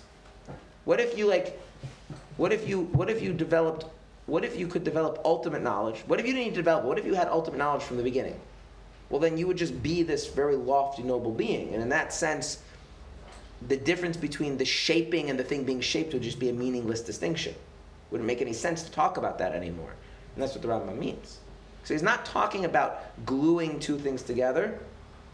What 0.86 1.00
if 1.00 1.18
you 1.18 1.28
like, 1.28 1.60
what 2.38 2.52
if 2.52 2.68
you, 2.68 2.82
what 2.94 3.10
if 3.10 3.22
you 3.22 3.34
developed, 3.34 3.86
what 4.26 4.44
if 4.44 4.58
you 4.58 4.68
could 4.68 4.84
develop 4.84 5.22
ultimate 5.24 5.62
knowledge? 5.62 6.00
What 6.08 6.20
if 6.20 6.26
you 6.26 6.34
didn't 6.34 6.46
need 6.46 6.56
to 6.56 6.62
develop? 6.62 6.84
What 6.86 6.98
if 6.98 7.06
you 7.06 7.14
had 7.14 7.28
ultimate 7.28 7.58
knowledge 7.58 7.84
from 7.84 7.98
the 7.98 8.04
beginning? 8.04 8.40
Well, 9.12 9.20
then 9.20 9.38
you 9.38 9.46
would 9.46 9.58
just 9.58 9.84
be 9.84 10.04
this 10.04 10.28
very 10.28 10.56
lofty, 10.56 11.04
noble 11.04 11.32
being, 11.32 11.74
and 11.74 11.84
in 11.84 11.90
that 11.90 12.14
sense, 12.14 12.64
the 13.68 13.76
difference 13.76 14.16
between 14.16 14.58
the 14.58 14.64
shaping 14.64 15.30
and 15.30 15.38
the 15.38 15.44
thing 15.44 15.66
being 15.66 15.82
shaped 15.82 16.14
would 16.14 16.24
just 16.24 16.40
be 16.40 16.48
a 16.48 16.54
meaningless 16.54 17.02
distinction. 17.02 17.54
Wouldn't 18.10 18.26
make 18.26 18.42
any 18.42 18.54
sense 18.54 18.84
to 18.84 18.92
talk 18.92 19.18
about 19.18 19.38
that 19.40 19.54
anymore, 19.54 19.94
and 20.34 20.42
that's 20.42 20.54
what 20.54 20.62
the 20.62 20.70
Rambam 20.70 20.98
means. 20.98 21.40
So 21.84 21.94
he's 21.94 22.02
not 22.02 22.26
talking 22.26 22.64
about 22.64 23.04
gluing 23.26 23.82
two 23.82 24.00
things 24.00 24.24
together. 24.24 24.80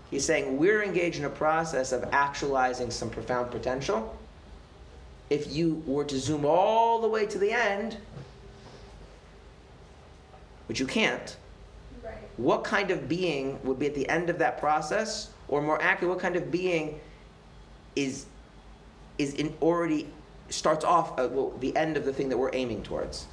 He's 0.10 0.26
saying 0.26 0.58
we're 0.58 0.82
engaged 0.82 1.20
in 1.20 1.26
a 1.26 1.30
process 1.30 1.92
of 1.92 2.04
actualizing 2.12 2.90
some 2.90 3.12
profound 3.12 3.52
potential. 3.52 4.18
If 5.30 5.54
you 5.54 5.84
were 5.86 6.06
to 6.06 6.18
zoom 6.18 6.46
all 6.46 7.00
the 7.00 7.08
way 7.08 7.28
to 7.28 7.38
the 7.38 7.52
end, 7.52 7.98
which 10.68 10.80
you 10.80 10.88
can't, 10.88 11.36
Right. 12.08 12.16
what 12.38 12.64
kind 12.64 12.92
of 12.92 13.08
being 13.10 13.60
would 13.64 13.80
be 13.80 13.88
at 13.88 13.96
the 13.96 14.08
end 14.10 14.30
of 14.30 14.40
that 14.40 14.58
process, 14.60 15.30
or 15.48 15.62
more 15.62 15.82
accurately, 15.82 16.10
what 16.10 16.20
kind 16.20 16.36
of 16.36 16.52
being 16.52 17.00
is 17.96 18.26
is 19.18 19.34
in 19.34 19.54
already 19.62 20.08
starts 20.50 20.86
off 20.86 21.18
at 21.20 21.32
well, 21.32 21.52
the 21.60 21.76
end 21.76 21.98
of 21.98 22.06
the 22.06 22.14
thing 22.14 22.30
that 22.30 22.38
we're 22.38 22.54
aiming 22.54 22.84
towards, 22.84 23.28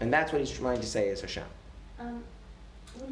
and 0.00 0.12
that's 0.12 0.32
what 0.32 0.40
he's 0.40 0.50
trying 0.50 0.80
to 0.80 0.86
say 0.86 1.08
is 1.08 1.20
Hashem. 1.20 1.44
Um, 1.98 2.22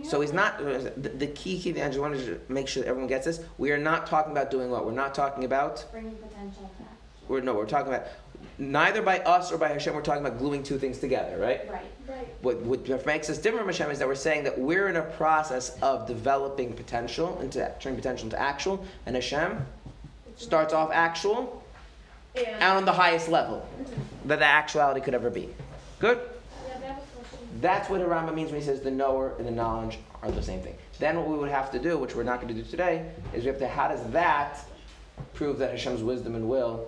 So 0.04 0.20
he's 0.20 0.32
not 0.32 0.58
the, 0.58 0.92
the 0.96 1.28
key 1.28 1.60
key. 1.60 1.80
I 1.80 1.86
just 1.88 2.00
wanted 2.00 2.26
to 2.26 2.40
make 2.52 2.66
sure 2.68 2.82
that 2.82 2.88
everyone 2.88 3.08
gets 3.08 3.24
this. 3.26 3.40
We 3.58 3.70
are 3.70 3.78
not 3.78 4.06
talking 4.06 4.32
about 4.32 4.50
doing 4.50 4.70
what 4.70 4.84
we're 4.84 4.92
not 4.92 5.14
talking 5.14 5.44
about. 5.44 5.84
Bringing 5.92 6.16
potential 6.16 6.70
back. 6.78 6.88
We're 7.28 7.40
no, 7.40 7.54
we're 7.54 7.66
talking 7.66 7.92
about 7.92 8.06
neither 8.58 9.02
by 9.02 9.20
us 9.20 9.52
or 9.52 9.58
by 9.58 9.68
Hashem. 9.68 9.94
We're 9.94 10.02
talking 10.02 10.24
about 10.24 10.38
gluing 10.38 10.62
two 10.62 10.78
things 10.78 10.98
together, 10.98 11.36
right? 11.38 11.68
Right. 11.70 11.84
Right. 12.08 12.28
What, 12.40 12.62
what 12.62 13.06
makes 13.06 13.28
us 13.28 13.38
different 13.38 13.66
from 13.66 13.74
Hashem 13.74 13.90
is 13.90 13.98
that 13.98 14.06
we're 14.06 14.14
saying 14.14 14.44
that 14.44 14.56
we're 14.56 14.88
in 14.88 14.96
a 14.96 15.02
process 15.02 15.76
of 15.82 16.06
developing 16.06 16.72
potential 16.72 17.40
into 17.40 17.72
turning 17.80 17.96
potential 17.96 18.26
into 18.26 18.40
actual, 18.40 18.84
and 19.06 19.16
Hashem 19.16 19.66
starts 20.36 20.72
off 20.72 20.90
actual 20.92 21.64
And 22.36 22.46
and 22.46 22.62
on 22.62 22.84
the 22.84 22.92
highest 22.92 23.28
level 23.28 23.66
mm-hmm. 23.80 24.28
that 24.28 24.38
the 24.38 24.44
actuality 24.44 25.00
could 25.00 25.14
ever 25.14 25.30
be. 25.30 25.48
Good. 25.98 26.18
Yeah, 26.18 26.74
but 26.74 26.84
I 26.84 26.86
have 26.86 26.98
a 26.98 27.18
question. 27.18 27.38
That's 27.60 27.90
what 27.90 28.00
HaRambam 28.00 28.34
means 28.34 28.52
when 28.52 28.60
he 28.60 28.66
says 28.66 28.80
the 28.80 28.90
knower 28.90 29.34
and 29.38 29.46
the 29.46 29.52
knowledge 29.52 29.98
are 30.22 30.30
the 30.30 30.42
same 30.42 30.60
thing. 30.60 30.76
Then 30.98 31.16
what 31.16 31.26
we 31.26 31.36
would 31.36 31.50
have 31.50 31.70
to 31.72 31.78
do, 31.78 31.98
which 31.98 32.14
we're 32.14 32.22
not 32.22 32.40
going 32.40 32.54
to 32.54 32.62
do 32.62 32.68
today, 32.68 33.10
is 33.34 33.44
we 33.44 33.48
have 33.48 33.58
to 33.58 33.68
how 33.68 33.88
does 33.88 34.04
that 34.12 34.64
prove 35.34 35.58
that 35.58 35.70
Hashem's 35.70 36.02
wisdom 36.02 36.34
and 36.34 36.48
will 36.48 36.86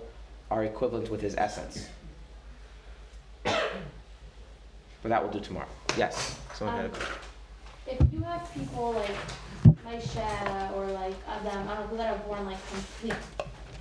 are 0.51 0.63
equivalent 0.63 1.09
with 1.09 1.21
His 1.21 1.35
essence? 1.35 1.87
But 5.01 5.09
that 5.09 5.23
we'll 5.23 5.31
do 5.31 5.39
tomorrow. 5.39 5.67
Yes. 5.97 6.37
Someone 6.53 6.75
had 6.75 6.85
a 6.85 6.87
Um, 6.89 6.93
question. 6.93 7.15
If 7.87 8.13
you 8.13 8.21
have 8.23 8.53
people 8.53 8.91
like 8.91 9.15
Moshe 9.85 10.73
or 10.75 10.85
like 10.87 11.15
Adam, 11.25 11.67
I 11.69 11.75
don't 11.75 11.89
know, 11.91 11.97
that 11.97 12.13
are 12.15 12.19
born 12.27 12.45
like 12.45 12.57
complete, 12.67 13.13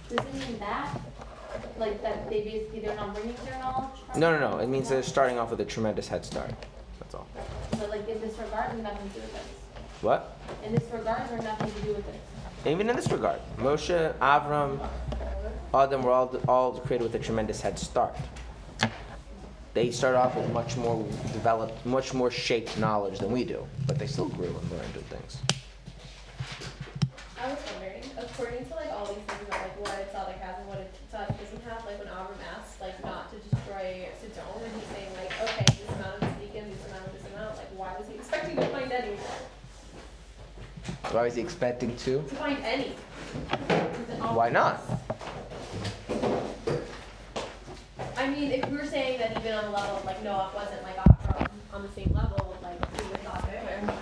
does 0.08 0.24
it 0.24 0.34
mean 0.48 0.58
that? 0.60 0.96
Like 1.76 2.00
that 2.02 2.30
they 2.30 2.42
basically 2.42 2.80
they're 2.80 2.94
not 2.94 3.14
bringing 3.14 3.34
their 3.44 3.58
knowledge? 3.58 3.98
No, 4.16 4.38
no, 4.38 4.50
no. 4.50 4.58
It 4.58 4.68
means 4.68 4.88
they're 4.88 5.02
starting 5.02 5.38
off 5.40 5.50
with 5.50 5.60
a 5.60 5.64
tremendous 5.64 6.06
head 6.06 6.24
start. 6.24 6.50
That's 7.00 7.14
all. 7.16 7.26
But 7.72 7.90
like 7.90 8.08
in 8.08 8.20
this 8.20 8.38
regard, 8.38 8.80
nothing 8.80 9.08
to 9.08 9.14
do 9.14 9.20
with 9.20 9.32
this. 9.32 9.42
What? 10.02 10.36
In 10.64 10.72
this 10.72 10.84
regard, 10.92 11.28
there's 11.28 11.42
nothing 11.42 11.72
to 11.72 11.80
do 11.80 11.94
with 11.94 12.06
this. 12.06 12.16
Even 12.64 12.88
in 12.88 12.94
this 12.94 13.10
regard, 13.10 13.40
Moshe, 13.58 14.14
Avram, 14.20 14.78
Adam 15.74 16.02
were 16.02 16.10
all, 16.10 16.34
all 16.48 16.72
created 16.80 17.04
with 17.04 17.14
a 17.14 17.18
tremendous 17.18 17.60
head 17.60 17.78
start. 17.78 18.16
They 19.74 19.90
started 19.90 20.18
off 20.18 20.34
with 20.34 20.50
much 20.50 20.76
more 20.76 21.04
developed, 21.32 21.84
much 21.84 22.14
more 22.14 22.30
shaped 22.30 22.78
knowledge 22.78 23.18
than 23.18 23.30
we 23.30 23.44
do, 23.44 23.66
but 23.86 23.98
they 23.98 24.06
still 24.06 24.28
grew 24.28 24.46
and 24.46 24.70
learned 24.70 24.94
new 24.94 25.02
things. 25.02 25.38
I 27.40 27.48
was 27.50 27.58
wondering, 27.72 28.02
according 28.16 28.66
to 28.66 28.74
like 28.74 28.90
all 28.92 29.06
these 29.06 29.22
things 29.28 29.42
about 29.46 29.60
like 29.60 29.78
what 29.80 29.90
a 29.90 30.16
tzaddik 30.16 30.40
has 30.40 30.58
and 30.58 30.68
what 30.68 30.80
a 30.80 31.16
tzaddik 31.16 31.38
doesn't 31.38 31.62
have, 31.64 31.84
like 31.84 31.98
when 31.98 32.08
Avram 32.08 32.40
asks 32.58 32.80
like 32.80 33.04
not 33.04 33.30
to 33.30 33.38
destroy 33.38 34.08
Sodom, 34.20 34.64
and 34.64 34.72
he's 34.74 34.88
saying 34.96 35.12
like, 35.14 35.30
okay, 35.42 35.64
this 35.68 35.88
amount 35.94 36.16
of 36.16 36.22
tzaddikim, 36.22 36.64
this 36.72 36.86
amount 36.88 37.06
of 37.06 37.12
this 37.12 37.32
amount, 37.32 37.56
like 37.56 37.70
why 37.76 37.94
was 37.98 38.08
he 38.08 38.14
expecting 38.14 38.56
to 38.56 38.66
find 38.68 38.90
any? 38.90 39.16
Why 41.12 41.22
was 41.24 41.34
he 41.36 41.42
expecting 41.42 41.94
to? 41.98 42.22
To 42.22 42.34
find 42.34 42.58
any? 42.64 42.96
Why 44.32 44.48
not? 44.48 44.82
I 48.28 48.30
mean, 48.30 48.52
if 48.52 48.70
we're 48.70 48.84
saying 48.84 49.20
that 49.20 49.38
even 49.38 49.54
on 49.54 49.64
the 49.64 49.70
level 49.70 49.96
of 49.96 50.04
like 50.04 50.22
Noah 50.22 50.50
wasn't 50.54 50.82
like 50.82 50.98
off 50.98 51.48
on 51.72 51.80
the 51.80 51.88
same 51.92 52.12
level, 52.14 52.58
like 52.62 52.78
we 53.00 53.08
would 53.08 53.20
thought 53.22 53.42
better. 53.46 53.98